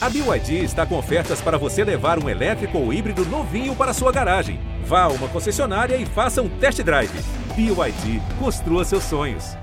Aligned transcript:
A 0.00 0.08
BYD 0.08 0.62
está 0.62 0.86
com 0.86 0.96
ofertas 0.96 1.40
para 1.40 1.58
você 1.58 1.82
levar 1.82 2.22
um 2.22 2.28
elétrico 2.28 2.78
ou 2.78 2.92
híbrido 2.92 3.24
novinho 3.24 3.74
para 3.74 3.92
sua 3.92 4.12
garagem. 4.12 4.60
Vá 4.84 5.02
a 5.02 5.08
uma 5.08 5.26
concessionária 5.26 5.96
e 5.96 6.06
faça 6.06 6.40
um 6.40 6.48
test 6.48 6.80
drive. 6.84 7.10
BYD, 7.56 8.22
construa 8.38 8.84
seus 8.84 9.02
sonhos. 9.02 9.56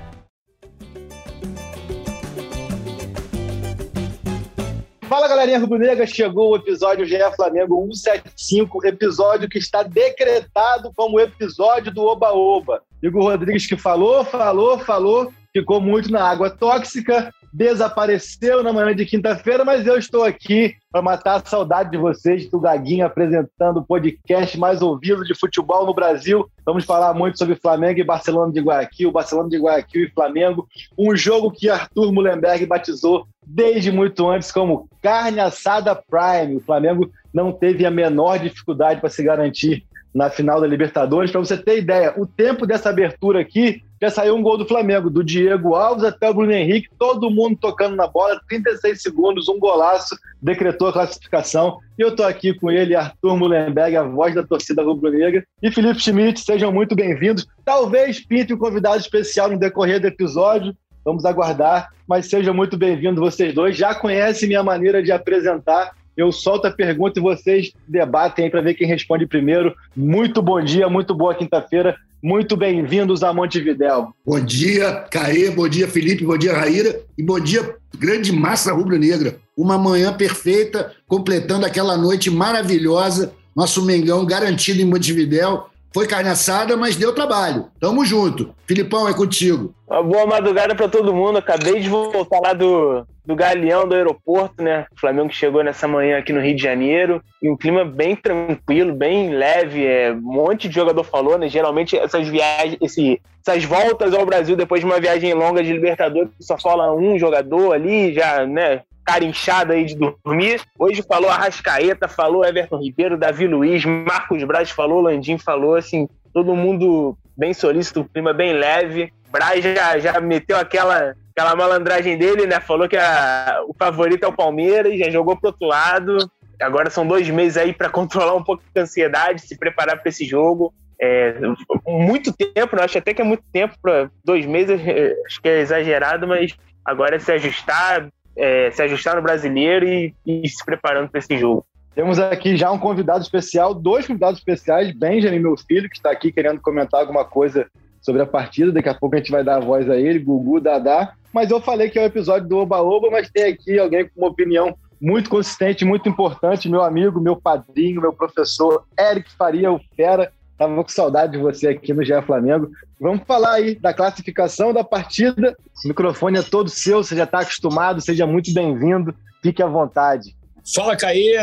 Fala 5.08 5.26
galerinha 5.26 5.58
rubro-negra, 5.58 6.06
chegou 6.06 6.50
o 6.50 6.56
episódio 6.56 7.06
GE 7.06 7.16
Flamengo 7.34 7.82
175, 7.94 8.86
episódio 8.86 9.48
que 9.48 9.56
está 9.56 9.82
decretado 9.82 10.92
como 10.94 11.18
episódio 11.18 11.90
do 11.90 12.02
Oba-Oba. 12.02 12.82
Igor 13.02 13.22
Rodrigues 13.22 13.66
que 13.66 13.78
falou, 13.78 14.22
falou, 14.22 14.78
falou, 14.80 15.32
ficou 15.50 15.80
muito 15.80 16.12
na 16.12 16.28
água 16.28 16.50
tóxica, 16.50 17.32
desapareceu 17.56 18.62
na 18.62 18.70
manhã 18.70 18.94
de 18.94 19.06
quinta-feira, 19.06 19.64
mas 19.64 19.86
eu 19.86 19.96
estou 19.96 20.22
aqui 20.22 20.74
para 20.92 21.00
matar 21.00 21.36
a 21.36 21.48
saudade 21.48 21.90
de 21.90 21.96
vocês, 21.96 22.50
do 22.50 22.60
Gaguinho 22.60 23.06
apresentando 23.06 23.78
o 23.78 23.84
podcast 23.84 24.58
mais 24.58 24.82
ouvido 24.82 25.24
de 25.24 25.34
futebol 25.34 25.86
no 25.86 25.94
Brasil. 25.94 26.46
Vamos 26.66 26.84
falar 26.84 27.14
muito 27.14 27.38
sobre 27.38 27.56
Flamengo 27.56 27.98
e 27.98 28.04
Barcelona 28.04 28.52
de 28.52 28.60
Guayaquil, 28.60 29.10
Barcelona 29.10 29.48
de 29.48 29.56
Guayaquil 29.56 30.04
e 30.04 30.10
Flamengo, 30.10 30.68
um 30.98 31.16
jogo 31.16 31.50
que 31.50 31.70
Arthur 31.70 32.12
Mullenberg 32.12 32.66
batizou 32.66 33.26
desde 33.46 33.90
muito 33.90 34.28
antes 34.28 34.52
como 34.52 34.86
carne 35.00 35.40
assada 35.40 35.94
prime. 35.94 36.56
O 36.56 36.60
Flamengo 36.60 37.10
não 37.32 37.52
teve 37.52 37.86
a 37.86 37.90
menor 37.90 38.38
dificuldade 38.38 39.00
para 39.00 39.08
se 39.08 39.22
garantir 39.22 39.86
na 40.16 40.30
final 40.30 40.58
da 40.58 40.66
Libertadores. 40.66 41.30
Para 41.30 41.40
você 41.40 41.58
ter 41.58 41.78
ideia, 41.78 42.14
o 42.16 42.26
tempo 42.26 42.66
dessa 42.66 42.88
abertura 42.88 43.40
aqui 43.40 43.82
já 44.00 44.08
saiu 44.08 44.34
um 44.34 44.42
gol 44.42 44.56
do 44.56 44.66
Flamengo, 44.66 45.10
do 45.10 45.22
Diego 45.22 45.74
Alves 45.74 46.04
até 46.04 46.30
o 46.30 46.34
Bruno 46.34 46.52
Henrique, 46.52 46.88
todo 46.98 47.30
mundo 47.30 47.58
tocando 47.60 47.94
na 47.94 48.06
bola, 48.06 48.40
36 48.48 49.02
segundos, 49.02 49.48
um 49.48 49.58
golaço, 49.58 50.16
decretou 50.40 50.88
a 50.88 50.92
classificação. 50.92 51.78
E 51.98 52.02
eu 52.02 52.08
estou 52.08 52.24
aqui 52.24 52.54
com 52.54 52.70
ele, 52.70 52.94
Arthur 52.94 53.36
Mullenberg, 53.36 53.96
a 53.96 54.02
voz 54.04 54.34
da 54.34 54.42
torcida 54.42 54.82
rubro-negra, 54.82 55.44
e 55.62 55.70
Felipe 55.70 56.00
Schmidt, 56.00 56.40
sejam 56.40 56.72
muito 56.72 56.94
bem-vindos. 56.94 57.46
Talvez 57.64 58.24
pinte 58.24 58.54
um 58.54 58.58
convidado 58.58 58.98
especial 58.98 59.50
no 59.50 59.58
decorrer 59.58 60.00
do 60.00 60.06
episódio, 60.06 60.74
vamos 61.04 61.26
aguardar, 61.26 61.90
mas 62.08 62.28
sejam 62.28 62.54
muito 62.54 62.76
bem-vindos 62.76 63.20
vocês 63.20 63.54
dois. 63.54 63.76
Já 63.76 63.94
conhecem 63.94 64.48
minha 64.48 64.62
maneira 64.62 65.02
de 65.02 65.12
apresentar, 65.12 65.92
eu 66.16 66.32
solto 66.32 66.66
a 66.66 66.70
pergunta 66.70 67.18
e 67.18 67.22
vocês 67.22 67.72
debatem 67.86 68.50
para 68.50 68.62
ver 68.62 68.74
quem 68.74 68.86
responde 68.86 69.26
primeiro. 69.26 69.74
Muito 69.94 70.40
bom 70.40 70.60
dia, 70.62 70.88
muito 70.88 71.14
boa 71.14 71.34
quinta-feira. 71.34 71.96
Muito 72.22 72.56
bem-vindos 72.56 73.22
a 73.22 73.32
Montevidéu. 73.32 74.08
Bom 74.24 74.40
dia, 74.40 75.04
Caê, 75.10 75.50
bom 75.50 75.68
dia, 75.68 75.86
Felipe, 75.86 76.24
bom 76.24 76.38
dia, 76.38 76.54
Raíra, 76.54 76.98
e 77.16 77.22
bom 77.22 77.38
dia, 77.38 77.76
grande 77.98 78.32
massa 78.32 78.72
rubro-negra. 78.72 79.36
Uma 79.56 79.76
manhã 79.76 80.12
perfeita, 80.12 80.92
completando 81.06 81.66
aquela 81.66 81.96
noite 81.96 82.30
maravilhosa. 82.30 83.32
Nosso 83.54 83.84
Mengão 83.84 84.24
garantido 84.24 84.80
em 84.80 84.84
Montevidéu. 84.84 85.66
Foi 85.92 86.06
carne 86.06 86.28
assada, 86.28 86.76
mas 86.76 86.96
deu 86.96 87.14
trabalho. 87.14 87.66
Tamo 87.80 88.04
junto. 88.04 88.54
Filipão, 88.66 89.08
é 89.08 89.14
contigo. 89.14 89.74
Uma 89.88 90.02
boa 90.02 90.26
madrugada 90.26 90.74
para 90.74 90.88
todo 90.88 91.14
mundo. 91.14 91.38
Acabei 91.38 91.80
de 91.80 91.88
voltar 91.88 92.38
lá 92.40 92.52
do, 92.52 93.06
do 93.24 93.34
Galeão 93.34 93.88
do 93.88 93.94
aeroporto, 93.94 94.62
né? 94.62 94.86
O 94.94 95.00
Flamengo 95.00 95.32
chegou 95.32 95.64
nessa 95.64 95.88
manhã 95.88 96.18
aqui 96.18 96.32
no 96.32 96.40
Rio 96.40 96.54
de 96.54 96.62
Janeiro. 96.62 97.22
E 97.42 97.50
um 97.50 97.56
clima 97.56 97.84
bem 97.84 98.14
tranquilo, 98.14 98.92
bem 98.92 99.30
leve. 99.30 99.86
É, 99.86 100.12
um 100.12 100.20
monte 100.20 100.68
de 100.68 100.74
jogador 100.74 101.02
falou, 101.04 101.38
né? 101.38 101.48
Geralmente 101.48 101.96
essas 101.96 102.28
viagens, 102.28 102.76
esse, 102.80 103.20
essas 103.46 103.64
voltas 103.64 104.12
ao 104.12 104.26
Brasil 104.26 104.54
depois 104.54 104.80
de 104.80 104.86
uma 104.86 105.00
viagem 105.00 105.32
longa 105.32 105.62
de 105.62 105.72
Libertadores, 105.72 106.28
só 106.40 106.58
fala 106.58 106.94
um 106.94 107.18
jogador 107.18 107.72
ali, 107.72 108.12
já, 108.12 108.46
né? 108.46 108.82
Cara 109.06 109.24
inchada 109.24 109.74
aí 109.74 109.84
de 109.84 109.94
dormir. 109.94 110.60
Hoje 110.76 111.02
falou 111.02 111.30
Arrascaeta, 111.30 112.08
falou 112.08 112.44
Everton 112.44 112.78
Ribeiro, 112.78 113.16
Davi 113.16 113.46
Luiz, 113.46 113.84
Marcos 113.84 114.42
Braz 114.42 114.70
falou, 114.70 115.00
Landim 115.00 115.38
falou, 115.38 115.76
assim, 115.76 116.08
todo 116.34 116.56
mundo 116.56 117.16
bem 117.36 117.54
solícito, 117.54 118.08
clima 118.12 118.32
bem 118.32 118.52
leve. 118.52 119.12
Braz 119.30 119.62
já, 119.62 119.98
já 119.98 120.20
meteu 120.20 120.56
aquela, 120.56 121.14
aquela 121.30 121.54
malandragem 121.54 122.18
dele, 122.18 122.46
né? 122.46 122.58
Falou 122.58 122.88
que 122.88 122.96
a, 122.96 123.62
o 123.68 123.74
favorito 123.74 124.24
é 124.24 124.28
o 124.28 124.32
Palmeiras, 124.32 124.98
já 124.98 125.08
jogou 125.08 125.36
pro 125.36 125.50
outro 125.50 125.68
lado. 125.68 126.16
Agora 126.60 126.90
são 126.90 127.06
dois 127.06 127.28
meses 127.28 127.56
aí 127.56 127.72
para 127.72 127.88
controlar 127.90 128.34
um 128.34 128.42
pouco 128.42 128.62
a 128.74 128.80
ansiedade, 128.80 129.42
se 129.42 129.56
preparar 129.56 130.00
para 130.00 130.08
esse 130.08 130.24
jogo. 130.24 130.74
É, 131.00 131.38
muito 131.86 132.32
tempo, 132.32 132.74
né? 132.74 132.82
acho 132.82 132.96
até 132.96 133.12
que 133.12 133.20
é 133.20 133.24
muito 133.24 133.44
tempo 133.52 133.76
para 133.82 134.10
dois 134.24 134.46
meses, 134.46 134.80
acho 135.26 135.42
que 135.42 135.48
é 135.48 135.60
exagerado, 135.60 136.26
mas 136.26 136.56
agora 136.82 137.16
é 137.16 137.18
se 137.18 137.30
ajustar, 137.32 138.08
é, 138.36 138.70
se 138.70 138.82
ajustar 138.82 139.16
no 139.16 139.22
brasileiro 139.22 139.86
e, 139.86 140.14
e 140.26 140.48
se 140.48 140.64
preparando 140.64 141.08
para 141.08 141.18
esse 141.18 141.36
jogo. 141.38 141.64
Temos 141.94 142.18
aqui 142.18 142.56
já 142.56 142.70
um 142.70 142.78
convidado 142.78 143.22
especial, 143.22 143.72
dois 143.72 144.06
convidados 144.06 144.38
especiais, 144.38 144.92
Benjamin, 144.92 145.38
meu 145.38 145.56
filho, 145.56 145.88
que 145.88 145.96
está 145.96 146.10
aqui 146.10 146.30
querendo 146.30 146.60
comentar 146.60 147.00
alguma 147.00 147.24
coisa 147.24 147.66
sobre 148.02 148.20
a 148.20 148.26
partida. 148.26 148.70
Daqui 148.70 148.88
a 148.90 148.94
pouco 148.94 149.16
a 149.16 149.18
gente 149.18 149.30
vai 149.30 149.42
dar 149.42 149.56
a 149.56 149.60
voz 149.60 149.88
a 149.88 149.96
ele, 149.96 150.18
Gugu, 150.18 150.60
Dadá. 150.60 151.14
Mas 151.32 151.50
eu 151.50 151.60
falei 151.60 151.88
que 151.88 151.98
é 151.98 152.02
o 152.02 152.04
um 152.04 152.08
episódio 152.08 152.48
do 152.48 152.58
Oba 152.58 152.82
Oba, 152.82 153.10
mas 153.10 153.30
tem 153.30 153.44
aqui 153.44 153.78
alguém 153.78 154.04
com 154.04 154.20
uma 154.20 154.28
opinião 154.28 154.76
muito 155.00 155.28
consistente, 155.28 155.84
muito 155.84 156.08
importante, 156.08 156.68
meu 156.68 156.82
amigo, 156.82 157.20
meu 157.20 157.36
padrinho, 157.36 158.00
meu 158.00 158.12
professor 158.12 158.84
Eric 158.98 159.32
Faria, 159.32 159.72
o 159.72 159.80
Fera. 159.96 160.30
Tava 160.58 160.82
com 160.82 160.88
saudade 160.88 161.32
de 161.32 161.38
você 161.38 161.68
aqui 161.68 161.92
no 161.92 162.04
GE 162.04 162.20
Flamengo. 162.22 162.70
Vamos 163.00 163.22
falar 163.26 163.54
aí 163.54 163.74
da 163.74 163.92
classificação 163.92 164.72
da 164.72 164.82
partida. 164.82 165.56
O 165.84 165.88
microfone 165.88 166.38
é 166.38 166.42
todo 166.42 166.70
seu, 166.70 167.02
você 167.02 167.14
já 167.14 167.24
está 167.24 167.40
acostumado, 167.40 168.00
seja 168.00 168.26
muito 168.26 168.52
bem-vindo, 168.54 169.14
fique 169.42 169.62
à 169.62 169.66
vontade. 169.66 170.34
Fala, 170.74 170.96
Caê, 170.96 171.36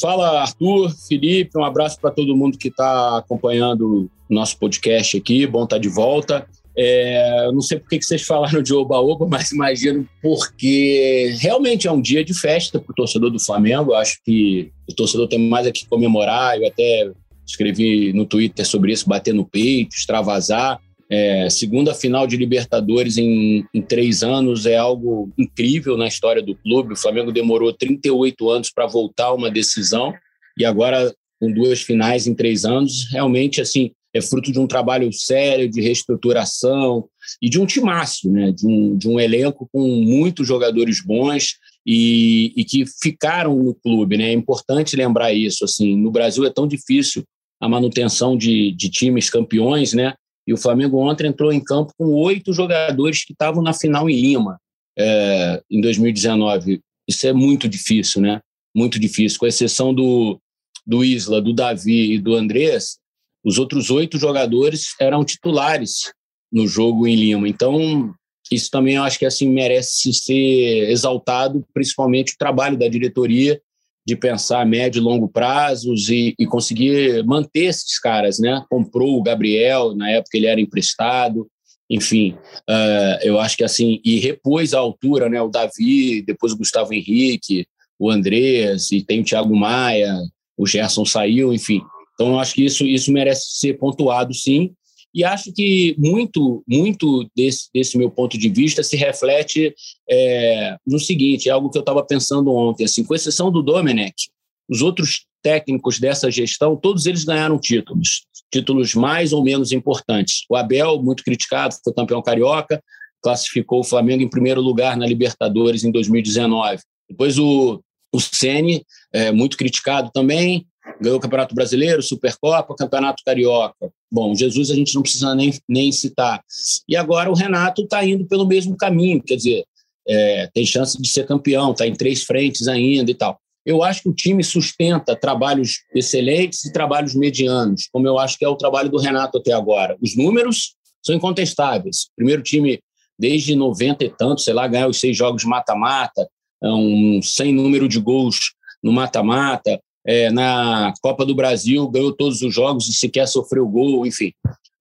fala, 0.00 0.40
Arthur, 0.40 0.90
Felipe, 1.08 1.58
um 1.58 1.64
abraço 1.64 2.00
para 2.00 2.10
todo 2.10 2.36
mundo 2.36 2.56
que 2.56 2.68
está 2.68 3.18
acompanhando 3.18 4.08
o 4.30 4.34
nosso 4.34 4.56
podcast 4.58 5.16
aqui, 5.16 5.46
bom 5.46 5.64
estar 5.64 5.76
tá 5.76 5.80
de 5.80 5.88
volta. 5.88 6.46
É, 6.74 7.46
eu 7.46 7.52
não 7.52 7.60
sei 7.60 7.78
por 7.78 7.88
que 7.88 8.02
vocês 8.02 8.22
falaram 8.22 8.62
de 8.62 8.72
oba-oba, 8.72 9.26
mas 9.28 9.52
imagino 9.52 10.08
porque 10.22 11.34
realmente 11.38 11.86
é 11.86 11.92
um 11.92 12.00
dia 12.00 12.24
de 12.24 12.32
festa 12.32 12.80
para 12.80 12.92
o 12.92 12.94
torcedor 12.94 13.30
do 13.30 13.38
Flamengo. 13.38 13.92
Acho 13.92 14.18
que 14.24 14.72
o 14.88 14.94
torcedor 14.94 15.28
tem 15.28 15.38
mais 15.38 15.66
aqui 15.66 15.86
comemorar. 15.86 16.58
Eu 16.58 16.66
até 16.66 17.10
escrevi 17.46 18.12
no 18.12 18.24
Twitter 18.26 18.66
sobre 18.66 18.92
isso, 18.92 19.08
bater 19.08 19.34
no 19.34 19.44
peito, 19.44 19.96
extravasar. 19.96 20.80
É, 21.10 21.50
segunda 21.50 21.94
final 21.94 22.26
de 22.26 22.36
Libertadores 22.36 23.18
em, 23.18 23.66
em, 23.74 23.82
três 23.82 24.22
anos 24.22 24.64
é 24.64 24.76
algo 24.76 25.30
incrível 25.36 25.96
na 25.96 26.08
história 26.08 26.42
do 26.42 26.54
clube. 26.54 26.94
O 26.94 26.96
Flamengo 26.96 27.30
demorou 27.30 27.72
38 27.72 28.48
anos 28.48 28.70
para 28.70 28.86
voltar 28.86 29.32
uma 29.34 29.50
decisão 29.50 30.14
e 30.56 30.64
agora 30.64 31.14
com 31.38 31.52
duas 31.52 31.82
finais 31.82 32.26
em 32.26 32.34
três 32.34 32.64
anos, 32.64 33.08
realmente 33.10 33.60
assim 33.60 33.90
é 34.14 34.20
fruto 34.20 34.52
de 34.52 34.60
um 34.60 34.66
trabalho 34.66 35.12
sério 35.12 35.68
de 35.68 35.80
reestruturação 35.80 37.08
e 37.40 37.48
de 37.48 37.58
um 37.58 37.66
timaço, 37.66 38.30
né? 38.30 38.52
de, 38.52 38.66
um, 38.66 38.96
de 38.96 39.08
um 39.08 39.18
elenco 39.18 39.68
com 39.72 39.88
muitos 39.88 40.46
jogadores 40.46 41.02
bons 41.04 41.54
e, 41.86 42.52
e 42.56 42.64
que 42.64 42.84
ficaram 42.86 43.56
no 43.56 43.74
clube. 43.74 44.16
Né? 44.16 44.30
É 44.30 44.32
importante 44.32 44.96
lembrar 44.96 45.32
isso. 45.32 45.64
Assim, 45.64 45.96
no 45.96 46.10
Brasil 46.10 46.44
é 46.44 46.50
tão 46.50 46.66
difícil 46.66 47.24
a 47.60 47.68
manutenção 47.68 48.36
de, 48.36 48.72
de 48.72 48.88
times 48.88 49.30
campeões, 49.30 49.92
né? 49.92 50.14
E 50.44 50.52
o 50.52 50.56
Flamengo 50.56 50.98
ontem 50.98 51.28
entrou 51.28 51.52
em 51.52 51.62
campo 51.62 51.92
com 51.96 52.06
oito 52.06 52.52
jogadores 52.52 53.24
que 53.24 53.32
estavam 53.32 53.62
na 53.62 53.72
final 53.72 54.10
em 54.10 54.20
Lima 54.20 54.58
é, 54.98 55.62
em 55.70 55.80
2019. 55.80 56.80
Isso 57.08 57.26
é 57.26 57.32
muito 57.32 57.68
difícil, 57.68 58.20
né? 58.20 58.40
Muito 58.74 58.98
difícil. 58.98 59.38
Com 59.38 59.46
exceção 59.46 59.94
do, 59.94 60.40
do 60.84 61.04
Isla, 61.04 61.40
do 61.40 61.52
Davi 61.52 62.14
e 62.14 62.18
do 62.18 62.34
Andrés, 62.34 62.98
os 63.44 63.58
outros 63.58 63.90
oito 63.90 64.18
jogadores 64.18 64.94
eram 65.00 65.24
titulares 65.24 66.12
no 66.50 66.66
jogo 66.66 67.06
em 67.06 67.14
Lima. 67.14 67.48
Então, 67.48 68.12
isso 68.54 68.70
também 68.70 68.96
eu 68.96 69.02
acho 69.02 69.18
que 69.18 69.26
assim 69.26 69.48
merece 69.48 70.12
ser 70.12 70.90
exaltado, 70.90 71.64
principalmente 71.72 72.34
o 72.34 72.38
trabalho 72.38 72.76
da 72.76 72.88
diretoria 72.88 73.60
de 74.06 74.16
pensar 74.16 74.66
médio 74.66 74.98
e 74.98 75.02
longo 75.02 75.28
prazos 75.28 76.08
e, 76.08 76.34
e, 76.38 76.44
conseguir 76.44 77.24
manter 77.24 77.66
esses 77.66 78.00
caras, 78.00 78.40
né? 78.40 78.64
Comprou 78.68 79.16
o 79.16 79.22
Gabriel, 79.22 79.94
na 79.94 80.10
época 80.10 80.36
ele 80.36 80.46
era 80.46 80.60
emprestado, 80.60 81.46
enfim, 81.88 82.32
uh, 82.68 83.18
eu 83.22 83.38
acho 83.38 83.56
que 83.56 83.62
assim, 83.62 84.00
e 84.04 84.18
repôs 84.18 84.74
a 84.74 84.78
altura, 84.78 85.28
né? 85.28 85.40
O 85.40 85.48
Davi, 85.48 86.22
depois 86.22 86.52
o 86.52 86.56
Gustavo 86.56 86.92
Henrique, 86.92 87.66
o 87.98 88.10
Andrés, 88.10 88.90
e 88.90 89.02
tem 89.02 89.20
o 89.20 89.24
Thiago 89.24 89.54
Maia, 89.54 90.16
o 90.56 90.66
Gerson 90.66 91.04
saiu, 91.04 91.52
enfim. 91.52 91.80
Então, 92.14 92.32
eu 92.32 92.40
acho 92.40 92.54
que 92.54 92.64
isso, 92.64 92.84
isso 92.84 93.12
merece 93.12 93.58
ser 93.58 93.74
pontuado, 93.74 94.34
sim. 94.34 94.72
E 95.14 95.24
acho 95.24 95.52
que 95.52 95.94
muito, 95.98 96.62
muito 96.66 97.28
desse, 97.36 97.68
desse 97.74 97.98
meu 97.98 98.10
ponto 98.10 98.38
de 98.38 98.48
vista 98.48 98.82
se 98.82 98.96
reflete 98.96 99.74
é, 100.08 100.76
no 100.86 100.98
seguinte, 100.98 101.48
é 101.48 101.52
algo 101.52 101.70
que 101.70 101.76
eu 101.76 101.82
estava 101.82 102.04
pensando 102.04 102.52
ontem, 102.52 102.84
assim, 102.84 103.04
com 103.04 103.14
exceção 103.14 103.50
do 103.50 103.62
Domenech, 103.62 104.30
os 104.68 104.80
outros 104.80 105.26
técnicos 105.42 105.98
dessa 105.98 106.30
gestão, 106.30 106.76
todos 106.76 107.04
eles 107.04 107.24
ganharam 107.24 107.58
títulos, 107.58 108.22
títulos 108.50 108.94
mais 108.94 109.32
ou 109.32 109.42
menos 109.42 109.72
importantes. 109.72 110.44
O 110.48 110.56
Abel, 110.56 111.02
muito 111.02 111.24
criticado, 111.24 111.74
foi 111.84 111.92
campeão 111.92 112.22
carioca, 112.22 112.82
classificou 113.22 113.80
o 113.80 113.84
Flamengo 113.84 114.22
em 114.22 114.30
primeiro 114.30 114.60
lugar 114.60 114.96
na 114.96 115.06
Libertadores 115.06 115.84
em 115.84 115.90
2019. 115.90 116.80
Depois 117.08 117.38
o, 117.38 117.82
O 118.12 118.20
Ceni 118.20 118.84
é 119.12 119.30
muito 119.32 119.56
criticado 119.56 120.10
também, 120.12 120.66
ganhou 121.02 121.18
o 121.18 121.20
Campeonato 121.20 121.54
Brasileiro, 121.54 122.02
Supercopa, 122.02 122.74
Campeonato 122.74 123.22
Carioca. 123.24 123.90
Bom, 124.10 124.34
Jesus 124.34 124.70
a 124.70 124.74
gente 124.74 124.94
não 124.94 125.02
precisa 125.02 125.34
nem, 125.34 125.52
nem 125.68 125.90
citar. 125.92 126.42
E 126.88 126.96
agora 126.96 127.30
o 127.30 127.34
Renato 127.34 127.82
está 127.82 128.04
indo 128.04 128.24
pelo 128.26 128.46
mesmo 128.46 128.76
caminho, 128.76 129.22
quer 129.22 129.36
dizer, 129.36 129.64
é, 130.06 130.48
tem 130.52 130.64
chance 130.64 131.00
de 131.00 131.08
ser 131.08 131.26
campeão, 131.26 131.72
está 131.72 131.86
em 131.86 131.94
três 131.94 132.22
frentes 132.22 132.68
ainda 132.68 133.10
e 133.10 133.14
tal. 133.14 133.38
Eu 133.64 133.82
acho 133.82 134.02
que 134.02 134.08
o 134.08 134.14
time 134.14 134.42
sustenta 134.42 135.14
trabalhos 135.14 135.82
excelentes 135.94 136.64
e 136.64 136.72
trabalhos 136.72 137.14
medianos, 137.14 137.88
como 137.92 138.06
eu 138.06 138.18
acho 138.18 138.36
que 138.36 138.44
é 138.44 138.48
o 138.48 138.56
trabalho 138.56 138.90
do 138.90 138.98
Renato 138.98 139.38
até 139.38 139.52
agora. 139.52 139.96
Os 140.02 140.16
números 140.16 140.74
são 141.04 141.14
incontestáveis. 141.14 142.08
Primeiro 142.16 142.42
time 142.42 142.80
desde 143.18 143.54
90 143.54 144.04
e 144.04 144.08
tanto, 144.10 144.40
sei 144.40 144.52
lá, 144.52 144.66
ganhar 144.66 144.88
os 144.88 144.98
seis 144.98 145.16
jogos 145.16 145.44
mata-mata, 145.44 146.28
é 146.62 146.68
um 146.68 147.20
sem 147.22 147.52
número 147.52 147.88
de 147.88 148.00
gols 148.00 148.52
no 148.82 148.92
mata-mata. 148.92 149.80
É, 150.06 150.30
na 150.30 150.92
Copa 151.00 151.24
do 151.24 151.34
Brasil 151.34 151.88
ganhou 151.88 152.12
todos 152.12 152.42
os 152.42 152.52
jogos 152.52 152.88
e 152.88 152.92
sequer 152.92 153.26
sofreu 153.28 153.68
gol, 153.68 154.06
enfim. 154.06 154.32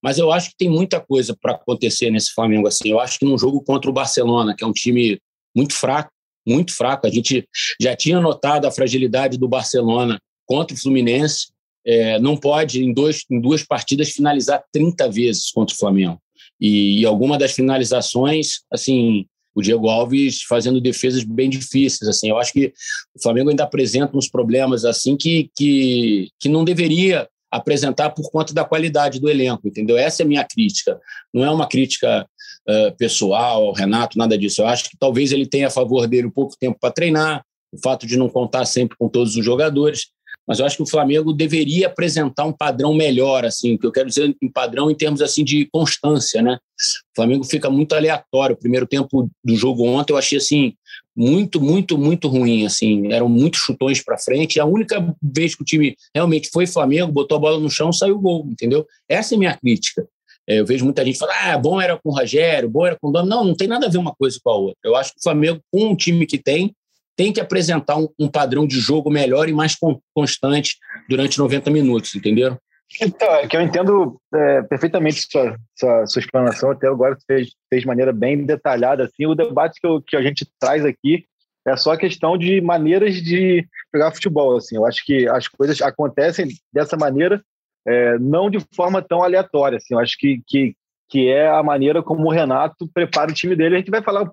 Mas 0.01 0.17
eu 0.17 0.31
acho 0.31 0.49
que 0.49 0.57
tem 0.57 0.69
muita 0.69 0.99
coisa 0.99 1.37
para 1.39 1.53
acontecer 1.53 2.09
nesse 2.09 2.33
Flamengo 2.33 2.67
assim. 2.67 2.89
Eu 2.89 2.99
acho 2.99 3.19
que 3.19 3.25
num 3.25 3.37
jogo 3.37 3.61
contra 3.61 3.89
o 3.89 3.93
Barcelona, 3.93 4.55
que 4.55 4.63
é 4.63 4.67
um 4.67 4.73
time 4.73 5.19
muito 5.55 5.73
fraco, 5.73 6.11
muito 6.47 6.75
fraco, 6.75 7.05
a 7.05 7.09
gente 7.09 7.47
já 7.79 7.95
tinha 7.95 8.19
notado 8.19 8.65
a 8.65 8.71
fragilidade 8.71 9.37
do 9.37 9.47
Barcelona 9.47 10.19
contra 10.47 10.75
o 10.75 10.79
Fluminense. 10.79 11.51
É, 11.85 12.19
não 12.19 12.35
pode, 12.35 12.83
em, 12.83 12.93
dois, 12.93 13.23
em 13.29 13.39
duas 13.39 13.63
partidas, 13.63 14.09
finalizar 14.09 14.63
30 14.71 15.09
vezes 15.09 15.51
contra 15.51 15.75
o 15.75 15.77
Flamengo. 15.77 16.19
E, 16.59 17.01
e 17.01 17.05
alguma 17.05 17.37
das 17.37 17.51
finalizações, 17.51 18.61
assim, 18.71 19.25
o 19.53 19.61
Diego 19.61 19.89
Alves 19.89 20.43
fazendo 20.43 20.79
defesas 20.79 21.23
bem 21.23 21.49
difíceis. 21.49 22.09
Assim, 22.09 22.29
eu 22.29 22.37
acho 22.37 22.53
que 22.53 22.73
o 23.15 23.21
Flamengo 23.21 23.49
ainda 23.49 23.63
apresenta 23.63 24.17
uns 24.17 24.29
problemas 24.29 24.85
assim 24.85 25.17
que, 25.17 25.49
que, 25.55 26.29
que 26.39 26.49
não 26.49 26.63
deveria 26.63 27.27
apresentar 27.51 28.11
por 28.11 28.31
conta 28.31 28.53
da 28.53 28.63
qualidade 28.63 29.19
do 29.19 29.29
elenco, 29.29 29.67
entendeu? 29.67 29.97
Essa 29.97 30.23
é 30.23 30.25
a 30.25 30.27
minha 30.27 30.45
crítica. 30.45 30.97
Não 31.33 31.43
é 31.43 31.51
uma 31.51 31.67
crítica 31.67 32.25
uh, 32.67 32.97
pessoal 32.97 33.73
Renato, 33.73 34.17
nada 34.17 34.37
disso. 34.37 34.61
Eu 34.61 34.67
acho 34.67 34.89
que 34.89 34.97
talvez 34.97 35.33
ele 35.33 35.45
tenha 35.45 35.67
a 35.67 35.71
favor 35.71 36.07
dele 36.07 36.27
um 36.27 36.31
pouco 36.31 36.55
tempo 36.57 36.77
para 36.79 36.93
treinar, 36.93 37.43
o 37.73 37.77
fato 37.77 38.07
de 38.07 38.17
não 38.17 38.29
contar 38.29 38.65
sempre 38.65 38.97
com 38.97 39.09
todos 39.09 39.35
os 39.35 39.43
jogadores, 39.43 40.07
mas 40.51 40.59
eu 40.59 40.65
acho 40.65 40.75
que 40.75 40.83
o 40.83 40.89
Flamengo 40.89 41.31
deveria 41.31 41.87
apresentar 41.87 42.43
um 42.43 42.51
padrão 42.51 42.93
melhor, 42.93 43.45
assim, 43.45 43.77
que 43.77 43.85
eu 43.85 43.91
quero 43.91 44.09
dizer 44.09 44.35
em 44.41 44.51
padrão 44.51 44.91
em 44.91 44.95
termos 44.95 45.21
assim 45.21 45.45
de 45.45 45.65
constância, 45.71 46.41
né? 46.41 46.55
O 46.55 47.15
Flamengo 47.15 47.45
fica 47.45 47.69
muito 47.69 47.95
aleatório. 47.95 48.53
O 48.53 48.59
primeiro 48.59 48.85
tempo 48.85 49.31
do 49.41 49.55
jogo 49.55 49.85
ontem 49.85 50.11
eu 50.11 50.17
achei 50.17 50.37
assim 50.37 50.73
muito, 51.15 51.61
muito, 51.61 51.97
muito 51.97 52.27
ruim, 52.27 52.65
assim, 52.65 53.13
eram 53.13 53.29
muitos 53.29 53.61
chutões 53.61 54.03
para 54.03 54.17
frente. 54.17 54.59
A 54.59 54.65
única 54.65 55.15
vez 55.23 55.55
que 55.55 55.61
o 55.61 55.65
time 55.65 55.95
realmente 56.13 56.49
foi 56.51 56.67
Flamengo, 56.67 57.13
botou 57.13 57.37
a 57.37 57.39
bola 57.39 57.57
no 57.57 57.69
chão, 57.69 57.93
saiu 57.93 58.17
o 58.17 58.21
gol, 58.21 58.45
entendeu? 58.49 58.85
Essa 59.07 59.33
é 59.33 59.37
a 59.37 59.39
minha 59.39 59.57
crítica. 59.57 60.05
É, 60.49 60.59
eu 60.59 60.65
vejo 60.65 60.83
muita 60.83 61.05
gente 61.05 61.17
falar, 61.17 61.53
ah, 61.53 61.57
bom 61.57 61.79
era 61.79 61.97
com 61.97 62.09
o 62.09 62.13
Rogério, 62.13 62.69
bom 62.69 62.85
era 62.85 62.97
com 62.99 63.07
o 63.07 63.11
Dono. 63.13 63.29
Não, 63.29 63.45
não 63.45 63.55
tem 63.55 63.69
nada 63.69 63.85
a 63.85 63.89
ver 63.89 63.99
uma 63.99 64.13
coisa 64.13 64.37
com 64.43 64.49
a 64.49 64.55
outra. 64.57 64.79
Eu 64.83 64.97
acho 64.97 65.13
que 65.13 65.19
o 65.19 65.23
Flamengo, 65.23 65.61
com 65.71 65.93
o 65.93 65.95
time 65.95 66.25
que 66.25 66.37
tem, 66.37 66.75
tem 67.15 67.31
que 67.31 67.41
apresentar 67.41 67.97
um, 67.97 68.07
um 68.19 68.27
padrão 68.27 68.65
de 68.65 68.79
jogo 68.79 69.09
melhor 69.09 69.49
e 69.49 69.53
mais 69.53 69.75
constante 70.13 70.77
durante 71.09 71.37
90 71.37 71.69
minutos, 71.69 72.15
entendeu? 72.15 72.57
Então, 72.99 73.33
é 73.35 73.47
que 73.47 73.55
eu 73.55 73.61
entendo 73.61 74.19
é, 74.33 74.61
perfeitamente 74.63 75.25
sua, 75.29 75.55
sua, 75.77 76.05
sua, 76.05 76.19
explanação, 76.19 76.71
até 76.71 76.87
agora 76.87 77.15
fez, 77.25 77.51
fez 77.69 77.83
de 77.83 77.87
maneira 77.87 78.11
bem 78.11 78.43
detalhada. 78.45 79.05
Assim, 79.05 79.25
o 79.25 79.35
debate 79.35 79.79
que, 79.79 79.87
eu, 79.87 80.01
que 80.01 80.17
a 80.17 80.21
gente 80.21 80.45
traz 80.59 80.83
aqui 80.83 81.25
é 81.65 81.75
só 81.77 81.95
questão 81.95 82.37
de 82.37 82.59
maneiras 82.59 83.15
de 83.15 83.65
jogar 83.93 84.11
futebol. 84.11 84.57
Assim. 84.57 84.75
Eu 84.75 84.85
acho 84.85 85.05
que 85.05 85.27
as 85.27 85.47
coisas 85.47 85.81
acontecem 85.81 86.47
dessa 86.73 86.97
maneira, 86.97 87.41
é, 87.87 88.17
não 88.19 88.49
de 88.49 88.59
forma 88.75 89.01
tão 89.01 89.23
aleatória. 89.23 89.77
Assim. 89.77 89.93
Eu 89.93 89.99
acho 89.99 90.17
que, 90.17 90.41
que, 90.45 90.75
que 91.09 91.29
é 91.29 91.47
a 91.47 91.63
maneira 91.63 92.03
como 92.03 92.27
o 92.27 92.31
Renato 92.31 92.89
prepara 92.93 93.31
o 93.31 93.33
time 93.33 93.55
dele. 93.55 93.75
A 93.75 93.77
gente 93.77 93.91
vai 93.91 94.01
falar 94.01 94.29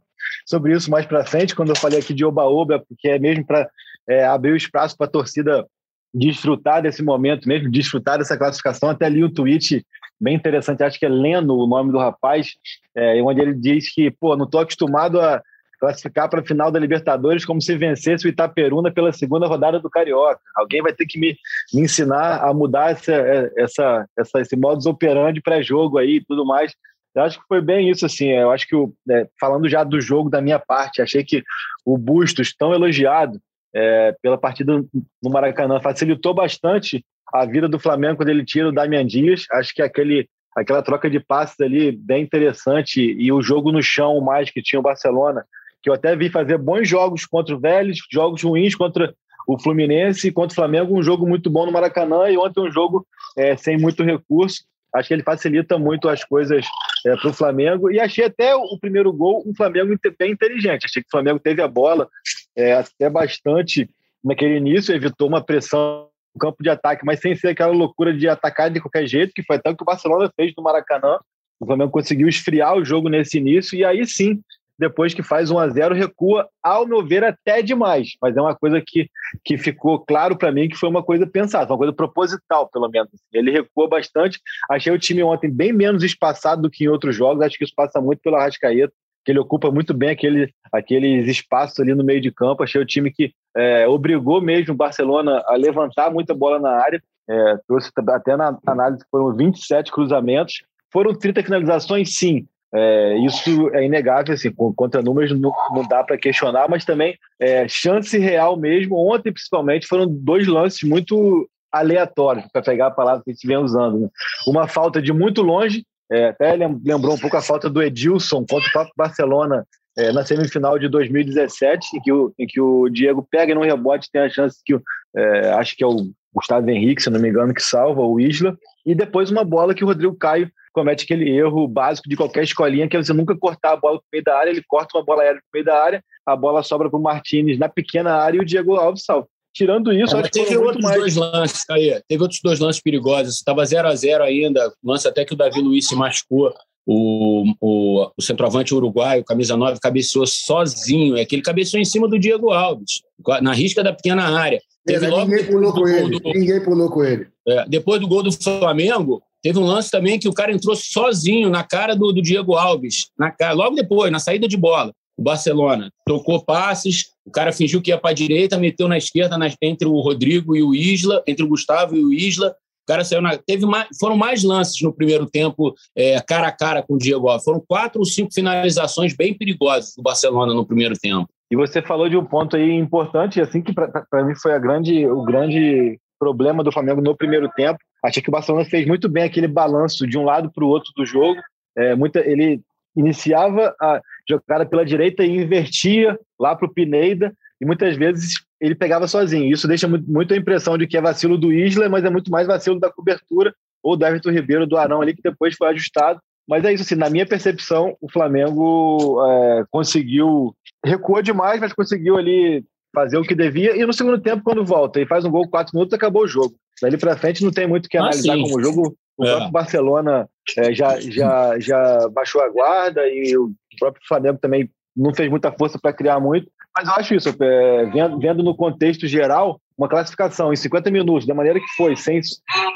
sobre 0.47 0.75
isso 0.75 0.91
mais 0.91 1.07
para 1.07 1.25
frente, 1.25 1.55
quando 1.55 1.71
eu 1.71 1.77
falei 1.77 1.99
aqui 1.99 2.15
de 2.15 2.25
oba-oba, 2.25 2.83
porque 2.89 3.09
é 3.09 3.19
mesmo 3.19 3.47
para 3.47 3.69
é, 4.09 4.25
abrir 4.25 4.53
o 4.53 4.57
espaço 4.57 4.97
para 4.97 5.07
a 5.07 5.11
torcida 5.11 5.67
desfrutar 6.13 6.83
desse 6.83 7.03
momento 7.03 7.47
mesmo, 7.47 7.71
desfrutar 7.71 8.19
dessa 8.19 8.37
classificação. 8.37 8.89
Até 8.89 9.07
ali 9.07 9.23
o 9.23 9.33
tweet 9.33 9.85
bem 10.21 10.35
interessante, 10.35 10.83
acho 10.83 10.99
que 10.99 11.07
é 11.07 11.09
Leno 11.09 11.55
o 11.55 11.67
nome 11.67 11.93
do 11.93 11.99
rapaz, 11.99 12.55
é, 12.95 13.23
onde 13.23 13.41
ele 13.41 13.55
diz 13.55 13.93
que, 13.93 14.11
pô, 14.11 14.37
não 14.37 14.47
estou 14.47 14.61
acostumado 14.61 15.21
a 15.21 15.41
classificar 15.79 16.29
para 16.29 16.41
a 16.41 16.45
final 16.45 16.73
da 16.73 16.79
Libertadores 16.79 17.45
como 17.45 17.63
se 17.63 17.77
vencesse 17.77 18.27
o 18.27 18.29
Itaperuna 18.29 18.93
pela 18.93 19.13
segunda 19.13 19.47
rodada 19.47 19.79
do 19.79 19.89
Carioca. 19.89 20.41
Alguém 20.57 20.83
vai 20.83 20.93
ter 20.93 21.07
que 21.07 21.21
me, 21.21 21.37
me 21.73 21.83
ensinar 21.83 22.43
a 22.43 22.53
mudar 22.53 22.91
essa, 22.91 23.13
essa, 23.57 24.07
essa, 24.19 24.41
esse 24.41 24.57
modus 24.57 24.87
operandi 24.87 25.41
pré-jogo 25.41 25.99
aí 25.99 26.17
e 26.17 26.25
tudo 26.25 26.45
mais. 26.45 26.75
Eu 27.19 27.25
acho 27.25 27.39
que 27.41 27.47
foi 27.47 27.61
bem 27.61 27.91
isso, 27.91 28.07
assim. 28.07 28.29
Eu 28.29 28.51
acho 28.51 28.67
que, 28.67 28.77
o, 28.77 28.93
é, 29.11 29.27
falando 29.41 29.69
já 29.69 29.85
do 29.85 30.01
jogo 30.01 30.31
da 30.31 30.41
minha 30.41 30.59
parte, 30.59 31.03
achei 31.03 31.25
que 31.25 31.43
o 31.85 31.97
Bustos, 31.99 32.55
tão 32.55 32.73
elogiado 32.73 33.41
é, 33.75 34.15
pela 34.23 34.39
partida 34.39 34.83
no 35.23 35.31
Maracanã, 35.31 35.81
facilitou 35.81 36.35
bastante 36.35 37.05
a 37.33 37.45
vida 37.45 37.69
do 37.69 37.79
Flamengo 37.79 38.17
quando 38.17 38.31
ele 38.31 38.45
tira 38.45 38.69
o 38.69 38.73
Damian 38.73 39.07
Dias. 39.07 39.45
Acho 39.53 39.75
que 39.75 39.83
aquele, 39.83 40.29
aquela 40.57 40.83
troca 40.83 41.11
de 41.11 41.21
passes 41.21 41.61
ali 41.61 41.93
bem 41.93 42.23
interessante 42.23 43.01
e 43.01 43.31
o 43.33 43.43
jogo 43.43 43.73
no 43.73 43.83
chão 43.83 44.21
mais 44.21 44.51
que 44.51 44.63
tinha 44.63 44.81
o 44.81 44.83
Barcelona, 44.83 45.45
que 45.83 45.91
eu 45.91 45.95
até 45.95 46.17
vi 46.17 46.31
fazer 46.31 46.59
bons 46.59 46.89
jogos 46.89 47.27
contra 47.27 47.55
o 47.55 47.61
Vélez, 47.61 47.99
jogos 48.11 48.43
ruins 48.43 48.75
contra 48.75 49.15
o 49.47 49.59
Fluminense, 49.59 50.31
contra 50.31 50.53
o 50.53 50.55
Flamengo, 50.55 50.99
um 50.99 51.03
jogo 51.03 51.27
muito 51.27 51.49
bom 51.49 51.65
no 51.65 51.73
Maracanã 51.73 52.29
e 52.29 52.37
ontem 52.37 52.61
um 52.61 52.71
jogo 52.71 53.07
é, 53.37 53.57
sem 53.57 53.79
muito 53.79 54.03
recurso. 54.03 54.65
Acho 54.95 55.09
que 55.09 55.15
ele 55.15 55.23
facilita 55.23 55.79
muito 55.79 56.09
as 56.09 56.25
coisas 56.25 56.67
é, 57.07 57.17
para 57.17 57.31
o 57.31 57.33
Flamengo. 57.33 57.91
E 57.91 58.01
achei 58.01 58.25
até 58.25 58.55
o 58.55 58.79
primeiro 58.79 59.13
gol 59.13 59.43
um 59.47 59.55
Flamengo 59.55 59.95
bem 60.19 60.33
inteligente. 60.33 60.85
Achei 60.85 61.03
que 61.03 61.09
o 61.09 61.11
Flamengo 61.11 61.39
teve 61.39 61.63
a 61.63 61.69
bola 61.69 62.09
é, 62.57 62.75
até 62.75 63.09
bastante 63.09 63.89
naquele 64.23 64.57
início, 64.57 64.95
evitou 64.95 65.29
uma 65.29 65.43
pressão 65.43 66.09
no 66.35 66.41
campo 66.41 66.63
de 66.63 66.69
ataque, 66.69 67.05
mas 67.05 67.21
sem 67.21 67.35
ser 67.35 67.49
aquela 67.49 67.73
loucura 67.73 68.13
de 68.13 68.29
atacar 68.29 68.71
de 68.71 68.81
qualquer 68.81 69.07
jeito, 69.07 69.33
que 69.33 69.43
foi 69.43 69.57
até 69.57 69.71
o 69.71 69.77
que 69.77 69.83
o 69.83 69.87
Barcelona 69.87 70.31
fez 70.35 70.53
no 70.57 70.63
Maracanã. 70.63 71.19
O 71.61 71.67
Flamengo 71.67 71.91
conseguiu 71.91 72.29
esfriar 72.29 72.77
o 72.77 72.85
jogo 72.85 73.09
nesse 73.09 73.39
início 73.39 73.77
e 73.77 73.85
aí 73.85 74.07
sim 74.07 74.41
depois 74.79 75.13
que 75.13 75.23
faz 75.23 75.51
1 75.51 75.59
a 75.59 75.69
0 75.69 75.95
recua, 75.95 76.49
ao 76.63 76.87
meu 76.87 77.05
ver, 77.05 77.25
até 77.25 77.61
demais. 77.61 78.11
Mas 78.23 78.37
é 78.37 78.41
uma 78.41 78.55
coisa 78.55 78.81
que, 78.85 79.11
que 79.45 79.59
ficou 79.59 79.99
claro 79.99 80.37
para 80.37 80.53
mim 80.53 80.69
que 80.69 80.77
foi 80.77 80.89
uma 80.89 81.03
coisa 81.03 81.27
pensada, 81.27 81.73
uma 81.73 81.79
coisa 81.79 81.93
proposital, 81.93 82.69
pelo 82.69 82.89
menos. 82.89 83.11
Ele 83.33 83.51
recua 83.51 83.89
bastante. 83.89 84.41
Achei 84.71 84.93
o 84.93 84.99
time 84.99 85.23
ontem 85.23 85.51
bem 85.51 85.73
menos 85.73 86.05
espaçado 86.05 86.63
do 86.63 86.71
que 86.71 86.85
em 86.85 86.89
outros 86.89 87.17
jogos. 87.17 87.43
Acho 87.43 87.59
que 87.59 87.65
isso 87.65 87.75
passa 87.75 88.01
muito 88.01 88.21
pela 88.23 88.39
Rascaeta, 88.39 88.93
que 89.25 89.33
ele 89.33 89.41
ocupa 89.41 89.71
muito 89.71 89.93
bem 89.93 90.11
aquele, 90.11 90.53
aqueles 90.73 91.27
espaços 91.27 91.81
ali 91.81 91.95
no 91.95 92.05
meio 92.05 92.21
de 92.21 92.31
campo. 92.31 92.63
Achei 92.63 92.81
o 92.81 92.87
time 92.87 93.11
que 93.11 93.33
é, 93.57 93.89
obrigou 93.89 94.41
mesmo 94.41 94.75
o 94.75 94.77
Barcelona 94.77 95.43
a 95.47 95.57
levantar 95.57 96.11
muita 96.13 96.35
bola 96.35 96.61
na 96.61 96.71
área. 96.71 97.03
É, 97.29 97.57
trouxe 97.67 97.91
até 98.09 98.37
na 98.37 98.57
análise 98.67 99.05
foram 99.11 99.35
27 99.35 99.91
cruzamentos. 99.91 100.63
Foram 100.91 101.13
30 101.13 101.43
finalizações, 101.43 102.17
sim, 102.17 102.47
é, 102.75 103.17
isso 103.19 103.71
é 103.75 103.85
inegável, 103.85 104.35
assim, 104.35 104.53
contra 104.53 105.03
números 105.03 105.31
não, 105.39 105.53
não 105.75 105.87
dá 105.89 106.05
para 106.05 106.19
questionar, 106.19 106.69
mas 106.69 106.85
também 106.85 107.17
é, 107.41 107.67
chance 107.69 108.17
real 108.19 108.57
mesmo. 108.57 108.97
Ontem, 108.97 109.33
principalmente, 109.33 109.87
foram 109.87 110.07
dois 110.07 110.47
lances 110.47 110.83
muito 110.83 111.49
aleatórios, 111.73 112.47
para 112.53 112.63
pegar 112.63 112.89
a 112.89 112.91
palavra 112.91 113.23
que 113.25 113.31
a 113.31 113.35
gente 113.35 113.47
vem 113.47 113.57
usando. 113.57 114.01
Né? 114.01 114.09
Uma 114.47 114.67
falta 114.67 115.01
de 115.01 115.13
muito 115.13 115.43
longe, 115.43 115.85
é, 116.11 116.29
até 116.29 116.57
lembrou 116.57 117.15
um 117.15 117.19
pouco 117.19 117.37
a 117.37 117.43
falta 117.43 117.69
do 117.69 117.83
Edilson 117.83 118.45
contra 118.49 118.69
o 118.69 118.73
próprio 118.73 118.95
Barcelona 118.97 119.67
é, 119.97 120.13
na 120.13 120.25
semifinal 120.25 120.79
de 120.79 120.89
2017, 120.89 121.97
em 121.97 122.01
que, 122.01 122.13
o, 122.13 122.33
em 122.39 122.47
que 122.47 122.61
o 122.61 122.89
Diego 122.89 123.27
pega 123.31 123.55
no 123.55 123.63
rebote, 123.63 124.11
tem 124.11 124.23
a 124.23 124.31
chance 124.31 124.59
que, 124.65 124.79
é, 125.17 125.51
acho 125.53 125.77
que 125.77 125.85
é 125.85 125.87
o 125.87 126.11
Gustavo 126.35 126.71
Henrique, 126.71 127.03
se 127.03 127.11
não 127.11 127.21
me 127.21 127.29
engano, 127.29 127.53
que 127.53 127.63
salva 127.63 128.01
o 128.01 128.21
Isla, 128.21 128.57
e 128.87 128.95
depois 128.95 129.31
uma 129.31 129.45
bola 129.45 129.75
que 129.75 129.85
o 129.85 129.87
Rodrigo 129.87 130.17
Caio 130.17 130.51
comete 130.79 131.03
aquele 131.03 131.29
erro 131.29 131.67
básico 131.67 132.09
de 132.09 132.17
qualquer 132.17 132.45
escolinha, 132.45 132.89
que 132.89 132.97
é 132.97 133.03
você 133.03 133.13
nunca 133.13 133.37
cortar 133.37 133.73
a 133.73 133.77
bola 133.77 133.99
para 133.99 134.07
meio 134.13 134.25
da 134.25 134.39
área, 134.39 134.51
ele 134.51 134.63
corta 134.67 134.97
uma 134.97 135.05
bola 135.05 135.23
aérea 135.23 135.41
para 135.41 135.59
meio 135.59 135.65
da 135.65 135.83
área, 135.83 136.05
a 136.25 136.37
bola 136.37 136.63
sobra 136.63 136.89
para 136.89 136.99
o 136.99 137.03
Martinez 137.03 137.59
na 137.59 137.69
pequena 137.69 138.15
área 138.15 138.39
e 138.39 138.41
o 138.41 138.45
Diego 138.45 138.77
Alves 138.77 139.05
salva. 139.05 139.27
Tirando 139.53 139.93
isso, 139.93 140.15
é, 140.17 140.21
acho 140.21 140.31
que 140.31 140.45
teve 140.45 140.57
outros 140.57 140.85
mais... 140.85 140.99
dois 140.99 141.17
lances, 141.17 141.65
aí. 141.69 142.01
Teve 142.07 142.23
outros 142.23 142.41
dois 142.45 142.61
lances 142.61 142.81
perigosos. 142.81 143.35
Estava 143.35 143.65
0 143.65 143.89
a 143.89 143.95
0 143.95 144.23
ainda, 144.23 144.73
lance 144.85 145.09
até 145.09 145.25
que 145.25 145.33
o 145.33 145.37
Davi 145.37 145.61
Luiz 145.61 145.89
se 145.89 145.97
machucou. 145.97 146.55
O, 146.87 147.45
o, 147.61 148.11
o 148.17 148.23
centroavante 148.23 148.75
uruguaio, 148.75 149.25
camisa 149.25 149.57
9, 149.57 149.81
cabeceou 149.81 150.27
sozinho. 150.27 151.17
É 151.17 151.25
que 151.25 151.35
ele 151.35 151.43
cabeceou 151.43 151.81
em 151.81 151.85
cima 151.85 152.07
do 152.07 152.19
Diego 152.19 152.51
Alves, 152.51 153.03
na 153.43 153.53
risca 153.53 153.83
da 153.83 153.93
pequena 153.93 154.23
área. 154.39 154.61
Teve 154.87 155.07
é, 155.07 155.11
ninguém 155.11 155.45
pulou 155.45 155.73
com 155.73 155.89
ele. 155.89 156.21
Do... 156.21 156.31
Ninguém 156.31 156.63
pulou 156.63 156.91
com 156.91 157.05
ele. 157.05 157.27
É, 157.47 157.67
depois 157.69 158.01
do 158.01 158.07
gol 158.07 158.23
do 158.23 158.33
Flamengo, 158.33 159.23
Teve 159.43 159.59
um 159.59 159.65
lance 159.65 159.91
também 159.91 160.19
que 160.19 160.29
o 160.29 160.33
cara 160.33 160.53
entrou 160.53 160.75
sozinho 160.75 161.49
na 161.49 161.63
cara 161.63 161.95
do, 161.95 162.13
do 162.13 162.23
Diego 162.23 162.55
Alves, 162.55 163.11
na 163.19 163.31
cara, 163.31 163.53
logo 163.53 163.77
depois, 163.77 164.11
na 164.11 164.19
saída 164.19 164.49
de 164.49 164.57
bola. 164.57 164.93
o 165.17 165.23
Barcelona 165.23 165.91
tocou 166.07 166.45
passes, 166.45 167.07
o 167.25 167.31
cara 167.31 167.53
fingiu 167.53 167.81
que 167.81 167.91
ia 167.91 167.99
para 167.99 168.11
a 168.11 168.15
direita, 168.15 168.59
meteu 168.59 168.89
na 168.89 168.97
esquerda 168.97 169.37
na, 169.39 169.49
entre 169.63 169.87
o 169.87 170.01
Rodrigo 170.01 170.57
e 170.57 170.63
o 170.63 170.75
Isla, 170.75 171.23
entre 171.27 171.45
o 171.45 171.49
Gustavo 171.49 171.97
e 171.97 172.05
o 172.05 172.13
Isla. 172.13 172.49
O 172.49 172.89
cara 172.89 173.05
saiu 173.05 173.21
na. 173.21 173.37
Teve 173.37 173.67
mais, 173.67 173.87
foram 174.01 174.17
mais 174.17 174.43
lances 174.43 174.81
no 174.81 174.93
primeiro 174.93 175.27
tempo, 175.27 175.75
é, 175.95 176.19
cara 176.23 176.49
a 176.49 176.53
cara 176.53 176.83
com 176.83 176.95
o 176.95 176.99
Diego 176.99 177.29
Alves. 177.29 177.45
Foram 177.45 177.63
quatro 177.69 178.01
ou 178.01 178.07
cinco 178.07 178.33
finalizações 178.33 179.15
bem 179.15 179.35
perigosas 179.35 179.93
do 179.95 180.03
Barcelona 180.03 180.55
no 180.55 180.67
primeiro 180.67 180.95
tempo. 180.99 181.29
E 181.51 181.57
você 181.57 181.83
falou 181.83 182.09
de 182.09 182.17
um 182.17 182.25
ponto 182.25 182.57
aí 182.57 182.73
importante, 182.73 183.41
assim, 183.41 183.61
que 183.61 183.73
para 183.75 184.25
mim 184.25 184.35
foi 184.35 184.53
a 184.53 184.59
grande, 184.59 185.07
o 185.07 185.23
grande 185.23 185.99
problema 186.19 186.65
do 186.65 186.73
Flamengo 186.73 187.01
no 187.01 187.17
primeiro 187.17 187.49
tempo. 187.51 187.79
Achei 188.05 188.23
que 188.23 188.29
o 188.29 188.33
Barcelona 188.33 188.65
fez 188.65 188.87
muito 188.87 189.09
bem 189.09 189.25
aquele 189.25 189.49
balanço 189.49 190.07
de 190.07 190.19
um 190.19 190.25
lado 190.25 190.51
para 190.53 190.65
o 190.65 190.69
outro 190.69 190.93
do 190.97 191.05
jogo. 191.05 191.41
É, 191.77 191.95
muita, 191.95 192.21
ele 192.21 192.61
iniciava 192.97 193.75
a 193.81 194.01
jogada 194.29 194.67
pela 194.67 194.85
direita 194.85 195.25
e 195.25 195.37
invertia 195.37 196.19
lá 196.39 196.55
para 196.55 196.67
o 196.67 196.73
Pineda, 196.73 197.33
e 197.61 197.65
muitas 197.65 197.97
vezes 197.97 198.35
ele 198.61 198.75
pegava 198.75 199.07
sozinho. 199.07 199.53
Isso 199.53 199.69
deixa 199.69 199.87
muito 199.89 200.35
a 200.35 200.37
impressão 200.37 200.77
de 200.77 200.87
que 200.87 200.97
é 200.97 201.01
vacilo 201.01 201.39
do 201.39 201.53
Isla, 201.53 201.89
mas 201.89 202.05
é 202.05 202.11
muito 202.11 202.31
mais 202.31 202.47
vacilo 202.47 202.79
da 202.79 202.91
cobertura 202.91 203.55
ou 203.83 203.97
do 203.97 204.05
Everton 204.05 204.31
Ribeiro, 204.31 204.67
do 204.67 204.77
Arão 204.77 205.01
ali, 205.01 205.15
que 205.15 205.23
depois 205.23 205.55
foi 205.55 205.69
ajustado. 205.69 206.21
Mas 206.49 206.65
é 206.65 206.73
isso, 206.73 206.83
assim, 206.83 206.95
na 206.95 207.11
minha 207.11 207.27
percepção, 207.27 207.97
o 208.01 208.11
Flamengo 208.11 209.23
é, 209.27 209.65
conseguiu, 209.71 210.55
recuou 210.85 211.23
demais, 211.23 211.61
mas 211.61 211.73
conseguiu 211.73 212.17
ali 212.17 212.65
fazer 212.95 213.19
o 213.19 213.23
que 213.23 213.35
devia, 213.35 213.77
e 213.77 213.85
no 213.85 213.93
segundo 213.93 214.21
tempo, 214.21 214.43
quando 214.43 214.65
volta 214.65 215.01
e 215.01 215.07
faz 215.07 215.25
um 215.25 215.31
gol 215.31 215.49
quatro 215.49 215.75
minutos, 215.75 215.95
acabou 215.95 216.23
o 216.23 216.29
jogo. 216.29 216.55
Dali 216.81 216.97
para 216.97 217.17
frente 217.17 217.45
não 217.45 217.51
tem 217.51 217.67
muito 217.67 217.87
o 217.87 217.89
que 217.89 217.99
ah, 217.99 218.03
analisar 218.03 218.35
ah, 218.35 218.41
como 218.41 218.63
jogo. 218.63 218.97
O 219.17 219.25
é. 219.25 219.31
próprio 219.31 219.51
Barcelona 219.51 220.29
é, 220.57 220.73
já, 220.73 221.01
já, 221.01 221.59
já 221.59 222.09
baixou 222.09 222.41
a 222.41 222.49
guarda 222.49 223.07
e 223.09 223.37
o 223.37 223.51
próprio 223.79 224.03
Flamengo 224.07 224.39
também 224.39 224.71
não 224.97 225.13
fez 225.15 225.29
muita 225.29 225.53
força 225.53 225.79
para 225.81 225.93
criar 225.93 226.21
muito. 226.21 226.49
Mas 226.77 226.87
eu 226.87 226.95
acho 226.95 227.15
isso, 227.15 227.29
é, 227.29 227.87
vendo, 227.87 228.19
vendo 228.19 228.43
no 228.43 228.55
contexto 228.55 229.07
geral, 229.07 229.61
uma 229.77 229.89
classificação 229.89 230.53
em 230.53 230.57
50 230.57 230.91
minutos, 230.91 231.27
da 231.27 231.35
maneira 231.35 231.59
que 231.59 231.69
foi, 231.77 231.97
sem, 231.97 232.21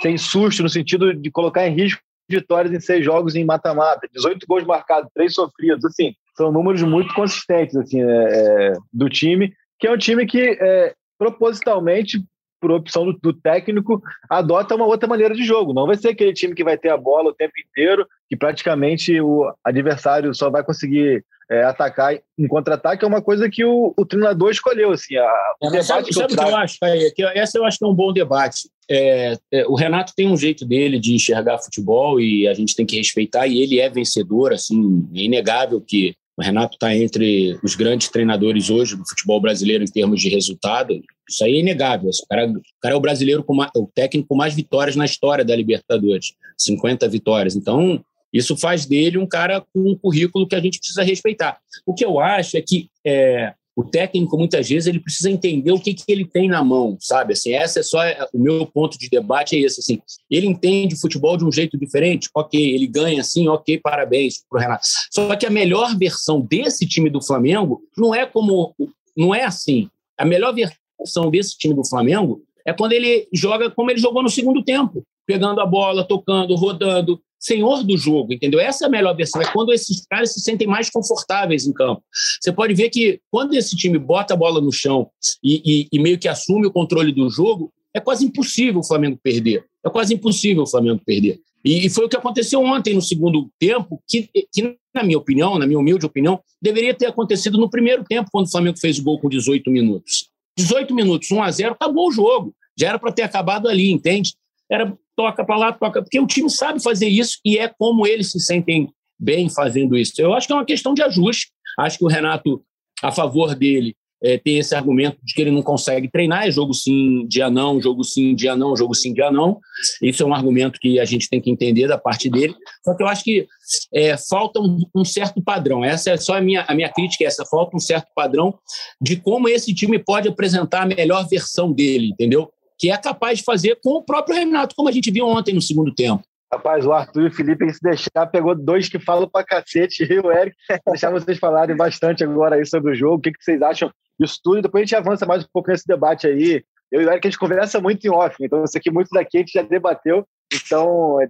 sem 0.00 0.16
susto, 0.16 0.62
no 0.62 0.68
sentido 0.68 1.14
de 1.14 1.30
colocar 1.30 1.66
em 1.66 1.74
risco 1.74 2.00
vitórias 2.28 2.72
em 2.72 2.80
seis 2.80 3.04
jogos 3.04 3.34
em 3.34 3.44
mata-mata, 3.44 4.08
18 4.12 4.46
gols 4.46 4.64
marcados, 4.64 5.10
três 5.14 5.34
sofridos, 5.34 5.84
assim, 5.84 6.14
são 6.36 6.50
números 6.50 6.82
muito 6.82 7.12
consistentes 7.14 7.76
assim, 7.76 8.00
é, 8.00 8.06
é, 8.06 8.72
do 8.92 9.08
time, 9.08 9.52
que 9.82 9.88
é 9.88 9.90
um 9.90 9.98
time 9.98 10.24
que 10.24 10.56
é, 10.60 10.94
propositalmente 11.18 12.22
por 12.60 12.70
opção 12.70 13.04
do, 13.04 13.18
do, 13.20 13.32
técnico, 13.32 14.00
adota 14.30 14.76
uma 14.76 14.86
outra 14.86 15.08
maneira 15.08 15.34
de 15.34 15.42
jogo. 15.42 15.72
Não 15.72 15.88
vai 15.88 15.96
ser 15.96 16.10
aquele 16.10 16.32
time 16.32 16.54
que 16.54 16.62
vai 16.62 16.78
ter 16.78 16.90
a 16.90 16.96
bola 16.96 17.30
o 17.30 17.34
tempo 17.34 17.54
inteiro, 17.68 18.06
que 18.30 18.36
praticamente 18.36 19.20
o 19.20 19.52
adversário 19.64 20.32
só 20.32 20.48
vai 20.48 20.62
conseguir 20.62 21.24
é, 21.50 21.64
atacar 21.64 22.16
em 22.38 22.46
contra-ataque, 22.46 23.04
é 23.04 23.08
uma 23.08 23.20
coisa 23.20 23.50
que 23.50 23.64
o, 23.64 23.92
o 23.98 24.06
treinador 24.06 24.52
escolheu. 24.52 24.92
Assim, 24.92 25.16
a, 25.16 25.54
é, 25.64 25.82
sabe, 25.82 26.14
sabe 26.14 26.32
o 26.32 26.36
que 26.36 26.44
eu 26.44 26.56
acho? 26.56 26.78
É, 26.84 27.10
que 27.10 27.24
essa 27.24 27.58
eu 27.58 27.64
acho 27.64 27.78
que 27.78 27.84
é 27.84 27.88
um 27.88 27.94
bom 27.94 28.12
debate. 28.12 28.70
É, 28.88 29.36
é, 29.52 29.66
o 29.66 29.74
Renato 29.74 30.12
tem 30.14 30.28
um 30.28 30.36
jeito 30.36 30.64
dele 30.64 31.00
de 31.00 31.12
enxergar 31.12 31.58
futebol 31.58 32.20
e 32.20 32.46
a 32.46 32.54
gente 32.54 32.76
tem 32.76 32.86
que 32.86 32.96
respeitar, 32.96 33.48
e 33.48 33.60
ele 33.60 33.80
é 33.80 33.90
vencedor, 33.90 34.52
assim, 34.52 35.08
é 35.12 35.22
inegável 35.22 35.80
que 35.80 36.14
o 36.36 36.42
Renato 36.42 36.74
está 36.74 36.94
entre 36.94 37.58
os 37.62 37.74
grandes 37.74 38.08
treinadores 38.08 38.70
hoje 38.70 38.96
do 38.96 39.06
futebol 39.06 39.40
brasileiro 39.40 39.84
em 39.84 39.90
termos 39.90 40.20
de 40.20 40.28
resultado. 40.28 40.98
Isso 41.28 41.44
aí 41.44 41.56
é 41.56 41.60
inegável. 41.60 42.08
O 42.08 42.28
cara, 42.28 42.46
o 42.48 42.62
cara 42.80 42.94
é 42.94 42.96
o 42.96 43.00
brasileiro 43.00 43.44
com 43.44 43.54
mais, 43.54 43.70
o 43.76 43.86
técnico 43.86 44.28
com 44.28 44.36
mais 44.36 44.54
vitórias 44.54 44.96
na 44.96 45.04
história 45.04 45.44
da 45.44 45.54
Libertadores 45.54 46.32
50 46.56 47.06
vitórias. 47.08 47.54
Então, 47.54 48.02
isso 48.32 48.56
faz 48.56 48.86
dele 48.86 49.18
um 49.18 49.26
cara 49.26 49.60
com 49.60 49.90
um 49.90 49.96
currículo 49.96 50.48
que 50.48 50.54
a 50.54 50.60
gente 50.60 50.78
precisa 50.78 51.02
respeitar. 51.02 51.58
O 51.84 51.92
que 51.92 52.04
eu 52.04 52.18
acho 52.18 52.56
é 52.56 52.62
que 52.62 52.88
é, 53.04 53.52
o 53.74 53.84
técnico 53.84 54.36
muitas 54.36 54.68
vezes 54.68 54.86
ele 54.86 55.00
precisa 55.00 55.30
entender 55.30 55.72
o 55.72 55.80
que, 55.80 55.94
que 55.94 56.04
ele 56.08 56.26
tem 56.26 56.48
na 56.48 56.62
mão, 56.62 56.96
sabe? 57.00 57.32
Assim, 57.32 57.52
essa 57.52 57.80
é 57.80 57.82
só 57.82 57.98
o 58.32 58.38
meu 58.38 58.66
ponto 58.66 58.98
de 58.98 59.08
debate 59.08 59.56
é 59.56 59.60
esse, 59.60 59.80
assim. 59.80 60.00
Ele 60.30 60.46
entende 60.46 61.00
futebol 61.00 61.36
de 61.36 61.44
um 61.44 61.52
jeito 61.52 61.78
diferente, 61.78 62.28
ok, 62.34 62.60
ele 62.74 62.86
ganha 62.86 63.20
assim, 63.20 63.48
ok, 63.48 63.78
parabéns 63.78 64.42
pro 64.48 64.60
Renato. 64.60 64.86
Só 65.10 65.34
que 65.36 65.46
a 65.46 65.50
melhor 65.50 65.96
versão 65.96 66.40
desse 66.40 66.86
time 66.86 67.08
do 67.08 67.22
Flamengo 67.22 67.82
não 67.96 68.14
é 68.14 68.26
como 68.26 68.74
não 69.16 69.34
é 69.34 69.44
assim. 69.44 69.88
A 70.18 70.24
melhor 70.24 70.54
versão 70.54 71.30
desse 71.30 71.56
time 71.56 71.74
do 71.74 71.86
Flamengo 71.86 72.42
é 72.66 72.72
quando 72.72 72.92
ele 72.92 73.28
joga 73.32 73.70
como 73.70 73.90
ele 73.90 74.00
jogou 74.00 74.22
no 74.22 74.30
segundo 74.30 74.62
tempo, 74.62 75.04
pegando 75.26 75.60
a 75.60 75.66
bola, 75.66 76.06
tocando, 76.06 76.54
rodando, 76.54 77.20
senhor 77.42 77.82
do 77.82 77.98
jogo, 77.98 78.32
entendeu? 78.32 78.60
Essa 78.60 78.84
é 78.84 78.86
a 78.86 78.90
melhor 78.90 79.14
versão, 79.16 79.42
é 79.42 79.52
quando 79.52 79.72
esses 79.72 80.06
caras 80.06 80.32
se 80.32 80.40
sentem 80.40 80.66
mais 80.66 80.88
confortáveis 80.88 81.66
em 81.66 81.72
campo. 81.72 82.02
Você 82.40 82.52
pode 82.52 82.72
ver 82.72 82.88
que 82.88 83.20
quando 83.30 83.54
esse 83.54 83.76
time 83.76 83.98
bota 83.98 84.34
a 84.34 84.36
bola 84.36 84.60
no 84.60 84.70
chão 84.70 85.10
e, 85.42 85.60
e, 85.64 85.88
e 85.92 85.98
meio 86.00 86.18
que 86.18 86.28
assume 86.28 86.66
o 86.66 86.72
controle 86.72 87.12
do 87.12 87.28
jogo, 87.28 87.72
é 87.92 88.00
quase 88.00 88.24
impossível 88.24 88.80
o 88.80 88.86
Flamengo 88.86 89.18
perder. 89.20 89.64
É 89.84 89.90
quase 89.90 90.14
impossível 90.14 90.62
o 90.62 90.66
Flamengo 90.66 91.02
perder. 91.04 91.40
E, 91.64 91.90
foi 91.90 92.06
o 92.06 92.08
que 92.08 92.16
aconteceu 92.16 92.60
ontem 92.60 92.94
no 92.94 93.02
segundo 93.02 93.50
tempo, 93.58 94.00
que, 94.08 94.28
que, 94.52 94.76
na 94.94 95.02
minha 95.02 95.18
opinião, 95.18 95.58
na 95.58 95.66
minha 95.66 95.78
humilde 95.78 96.06
opinião, 96.06 96.40
deveria 96.60 96.94
ter 96.94 97.06
acontecido 97.06 97.58
no 97.58 97.68
primeiro 97.68 98.04
tempo, 98.04 98.30
quando 98.32 98.46
o 98.46 98.50
Flamengo 98.50 98.78
fez 98.78 98.98
o 98.98 99.02
gol 99.02 99.20
com 99.20 99.28
18 99.28 99.70
minutos. 99.70 100.28
18 100.56 100.94
minutos, 100.94 101.30
1 101.30 101.42
a 101.42 101.50
0 101.50 101.72
acabou 101.72 102.08
o 102.08 102.12
jogo. 102.12 102.54
Já 102.78 102.88
era 102.88 102.98
para 102.98 103.12
ter 103.12 103.22
acabado 103.22 103.68
ali, 103.68 103.90
entende? 103.90 104.34
Era 104.70 104.96
toca 105.16 105.44
para 105.44 105.56
lá, 105.56 105.72
toca. 105.72 106.02
Porque 106.02 106.20
o 106.20 106.26
time 106.26 106.50
sabe 106.50 106.82
fazer 106.82 107.08
isso 107.08 107.38
e 107.44 107.58
é 107.58 107.68
como 107.68 108.06
eles 108.06 108.30
se 108.30 108.40
sentem 108.40 108.88
bem 109.18 109.48
fazendo 109.48 109.96
isso. 109.96 110.14
Eu 110.18 110.34
acho 110.34 110.46
que 110.46 110.52
é 110.52 110.56
uma 110.56 110.64
questão 110.64 110.94
de 110.94 111.02
ajuste. 111.02 111.50
Acho 111.78 111.98
que 111.98 112.04
o 112.04 112.08
Renato, 112.08 112.62
a 113.02 113.12
favor 113.12 113.54
dele, 113.54 113.94
é, 114.22 114.38
tem 114.38 114.58
esse 114.58 114.74
argumento 114.74 115.18
de 115.22 115.34
que 115.34 115.42
ele 115.42 115.50
não 115.50 115.62
consegue 115.62 116.08
treinar, 116.08 116.46
é 116.46 116.50
jogo 116.50 116.72
sim, 116.72 117.26
dia 117.26 117.50
não, 117.50 117.80
jogo 117.80 118.04
sim, 118.04 118.34
dia 118.34 118.54
não, 118.54 118.76
jogo 118.76 118.94
sim, 118.94 119.12
dia 119.12 119.30
não. 119.32 119.58
Isso 120.00 120.22
é 120.22 120.26
um 120.26 120.32
argumento 120.32 120.78
que 120.78 121.00
a 121.00 121.04
gente 121.04 121.28
tem 121.28 121.40
que 121.40 121.50
entender 121.50 121.88
da 121.88 121.98
parte 121.98 122.30
dele. 122.30 122.54
Só 122.84 122.94
que 122.94 123.02
eu 123.02 123.08
acho 123.08 123.24
que 123.24 123.46
é, 123.92 124.16
falta 124.16 124.60
um, 124.60 124.78
um, 124.94 125.04
certo 125.04 125.42
padrão. 125.42 125.84
Essa 125.84 126.10
é 126.10 126.16
só 126.16 126.36
a 126.36 126.40
minha, 126.40 126.64
a 126.68 126.74
minha 126.74 126.88
crítica, 126.88 127.24
é 127.24 127.26
essa 127.26 127.44
falta 127.44 127.76
um 127.76 127.80
certo 127.80 128.08
padrão 128.14 128.56
de 129.00 129.16
como 129.16 129.48
esse 129.48 129.74
time 129.74 129.98
pode 129.98 130.28
apresentar 130.28 130.82
a 130.82 130.86
melhor 130.86 131.26
versão 131.28 131.72
dele, 131.72 132.08
entendeu? 132.08 132.48
Que 132.82 132.90
é 132.90 132.98
capaz 132.98 133.38
de 133.38 133.44
fazer 133.44 133.78
com 133.80 133.90
o 133.90 134.02
próprio 134.02 134.34
Renato, 134.34 134.74
como 134.74 134.88
a 134.88 134.92
gente 134.92 135.08
viu 135.08 135.24
ontem 135.24 135.54
no 135.54 135.62
segundo 135.62 135.94
tempo. 135.94 136.24
Rapaz, 136.52 136.84
o 136.84 136.92
Arthur 136.92 137.22
e 137.22 137.26
o 137.28 137.32
Felipe, 137.32 137.72
se 137.72 137.80
deixar, 137.80 138.26
pegou 138.26 138.56
dois 138.56 138.88
que 138.88 138.98
falam 138.98 139.28
pra 139.28 139.44
cacete, 139.44 140.02
e 140.12 140.18
o 140.18 140.32
Eric, 140.32 140.56
deixar 140.88 141.12
vocês 141.12 141.38
falarem 141.38 141.76
bastante 141.76 142.24
agora 142.24 142.56
aí 142.56 142.66
sobre 142.66 142.90
o 142.90 142.94
jogo, 142.96 143.18
o 143.18 143.20
que, 143.20 143.30
que 143.30 143.40
vocês 143.40 143.62
acham 143.62 143.88
disso 144.18 144.40
tudo, 144.42 144.58
e 144.58 144.62
depois 144.62 144.82
a 144.82 144.84
gente 144.84 144.96
avança 144.96 145.24
mais 145.24 145.44
um 145.44 145.46
pouco 145.52 145.70
nesse 145.70 145.86
debate 145.86 146.26
aí. 146.26 146.64
Eu 146.90 147.02
e 147.02 147.06
o 147.06 147.10
Eric, 147.10 147.24
a 147.24 147.30
gente 147.30 147.38
conversa 147.38 147.80
muito 147.80 148.04
em 148.04 148.10
off, 148.10 148.34
então 148.40 148.64
isso 148.64 148.76
aqui, 148.76 148.90
muito 148.90 149.10
daqui 149.12 149.36
a 149.36 149.40
gente 149.40 149.52
já 149.52 149.62
debateu, 149.62 150.26
então 150.52 151.20
é, 151.22 151.28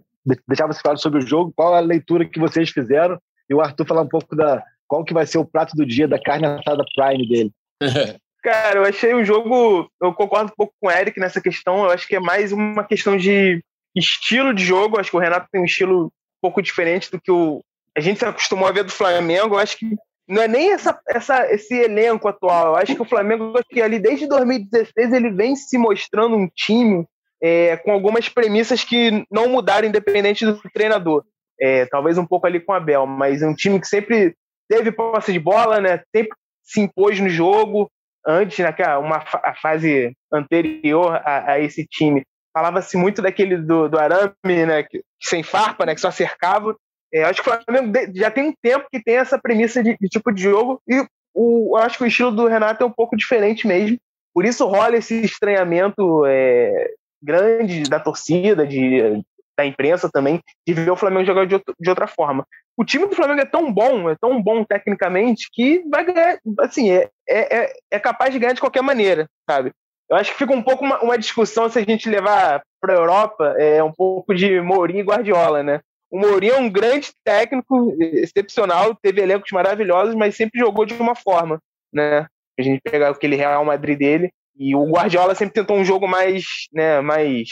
deixar 0.48 0.66
vocês 0.66 0.80
falarem 0.80 1.02
sobre 1.02 1.18
o 1.18 1.26
jogo, 1.26 1.52
qual 1.54 1.74
a 1.74 1.80
leitura 1.80 2.24
que 2.24 2.40
vocês 2.40 2.70
fizeram, 2.70 3.18
e 3.50 3.54
o 3.54 3.60
Arthur 3.60 3.86
falar 3.86 4.02
um 4.02 4.08
pouco 4.08 4.34
da 4.34 4.64
qual 4.88 5.04
que 5.04 5.12
vai 5.12 5.26
ser 5.26 5.36
o 5.36 5.44
prato 5.44 5.76
do 5.76 5.84
dia 5.84 6.08
da 6.08 6.18
carne 6.18 6.46
assada 6.46 6.82
Prime 6.96 7.28
dele. 7.28 7.52
Cara, 8.42 8.80
eu 8.80 8.84
achei 8.84 9.14
o 9.14 9.24
jogo. 9.24 9.88
Eu 10.00 10.12
concordo 10.12 10.50
um 10.52 10.56
pouco 10.56 10.74
com 10.80 10.88
o 10.88 10.90
Eric 10.90 11.18
nessa 11.20 11.40
questão. 11.40 11.84
Eu 11.84 11.90
acho 11.90 12.08
que 12.08 12.16
é 12.16 12.20
mais 12.20 12.52
uma 12.52 12.84
questão 12.84 13.16
de 13.16 13.62
estilo 13.94 14.52
de 14.52 14.64
jogo. 14.64 14.96
Eu 14.96 15.00
acho 15.00 15.10
que 15.10 15.16
o 15.16 15.20
Renato 15.20 15.48
tem 15.50 15.60
um 15.60 15.64
estilo 15.64 16.06
um 16.06 16.10
pouco 16.42 16.60
diferente 16.60 17.10
do 17.10 17.20
que 17.20 17.30
o, 17.30 17.62
a 17.96 18.00
gente 18.00 18.18
se 18.18 18.24
acostumou 18.24 18.66
a 18.66 18.72
ver 18.72 18.82
do 18.82 18.90
Flamengo. 18.90 19.54
Eu 19.54 19.58
acho 19.58 19.76
que 19.76 19.96
não 20.28 20.42
é 20.42 20.48
nem 20.48 20.72
essa, 20.72 20.98
essa, 21.08 21.52
esse 21.52 21.74
elenco 21.74 22.26
atual. 22.26 22.68
Eu 22.68 22.76
acho 22.76 22.94
que 22.94 23.02
o 23.02 23.08
Flamengo, 23.08 23.52
acho 23.56 23.68
que 23.68 23.80
ali 23.80 23.98
desde 23.98 24.26
2016, 24.26 25.12
ele 25.12 25.30
vem 25.30 25.54
se 25.54 25.78
mostrando 25.78 26.36
um 26.36 26.48
time 26.48 27.06
é, 27.40 27.76
com 27.76 27.92
algumas 27.92 28.28
premissas 28.28 28.82
que 28.82 29.24
não 29.30 29.48
mudaram, 29.48 29.86
independente 29.86 30.46
do 30.46 30.60
treinador. 30.72 31.24
É, 31.60 31.86
talvez 31.86 32.18
um 32.18 32.26
pouco 32.26 32.46
ali 32.46 32.58
com 32.60 32.72
a 32.72 32.78
Abel, 32.78 33.06
mas 33.06 33.42
é 33.42 33.46
um 33.46 33.54
time 33.54 33.78
que 33.78 33.86
sempre 33.86 34.34
teve 34.68 34.90
posse 34.90 35.32
de 35.32 35.38
bola, 35.38 35.80
né? 35.80 36.02
sempre 36.14 36.36
se 36.62 36.80
impôs 36.80 37.20
no 37.20 37.28
jogo, 37.28 37.90
antes, 38.26 38.58
naquela 38.58 39.00
né, 39.00 39.06
uma 39.06 39.24
a 39.42 39.54
fase 39.54 40.16
anterior 40.32 41.20
a, 41.24 41.52
a 41.52 41.60
esse 41.60 41.86
time, 41.86 42.22
falava-se 42.52 42.96
muito 42.96 43.22
daquele 43.22 43.56
do, 43.56 43.88
do 43.88 43.98
Arame, 43.98 44.66
né, 44.66 44.82
que, 44.82 45.02
sem 45.22 45.42
farpa, 45.42 45.86
né, 45.86 45.94
que 45.94 46.00
só 46.00 46.10
cercava. 46.10 46.76
É, 47.12 47.24
acho 47.24 47.42
que 47.42 47.50
o 47.50 47.62
Flamengo 47.64 47.92
já 48.14 48.30
tem 48.30 48.48
um 48.48 48.54
tempo 48.62 48.86
que 48.90 49.02
tem 49.02 49.16
essa 49.16 49.38
premissa 49.38 49.82
de, 49.82 49.96
de 50.00 50.08
tipo 50.08 50.32
de 50.32 50.42
jogo 50.42 50.80
e 50.88 51.04
o, 51.34 51.76
acho 51.76 51.98
que 51.98 52.04
o 52.04 52.06
estilo 52.06 52.30
do 52.30 52.46
Renato 52.46 52.82
é 52.82 52.86
um 52.86 52.92
pouco 52.92 53.16
diferente 53.16 53.66
mesmo. 53.66 53.98
Por 54.34 54.44
isso 54.44 54.66
rola 54.66 54.96
esse 54.96 55.20
estranhamento 55.20 56.24
é, 56.26 56.90
grande 57.22 57.82
da 57.82 58.00
torcida, 58.00 58.66
de, 58.66 59.22
da 59.56 59.66
imprensa 59.66 60.10
também, 60.10 60.40
de 60.66 60.72
ver 60.72 60.90
o 60.90 60.96
Flamengo 60.96 61.26
jogar 61.26 61.46
de, 61.46 61.54
outro, 61.54 61.74
de 61.78 61.90
outra 61.90 62.06
forma 62.06 62.46
o 62.76 62.84
time 62.84 63.06
do 63.06 63.14
Flamengo 63.14 63.40
é 63.40 63.46
tão 63.46 63.72
bom, 63.72 64.08
é 64.10 64.16
tão 64.16 64.42
bom 64.42 64.64
tecnicamente, 64.64 65.48
que 65.52 65.82
vai 65.88 66.04
ganhar, 66.04 66.38
assim, 66.60 66.90
é, 66.90 67.08
é, 67.28 67.72
é 67.90 67.98
capaz 67.98 68.32
de 68.32 68.38
ganhar 68.38 68.54
de 68.54 68.60
qualquer 68.60 68.82
maneira, 68.82 69.28
sabe? 69.48 69.72
Eu 70.08 70.16
acho 70.16 70.32
que 70.32 70.38
fica 70.38 70.52
um 70.52 70.62
pouco 70.62 70.84
uma, 70.84 71.00
uma 71.00 71.18
discussão 71.18 71.68
se 71.68 71.78
a 71.78 71.82
gente 71.82 72.08
levar 72.08 72.62
para 72.80 72.94
a 72.94 72.96
Europa 72.96 73.54
é 73.58 73.82
um 73.82 73.92
pouco 73.92 74.34
de 74.34 74.60
Mourinho 74.60 75.00
e 75.00 75.04
Guardiola, 75.04 75.62
né? 75.62 75.80
O 76.10 76.18
Mourinho 76.18 76.54
é 76.54 76.58
um 76.58 76.68
grande 76.68 77.10
técnico, 77.24 77.96
excepcional, 77.98 78.94
teve 78.94 79.22
elencos 79.22 79.50
maravilhosos, 79.52 80.14
mas 80.14 80.36
sempre 80.36 80.60
jogou 80.60 80.84
de 80.84 80.94
uma 80.94 81.14
forma, 81.14 81.58
né? 81.92 82.26
A 82.58 82.62
gente 82.62 82.82
pegar 82.82 83.08
aquele 83.08 83.36
Real 83.36 83.64
Madrid 83.64 83.98
dele, 83.98 84.30
e 84.56 84.74
o 84.74 84.84
Guardiola 84.84 85.34
sempre 85.34 85.54
tentou 85.54 85.76
um 85.76 85.84
jogo 85.84 86.06
mais, 86.06 86.44
né, 86.72 87.00
mais 87.00 87.48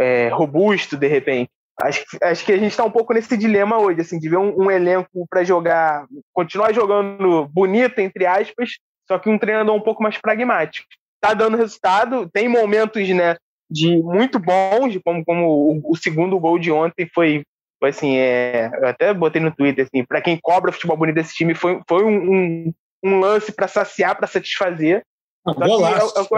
é, 0.00 0.28
robusto, 0.28 0.96
de 0.96 1.06
repente. 1.06 1.50
Acho, 1.80 2.04
acho 2.22 2.44
que 2.44 2.52
a 2.52 2.58
gente 2.58 2.70
está 2.70 2.84
um 2.84 2.90
pouco 2.90 3.14
nesse 3.14 3.36
dilema 3.36 3.78
hoje, 3.78 4.00
assim, 4.00 4.18
de 4.18 4.28
ver 4.28 4.36
um, 4.36 4.64
um 4.64 4.70
elenco 4.70 5.26
para 5.28 5.42
jogar, 5.42 6.06
continuar 6.32 6.72
jogando 6.72 7.46
bonito, 7.46 7.98
entre 7.98 8.26
aspas, 8.26 8.72
só 9.08 9.18
que 9.18 9.28
um 9.28 9.38
treinador 9.38 9.74
um 9.74 9.80
pouco 9.80 10.02
mais 10.02 10.18
pragmático. 10.18 10.86
Tá 11.20 11.34
dando 11.34 11.56
resultado, 11.56 12.28
tem 12.30 12.48
momentos, 12.48 13.08
né, 13.08 13.36
de 13.70 13.96
muito 14.02 14.38
bons, 14.38 14.98
como, 15.04 15.24
como 15.24 15.46
o, 15.46 15.92
o 15.92 15.96
segundo 15.96 16.38
gol 16.38 16.58
de 16.58 16.70
ontem 16.70 17.08
foi, 17.12 17.42
foi 17.80 17.88
assim, 17.88 18.16
é, 18.16 18.70
eu 18.80 18.88
até 18.88 19.14
botei 19.14 19.40
no 19.40 19.54
Twitter, 19.54 19.86
assim, 19.86 20.04
para 20.04 20.20
quem 20.20 20.38
cobra 20.40 20.72
futebol 20.72 20.96
bonito 20.96 21.14
desse 21.14 21.34
time, 21.34 21.54
foi, 21.54 21.80
foi 21.88 22.04
um, 22.04 22.32
um, 22.32 22.74
um 23.02 23.20
lance 23.20 23.50
para 23.50 23.66
saciar, 23.66 24.16
para 24.16 24.26
satisfazer. 24.26 25.02
Ah, 25.46 25.54
golaço, 25.54 26.28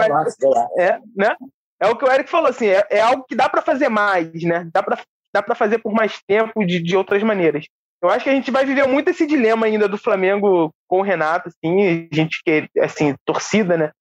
é, 0.77 0.83
é. 0.83 0.87
É, 0.87 0.99
né? 1.15 1.35
é 1.79 1.87
o 1.87 1.95
que 1.95 2.05
o 2.05 2.11
Eric 2.11 2.29
falou, 2.29 2.49
assim, 2.49 2.67
é, 2.67 2.85
é 2.89 3.01
algo 3.01 3.25
que 3.27 3.35
dá 3.35 3.49
para 3.49 3.61
fazer 3.61 3.89
mais, 3.89 4.31
né? 4.43 4.67
Dá 4.73 4.81
para 4.81 4.97
dá 5.35 5.43
para 5.43 5.53
fazer 5.53 5.79
por 5.79 5.91
mais 5.91 6.21
tempo 6.25 6.65
de, 6.65 6.79
de 6.79 6.95
outras 6.95 7.21
maneiras. 7.21 7.65
Eu 8.01 8.09
acho 8.09 8.23
que 8.23 8.29
a 8.29 8.33
gente 8.33 8.51
vai 8.51 8.65
viver 8.65 8.87
muito 8.87 9.09
esse 9.09 9.27
dilema 9.27 9.65
ainda 9.65 9.85
do 9.85 9.97
Flamengo 9.97 10.71
com 10.87 10.99
o 10.99 11.03
Renato, 11.03 11.49
assim, 11.49 12.07
a 12.09 12.15
gente 12.15 12.41
que 12.41 12.69
assim, 12.79 13.13
torcida, 13.25 13.75
né? 13.75 13.91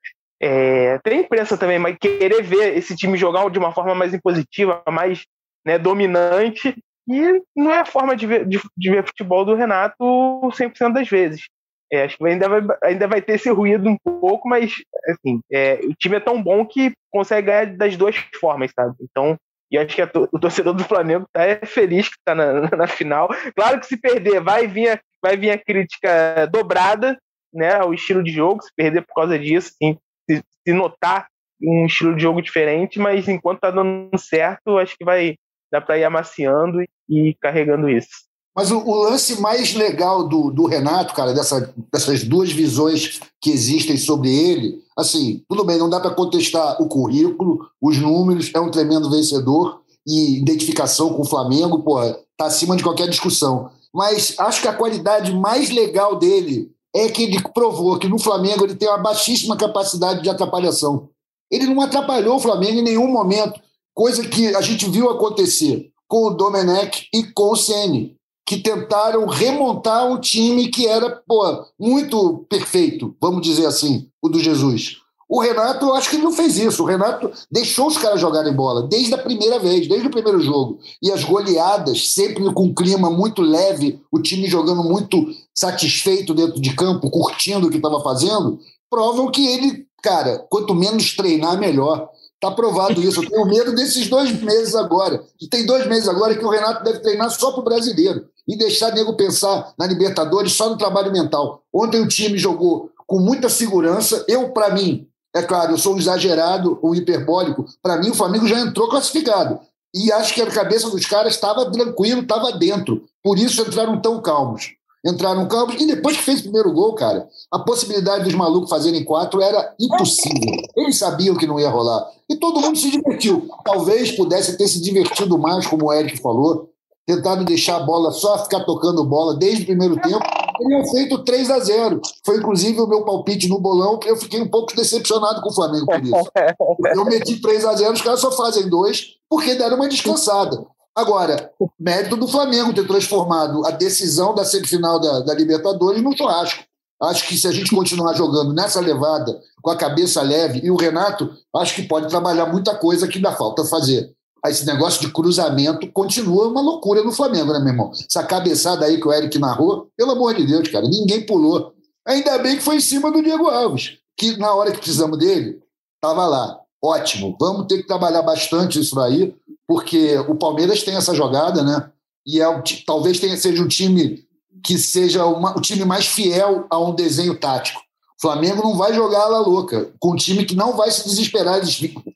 É, 0.41 0.99
tem 0.99 1.21
imprensa 1.21 1.57
também, 1.57 1.79
mas 1.79 1.97
querer 1.99 2.43
ver 2.43 2.77
esse 2.77 2.95
time 2.95 3.17
jogar 3.17 3.49
de 3.51 3.59
uma 3.59 3.73
forma 3.73 3.95
mais 3.95 4.15
impositiva, 4.15 4.81
mais 4.89 5.25
né, 5.67 5.77
dominante, 5.77 6.77
e 7.09 7.43
não 7.57 7.73
é 7.73 7.81
a 7.81 7.87
forma 7.87 8.15
de 8.15 8.27
ver, 8.27 8.47
de, 8.47 8.61
de 8.77 8.91
ver 8.91 9.07
futebol 9.07 9.45
do 9.45 9.55
Renato 9.55 9.97
100% 9.99 10.93
das 10.93 11.09
vezes. 11.09 11.47
É, 11.93 12.05
acho 12.05 12.17
que 12.17 12.27
ainda 12.27 12.49
vai, 12.49 12.61
ainda 12.83 13.09
vai 13.09 13.23
ter 13.23 13.35
esse 13.35 13.51
ruído 13.51 13.89
um 13.89 13.97
pouco, 14.21 14.49
mas 14.49 14.73
assim, 15.09 15.41
é, 15.51 15.81
o 15.83 15.95
time 15.95 16.17
é 16.17 16.21
tão 16.21 16.43
bom 16.43 16.65
que 16.65 16.93
consegue 17.11 17.47
ganhar 17.47 17.77
das 17.77 17.97
duas 17.97 18.17
formas, 18.39 18.71
sabe? 18.75 18.95
Então, 19.01 19.37
e 19.71 19.79
acho 19.79 19.95
que 19.95 20.03
a, 20.03 20.11
o 20.33 20.39
torcedor 20.39 20.75
do 20.75 20.85
Flamengo 20.85 21.27
tá 21.33 21.45
é 21.45 21.65
feliz 21.65 22.09
que 22.09 22.17
está 22.17 22.35
na, 22.35 22.63
na, 22.77 22.87
final. 22.87 23.29
Claro 23.57 23.81
que 23.81 23.87
se 23.87 23.97
perder, 23.97 24.41
vai 24.41 24.67
vir 24.67 24.91
a, 24.91 25.01
vai 25.23 25.37
vir 25.37 25.51
a 25.51 25.59
crítica 25.59 26.47
dobrada, 26.51 27.19
né? 27.53 27.83
O 27.83 27.95
estilo 27.95 28.23
de 28.23 28.33
jogo, 28.33 28.63
se 28.63 28.71
perder 28.77 29.03
por 29.03 29.15
causa 29.15 29.39
disso, 29.39 29.73
sim, 29.83 29.99
se, 30.29 30.43
se 30.67 30.73
notar 30.73 31.27
um 31.63 31.87
estilo 31.87 32.15
de 32.15 32.23
jogo 32.23 32.43
diferente, 32.43 32.99
mas 32.99 33.29
enquanto 33.29 33.61
tá 33.61 33.71
dando 33.71 34.17
certo, 34.19 34.79
acho 34.79 34.97
que 34.97 35.05
vai 35.05 35.37
dar 35.73 35.81
para 35.81 35.99
ir 35.99 36.05
amaciando 36.05 36.83
e 37.09 37.35
carregando 37.41 37.89
isso. 37.89 38.29
Mas 38.55 38.71
o, 38.71 38.79
o, 38.79 38.95
lance 38.95 39.41
mais 39.41 39.75
legal 39.75 40.29
do, 40.29 40.51
do 40.51 40.67
Renato, 40.67 41.13
cara, 41.13 41.35
dessa, 41.35 41.75
dessas 41.93 42.23
duas 42.23 42.53
visões 42.53 43.21
que 43.41 43.51
existem 43.51 43.97
sobre 43.97 44.33
ele, 44.33 44.79
assim, 44.97 45.43
tudo 45.49 45.65
bem, 45.65 45.77
não 45.77 45.91
dá 45.91 45.99
para 45.99 46.15
contestar 46.15 46.81
o 46.81 46.87
currículo, 46.87 47.67
os 47.83 47.99
números, 47.99 48.53
é 48.55 48.61
um 48.61 48.71
tremendo 48.71 49.11
vencedor 49.11 49.81
e 50.07 50.39
identificação 50.39 51.13
com 51.13 51.23
o 51.23 51.27
Flamengo, 51.27 51.83
porra, 51.83 52.17
tá 52.37 52.47
acima 52.47 52.77
de 52.77 52.85
qualquer 52.85 53.09
discussão. 53.09 53.71
Mas 53.93 54.37
acho 54.39 54.63
que 54.63 54.69
a 54.69 54.75
qualidade 54.75 55.33
mais 55.35 55.71
legal 55.71 56.17
dele 56.17 56.71
é 56.95 57.09
que 57.09 57.25
ele 57.25 57.43
provou 57.53 57.99
que 57.99 58.09
no 58.09 58.19
Flamengo 58.21 58.65
ele 58.65 58.77
tem 58.77 58.89
uma 58.89 58.99
baixíssima 58.99 59.57
capacidade 59.57 60.23
de 60.23 60.31
atrapalhação. 60.31 61.09
Ele 61.51 61.67
não 61.67 61.81
atrapalhou 61.81 62.37
o 62.37 62.41
Flamengo 62.41 62.79
em 62.79 62.85
nenhum 62.85 63.09
momento, 63.09 63.61
coisa 63.93 64.27
que 64.27 64.55
a 64.55 64.61
gente 64.61 64.89
viu 64.89 65.11
acontecer 65.11 65.91
com 66.07 66.27
o 66.27 66.31
Domenech 66.31 67.09
e 67.13 67.25
com 67.33 67.51
o 67.51 67.57
Ceni 67.57 68.14
que 68.47 68.59
tentaram 68.59 69.27
remontar 69.27 70.07
um 70.07 70.21
time 70.21 70.69
que 70.69 70.87
era 70.87 71.23
pô, 71.27 71.65
muito 71.79 72.45
perfeito, 72.49 73.17
vamos 73.21 73.43
dizer 73.43 73.67
assim, 73.67 74.09
o 74.23 74.29
do 74.29 74.39
Jesus. 74.39 75.05
O 75.29 75.41
Renato, 75.41 75.87
eu 75.87 75.95
acho 75.95 76.11
que 76.11 76.17
ele 76.17 76.25
não 76.25 76.33
fez 76.33 76.59
isso. 76.59 76.83
O 76.83 76.87
Renato 76.87 77.31
deixou 77.51 77.87
os 77.87 77.97
caras 77.97 78.21
jogarem 78.21 78.53
bola 78.53 78.87
desde 78.87 79.15
a 79.15 79.19
primeira 79.19 79.59
vez, 79.59 79.89
desde 79.89 80.07
o 80.07 80.11
primeiro 80.11 80.41
jogo. 80.41 80.79
E 81.03 81.11
as 81.11 81.25
goleadas, 81.25 82.13
sempre 82.13 82.53
com 82.53 82.65
um 82.65 82.75
clima 82.75 83.11
muito 83.11 83.41
leve, 83.41 84.01
o 84.13 84.21
time 84.21 84.47
jogando 84.47 84.85
muito 84.85 85.27
satisfeito 85.55 86.35
dentro 86.35 86.61
de 86.61 86.77
campo, 86.77 87.11
curtindo 87.11 87.67
o 87.67 87.71
que 87.71 87.79
estava 87.79 88.01
fazendo, 88.03 88.59
provam 88.91 89.31
que 89.31 89.47
ele, 89.47 89.87
cara, 90.03 90.47
quanto 90.51 90.75
menos 90.75 91.17
treinar, 91.17 91.59
melhor. 91.59 92.09
Está 92.35 92.55
provado 92.55 93.01
isso. 93.01 93.23
Eu 93.23 93.31
tenho 93.31 93.47
medo 93.47 93.75
desses 93.75 94.09
dois 94.09 94.31
meses 94.43 94.75
agora. 94.75 95.25
E 95.41 95.49
tem 95.49 95.65
dois 95.65 95.87
meses 95.87 96.09
agora 96.09 96.37
que 96.37 96.45
o 96.45 96.51
Renato 96.51 96.85
deve 96.85 97.01
treinar 97.01 97.31
só 97.31 97.53
para 97.53 97.61
o 97.61 97.65
brasileiro 97.65 98.27
e 98.47 98.57
deixar 98.57 98.93
nego 98.93 99.17
pensar 99.17 99.73
na 99.79 99.87
Libertadores 99.87 100.53
só 100.53 100.69
no 100.69 100.77
trabalho 100.77 101.11
mental. 101.11 101.63
Ontem 101.73 102.01
o 102.01 102.09
time 102.09 102.39
jogou 102.39 102.91
com 103.07 103.19
muita 103.19 103.49
segurança. 103.49 104.25
Eu, 104.29 104.51
para 104.51 104.75
mim, 104.75 105.09
é 105.35 105.43
claro, 105.43 105.73
eu 105.73 105.79
sou 105.79 105.95
um 105.95 105.99
exagerado, 105.99 106.79
um 106.83 106.95
hiperbólico. 106.95 107.65
Para 107.83 107.97
mim, 107.99 108.11
o 108.11 108.15
Flamengo 108.15 108.47
já 108.47 108.61
entrou 108.61 108.89
classificado. 108.89 109.59
E 109.95 110.13
acho 110.13 110.35
que 110.35 110.43
a 110.43 110.51
cabeça 110.51 110.91
dos 110.91 111.07
caras 111.07 111.35
estava 111.35 111.71
tranquilo, 111.71 112.23
estava 112.23 112.53
dentro. 112.53 113.05
Por 113.23 113.39
isso 113.39 113.63
entraram 113.63 114.01
tão 114.01 114.21
calmos. 114.21 114.73
Entraram 115.05 115.47
calmos. 115.47 115.75
E 115.81 115.87
depois 115.87 116.17
que 116.17 116.23
fez 116.23 116.41
o 116.41 116.45
primeiro 116.45 116.73
gol, 116.73 116.95
cara, 116.95 117.29
a 117.53 117.59
possibilidade 117.59 118.25
dos 118.25 118.35
malucos 118.35 118.71
fazerem 118.71 119.05
quatro 119.05 119.43
era 119.43 119.75
impossível. 119.79 120.63
Eles 120.77 120.99
sabiam 120.99 121.37
que 121.37 121.47
não 121.47 121.61
ia 121.61 121.69
rolar. 121.69 122.09
E 122.29 122.37
todo 122.37 122.61
mundo 122.61 122.79
se 122.79 122.91
divertiu. 122.91 123.47
Talvez 123.65 124.13
pudesse 124.13 124.57
ter 124.57 124.67
se 124.67 124.81
divertido 124.81 125.39
mais, 125.39 125.67
como 125.67 125.87
o 125.87 125.93
Eric 125.93 126.19
falou, 126.21 126.71
tentado 127.07 127.45
deixar 127.45 127.77
a 127.77 127.81
bola 127.81 128.13
só 128.13 128.39
ficar 128.39 128.65
tocando 128.65 129.05
bola 129.05 129.37
desde 129.37 129.63
o 129.63 129.67
primeiro 129.67 129.97
tempo, 130.01 130.25
teriam 130.59 130.87
feito 130.91 131.25
3 131.25 131.51
a 131.51 131.59
0 131.59 132.01
Foi 132.25 132.39
inclusive 132.39 132.81
o 132.81 132.87
meu 132.87 133.05
palpite 133.05 133.49
no 133.49 133.61
bolão, 133.61 134.01
eu 134.07 134.17
fiquei 134.17 134.41
um 134.41 134.49
pouco 134.49 134.75
decepcionado 134.75 135.43
com 135.43 135.51
o 135.51 135.55
Flamengo 135.55 135.87
por 135.87 136.03
isso. 136.03 136.31
Eu 136.97 137.05
meti 137.05 137.41
3 137.41 137.65
a 137.65 137.75
0 137.75 137.93
os 137.93 138.03
caras 138.03 138.21
só 138.21 138.33
fazem 138.33 138.69
dois 138.69 139.17
porque 139.29 139.55
deram 139.55 139.77
uma 139.77 139.89
descansada. 139.89 140.65
Agora, 140.97 141.51
mérito 141.79 142.17
do 142.17 142.29
Flamengo 142.29 142.73
ter 142.73 142.87
transformado 142.87 143.67
a 143.67 143.71
decisão 143.71 144.35
da 144.35 144.45
semifinal 144.45 145.01
da, 145.01 145.21
da 145.21 145.35
Libertadores 145.35 146.03
no 146.03 146.17
churrasco. 146.17 146.63
Acho 147.03 147.27
que 147.27 147.37
se 147.37 147.49
a 147.49 147.53
gente 147.53 147.75
continuar 147.75 148.15
jogando 148.15 148.53
nessa 148.53 148.81
levada, 148.81 149.39
com 149.61 149.71
a 149.71 149.77
cabeça 149.77 150.23
leve, 150.23 150.61
e 150.63 150.71
o 150.71 150.77
Renato, 150.77 151.31
acho 151.57 151.75
que 151.75 151.83
pode 151.83 152.09
trabalhar 152.09 152.47
muita 152.47 152.75
coisa 152.77 153.09
que 153.09 153.19
ainda 153.19 153.33
falta 153.33 153.65
fazer 153.65 154.15
esse 154.47 154.67
negócio 154.67 155.01
de 155.01 155.13
cruzamento 155.13 155.91
continua 155.91 156.49
uma 156.49 156.61
loucura 156.61 157.03
no 157.03 157.13
Flamengo, 157.13 157.53
né, 157.53 157.59
meu 157.59 157.69
irmão? 157.69 157.91
Essa 157.93 158.23
cabeçada 158.23 158.85
aí 158.85 159.01
que 159.01 159.09
o 159.09 159.13
Eric 159.13 159.39
narrou, 159.39 159.89
pelo 159.97 160.13
amor 160.13 160.35
de 160.35 160.47
Deus, 160.47 160.69
cara, 160.69 160.87
ninguém 160.87 161.25
pulou. 161.25 161.73
Ainda 162.07 162.39
bem 162.39 162.57
que 162.57 162.63
foi 162.63 162.77
em 162.77 162.81
cima 162.81 163.11
do 163.11 163.23
Diego 163.23 163.49
Alves, 163.49 163.99
que 164.19 164.37
na 164.37 164.55
hora 164.55 164.71
que 164.71 164.79
precisamos 164.79 165.19
dele, 165.19 165.61
estava 165.97 166.27
lá. 166.27 166.61
Ótimo, 166.83 167.35
vamos 167.41 167.67
ter 167.67 167.79
que 167.79 167.87
trabalhar 167.87 168.21
bastante 168.21 168.79
isso 168.79 169.01
aí, 169.01 169.35
porque 169.67 170.17
o 170.29 170.35
Palmeiras 170.35 170.83
tem 170.83 170.95
essa 170.95 171.15
jogada, 171.15 171.63
né? 171.63 171.91
E 172.27 172.41
é, 172.41 172.63
talvez 172.87 173.19
tenha, 173.19 173.37
seja 173.37 173.63
um 173.63 173.69
time 173.69 174.25
que 174.63 174.79
seja 174.79 175.27
uma, 175.27 175.57
o 175.57 175.61
time 175.61 175.85
mais 175.85 176.07
fiel 176.07 176.67
a 176.71 176.79
um 176.79 176.95
desenho 176.95 177.39
tático. 177.39 177.81
O 178.19 178.23
Flamengo 178.23 178.63
não 178.63 178.77
vai 178.77 178.95
jogar 178.95 179.27
lá 179.27 179.41
louca, 179.41 179.93
com 179.99 180.13
um 180.13 180.17
time 180.17 180.45
que 180.45 180.55
não 180.55 180.77
vai 180.77 180.91
se 180.91 181.05
desesperar, 181.05 181.61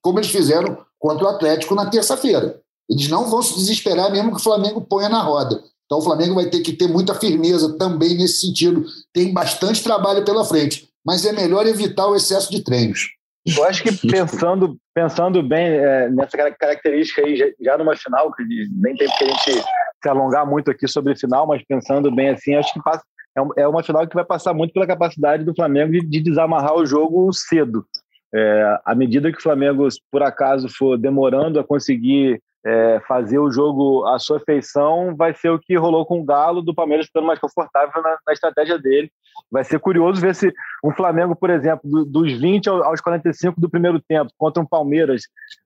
como 0.01 0.19
eles 0.19 0.31
fizeram 0.31 0.79
contra 0.99 1.27
o 1.27 1.29
Atlético 1.29 1.75
na 1.75 1.87
terça-feira. 1.87 2.61
Eles 2.89 3.09
não 3.09 3.29
vão 3.29 3.43
se 3.43 3.55
desesperar 3.55 4.11
mesmo 4.11 4.31
que 4.31 4.39
o 4.39 4.43
Flamengo 4.43 4.81
ponha 4.81 5.09
na 5.09 5.23
roda. 5.23 5.63
Então 5.85 5.99
o 5.99 6.03
Flamengo 6.03 6.35
vai 6.35 6.47
ter 6.47 6.61
que 6.61 6.73
ter 6.73 6.89
muita 6.89 7.15
firmeza 7.15 7.77
também 7.77 8.17
nesse 8.17 8.41
sentido. 8.47 8.85
Tem 9.13 9.33
bastante 9.33 9.83
trabalho 9.83 10.25
pela 10.25 10.45
frente, 10.45 10.89
mas 11.05 11.25
é 11.25 11.33
melhor 11.33 11.67
evitar 11.67 12.07
o 12.07 12.17
excesso 12.17 12.51
de 12.51 12.61
treinos. 12.61 13.18
Eu 13.47 13.65
acho 13.65 13.83
que 13.83 13.93
pensando, 14.09 14.77
pensando 14.95 15.43
bem 15.43 15.67
é, 15.69 16.09
nessa 16.11 16.37
característica 16.37 17.23
aí, 17.23 17.55
já, 17.61 17.79
numa 17.79 17.97
final, 17.97 18.33
que 18.33 18.45
nem 18.73 18.95
tem 18.95 19.09
que 19.09 19.25
a 19.25 19.27
gente 19.27 19.63
se 20.03 20.09
alongar 20.09 20.47
muito 20.47 20.71
aqui 20.71 20.87
sobre 20.87 21.17
final, 21.17 21.47
mas 21.47 21.63
pensando 21.67 22.15
bem 22.15 22.31
assim, 22.31 22.55
acho 22.55 22.73
que 22.73 22.83
passa, 22.83 23.03
é, 23.37 23.63
é 23.63 23.69
uma 23.69 23.83
final 23.83 24.07
que 24.07 24.15
vai 24.15 24.25
passar 24.25 24.53
muito 24.53 24.73
pela 24.73 24.87
capacidade 24.87 25.45
do 25.45 25.55
Flamengo 25.55 25.93
de, 25.93 26.01
de 26.01 26.21
desamarrar 26.21 26.75
o 26.75 26.87
jogo 26.87 27.33
cedo. 27.33 27.85
É, 28.35 28.79
à 28.85 28.95
medida 28.95 29.33
que 29.33 29.39
o 29.39 29.43
Flamengo, 29.43 29.89
por 30.11 30.23
acaso, 30.23 30.69
for 30.69 30.99
demorando 30.99 31.59
a 31.59 31.65
conseguir 31.65 32.41
é, 32.65 33.01
fazer 33.07 33.39
o 33.39 33.51
jogo 33.51 34.05
à 34.07 34.19
sua 34.19 34.41
feição, 34.41 35.15
vai 35.17 35.35
ser 35.35 35.51
o 35.51 35.59
que 35.59 35.77
rolou 35.77 36.05
com 36.05 36.21
o 36.21 36.25
Galo, 36.25 36.63
do 36.63 36.75
Palmeiras 36.75 37.07
ficando 37.07 37.27
mais 37.27 37.39
confortável 37.39 38.03
na, 38.03 38.19
na, 38.27 38.33
estratégia 38.33 38.79
dele. 38.79 39.11
Vai 39.51 39.65
ser 39.65 39.79
curioso 39.79 40.21
ver 40.21 40.35
se 40.35 40.53
um 40.85 40.93
Flamengo, 40.93 41.37
por 41.37 41.51
exemplo, 41.51 41.89
do, 41.89 42.05
dos 42.05 42.33
20 42.33 42.69
aos 42.69 43.01
45 43.01 43.61
do 43.61 43.71
primeiro 43.71 44.01
tempo, 44.01 44.33
contra 44.37 44.63
um 44.63 44.67
Palmeiras, 44.67 45.23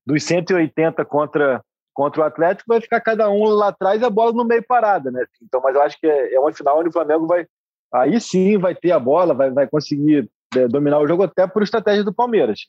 dos 0.06 0.22
180 0.22 1.04
contra, 1.06 1.62
contra 1.94 2.20
o 2.20 2.24
Atlético, 2.24 2.68
vai 2.68 2.80
ficar 2.80 3.00
cada 3.00 3.30
um 3.30 3.44
lá 3.44 3.68
atrás 3.68 4.02
e 4.02 4.04
a 4.04 4.10
bola 4.10 4.32
no 4.32 4.44
meio 4.44 4.62
parada. 4.62 5.10
Né? 5.10 5.24
Então, 5.42 5.60
mas 5.62 5.74
eu 5.74 5.82
acho 5.82 5.98
que 5.98 6.06
é, 6.06 6.34
é 6.34 6.40
uma 6.40 6.52
final 6.52 6.78
onde 6.78 6.90
o 6.90 6.92
Flamengo 6.92 7.26
vai. 7.26 7.46
Aí 7.94 8.20
sim 8.20 8.58
vai 8.58 8.74
ter 8.74 8.92
a 8.92 8.98
bola, 8.98 9.34
vai, 9.34 9.50
vai 9.50 9.66
conseguir 9.66 10.30
é, 10.56 10.68
dominar 10.68 10.98
o 10.98 11.06
jogo 11.06 11.22
até 11.22 11.46
por 11.46 11.62
estratégia 11.62 12.04
do 12.04 12.12
Palmeiras. 12.12 12.60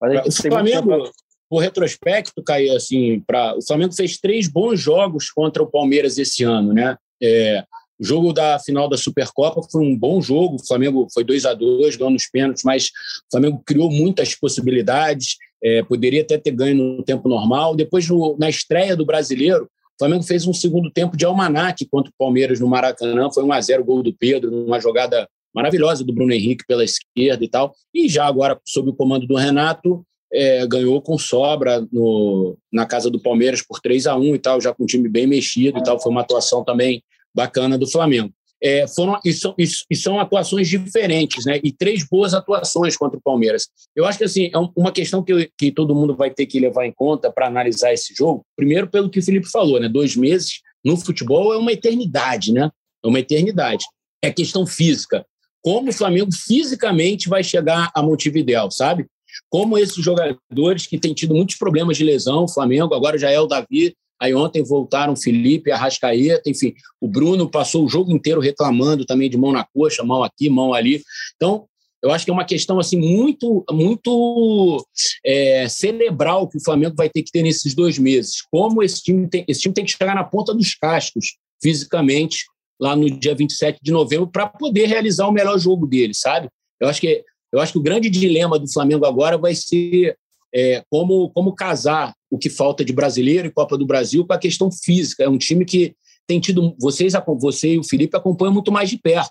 Mas 0.00 0.26
o 0.26 0.48
Flamengo, 0.48 1.04
por 1.52 1.58
retrospecto, 1.58 2.42
Caio, 2.42 2.74
assim, 2.74 3.20
para 3.26 3.54
o 3.58 3.62
Flamengo 3.62 3.92
fez 3.92 4.16
três 4.16 4.48
bons 4.48 4.80
jogos 4.80 5.30
contra 5.30 5.62
o 5.62 5.70
Palmeiras 5.70 6.16
esse 6.16 6.42
ano, 6.42 6.72
né? 6.72 6.96
É, 7.22 7.62
o 8.00 8.02
jogo 8.02 8.32
da 8.32 8.58
final 8.58 8.88
da 8.88 8.96
Supercopa 8.96 9.60
foi 9.70 9.82
um 9.82 9.94
bom 9.94 10.18
jogo. 10.22 10.56
O 10.56 10.66
Flamengo 10.66 11.06
foi 11.12 11.22
2 11.22 11.44
a 11.44 11.52
2 11.52 11.96
ganhando 11.96 12.16
os 12.16 12.26
pênaltis, 12.26 12.62
mas 12.64 12.86
o 12.86 13.32
Flamengo 13.32 13.62
criou 13.66 13.90
muitas 13.90 14.34
possibilidades. 14.34 15.36
É, 15.62 15.82
poderia 15.82 16.22
até 16.22 16.38
ter 16.38 16.52
ganho 16.52 16.74
no 16.74 17.02
tempo 17.02 17.28
normal. 17.28 17.76
Depois, 17.76 18.08
no, 18.08 18.34
na 18.38 18.48
estreia 18.48 18.96
do 18.96 19.04
brasileiro, 19.04 19.64
o 19.64 19.98
Flamengo 19.98 20.22
fez 20.22 20.46
um 20.46 20.54
segundo 20.54 20.90
tempo 20.90 21.18
de 21.18 21.26
almanac 21.26 21.84
contra 21.90 22.10
o 22.10 22.14
Palmeiras 22.18 22.60
no 22.60 22.66
Maracanã. 22.66 23.30
Foi 23.30 23.44
1 23.44 23.52
a 23.52 23.60
0 23.60 23.84
gol 23.84 24.02
do 24.02 24.14
Pedro, 24.14 24.50
numa 24.50 24.80
jogada 24.80 25.28
maravilhosa 25.54 26.02
do 26.02 26.14
Bruno 26.14 26.32
Henrique 26.32 26.64
pela 26.66 26.82
esquerda 26.82 27.44
e 27.44 27.48
tal. 27.48 27.74
E 27.92 28.08
já 28.08 28.24
agora, 28.24 28.58
sob 28.66 28.88
o 28.88 28.94
comando 28.94 29.26
do 29.26 29.36
Renato, 29.36 30.02
é, 30.32 30.66
ganhou 30.66 31.00
com 31.02 31.18
sobra 31.18 31.86
no, 31.92 32.56
na 32.72 32.86
casa 32.86 33.10
do 33.10 33.20
Palmeiras 33.20 33.62
por 33.62 33.80
3 33.80 34.06
a 34.06 34.16
1 34.16 34.34
e 34.34 34.38
tal, 34.38 34.60
já 34.60 34.72
com 34.72 34.84
um 34.84 34.86
time 34.86 35.08
bem 35.08 35.26
mexido 35.26 35.78
e 35.78 35.82
tal. 35.82 36.00
Foi 36.00 36.10
uma 36.10 36.22
atuação 36.22 36.64
também 36.64 37.02
bacana 37.34 37.76
do 37.76 37.90
Flamengo. 37.90 38.32
É, 38.64 38.86
foram, 38.86 39.18
e, 39.24 39.32
são, 39.32 39.54
e 39.58 39.96
são 39.96 40.20
atuações 40.20 40.68
diferentes, 40.68 41.44
né? 41.44 41.60
E 41.64 41.72
três 41.72 42.06
boas 42.08 42.32
atuações 42.32 42.96
contra 42.96 43.18
o 43.18 43.22
Palmeiras. 43.22 43.68
Eu 43.94 44.04
acho 44.04 44.18
que 44.18 44.24
assim 44.24 44.50
é 44.54 44.58
uma 44.76 44.92
questão 44.92 45.20
que, 45.20 45.50
que 45.58 45.72
todo 45.72 45.96
mundo 45.96 46.14
vai 46.14 46.30
ter 46.30 46.46
que 46.46 46.60
levar 46.60 46.86
em 46.86 46.92
conta 46.92 47.30
para 47.30 47.48
analisar 47.48 47.92
esse 47.92 48.14
jogo. 48.14 48.46
Primeiro, 48.56 48.88
pelo 48.88 49.10
que 49.10 49.18
o 49.18 49.22
Felipe 49.22 49.50
falou, 49.50 49.80
né? 49.80 49.88
Dois 49.88 50.14
meses 50.14 50.60
no 50.84 50.96
futebol 50.96 51.52
é 51.52 51.58
uma 51.58 51.72
eternidade, 51.72 52.52
né? 52.52 52.70
É 53.04 53.08
uma 53.08 53.18
eternidade. 53.18 53.84
É 54.22 54.30
questão 54.30 54.64
física. 54.64 55.26
Como 55.60 55.90
o 55.90 55.92
Flamengo 55.92 56.30
fisicamente 56.32 57.28
vai 57.28 57.42
chegar 57.42 57.90
a 57.92 58.00
Montevidéu, 58.02 58.70
sabe? 58.70 59.06
Como 59.50 59.76
esses 59.78 60.02
jogadores 60.02 60.86
que 60.86 60.98
têm 60.98 61.12
tido 61.12 61.34
muitos 61.34 61.56
problemas 61.56 61.96
de 61.96 62.04
lesão, 62.04 62.44
o 62.44 62.48
Flamengo 62.48 62.94
agora 62.94 63.18
já 63.18 63.30
é 63.30 63.38
o 63.38 63.46
Davi, 63.46 63.94
Aí 64.22 64.32
ontem 64.36 64.62
voltaram 64.62 65.16
Felipe, 65.16 65.72
Arrascaeta, 65.72 66.48
enfim, 66.48 66.72
o 67.00 67.08
Bruno 67.08 67.50
passou 67.50 67.84
o 67.84 67.88
jogo 67.88 68.12
inteiro 68.12 68.40
reclamando 68.40 69.04
também 69.04 69.28
de 69.28 69.36
mão 69.36 69.50
na 69.50 69.66
coxa, 69.74 70.04
mão 70.04 70.22
aqui, 70.22 70.48
mão 70.48 70.72
ali. 70.72 71.02
Então, 71.34 71.66
eu 72.00 72.12
acho 72.12 72.24
que 72.24 72.30
é 72.30 72.34
uma 72.34 72.44
questão 72.44 72.78
assim 72.78 72.96
muito, 72.96 73.64
muito 73.68 74.86
é, 75.26 75.68
cerebral 75.68 76.48
que 76.48 76.56
o 76.56 76.62
Flamengo 76.62 76.94
vai 76.96 77.10
ter 77.10 77.24
que 77.24 77.32
ter 77.32 77.42
nesses 77.42 77.74
dois 77.74 77.98
meses. 77.98 78.42
Como 78.48 78.80
esse 78.80 79.02
time 79.02 79.28
tem, 79.28 79.44
esse 79.48 79.62
time 79.62 79.74
tem 79.74 79.84
que 79.84 79.90
chegar 79.90 80.14
na 80.14 80.22
ponta 80.22 80.54
dos 80.54 80.72
cascos 80.76 81.36
fisicamente 81.60 82.44
lá 82.80 82.94
no 82.94 83.10
dia 83.10 83.34
27 83.34 83.80
de 83.82 83.90
novembro 83.90 84.28
para 84.28 84.46
poder 84.46 84.86
realizar 84.86 85.26
o 85.26 85.32
melhor 85.32 85.58
jogo 85.58 85.84
dele, 85.84 86.14
sabe? 86.14 86.48
Eu 86.80 86.88
acho 86.88 87.00
que 87.00 87.24
eu 87.52 87.60
acho 87.60 87.72
que 87.72 87.78
o 87.78 87.82
grande 87.82 88.08
dilema 88.08 88.58
do 88.58 88.70
Flamengo 88.72 89.04
agora 89.04 89.36
vai 89.36 89.54
ser 89.54 90.16
é, 90.54 90.82
como, 90.90 91.30
como 91.30 91.54
casar 91.54 92.14
o 92.30 92.38
que 92.38 92.50
falta 92.50 92.84
de 92.84 92.92
brasileiro 92.92 93.46
e 93.46 93.52
Copa 93.52 93.76
do 93.76 93.86
Brasil 93.86 94.26
com 94.26 94.32
a 94.32 94.38
questão 94.38 94.70
física. 94.70 95.24
É 95.24 95.28
um 95.28 95.38
time 95.38 95.64
que 95.64 95.94
tem 96.26 96.40
tido. 96.40 96.74
Vocês, 96.80 97.12
você 97.38 97.74
e 97.74 97.78
o 97.78 97.84
Felipe 97.84 98.16
acompanham 98.16 98.52
muito 98.52 98.72
mais 98.72 98.88
de 98.88 98.98
perto. 98.98 99.30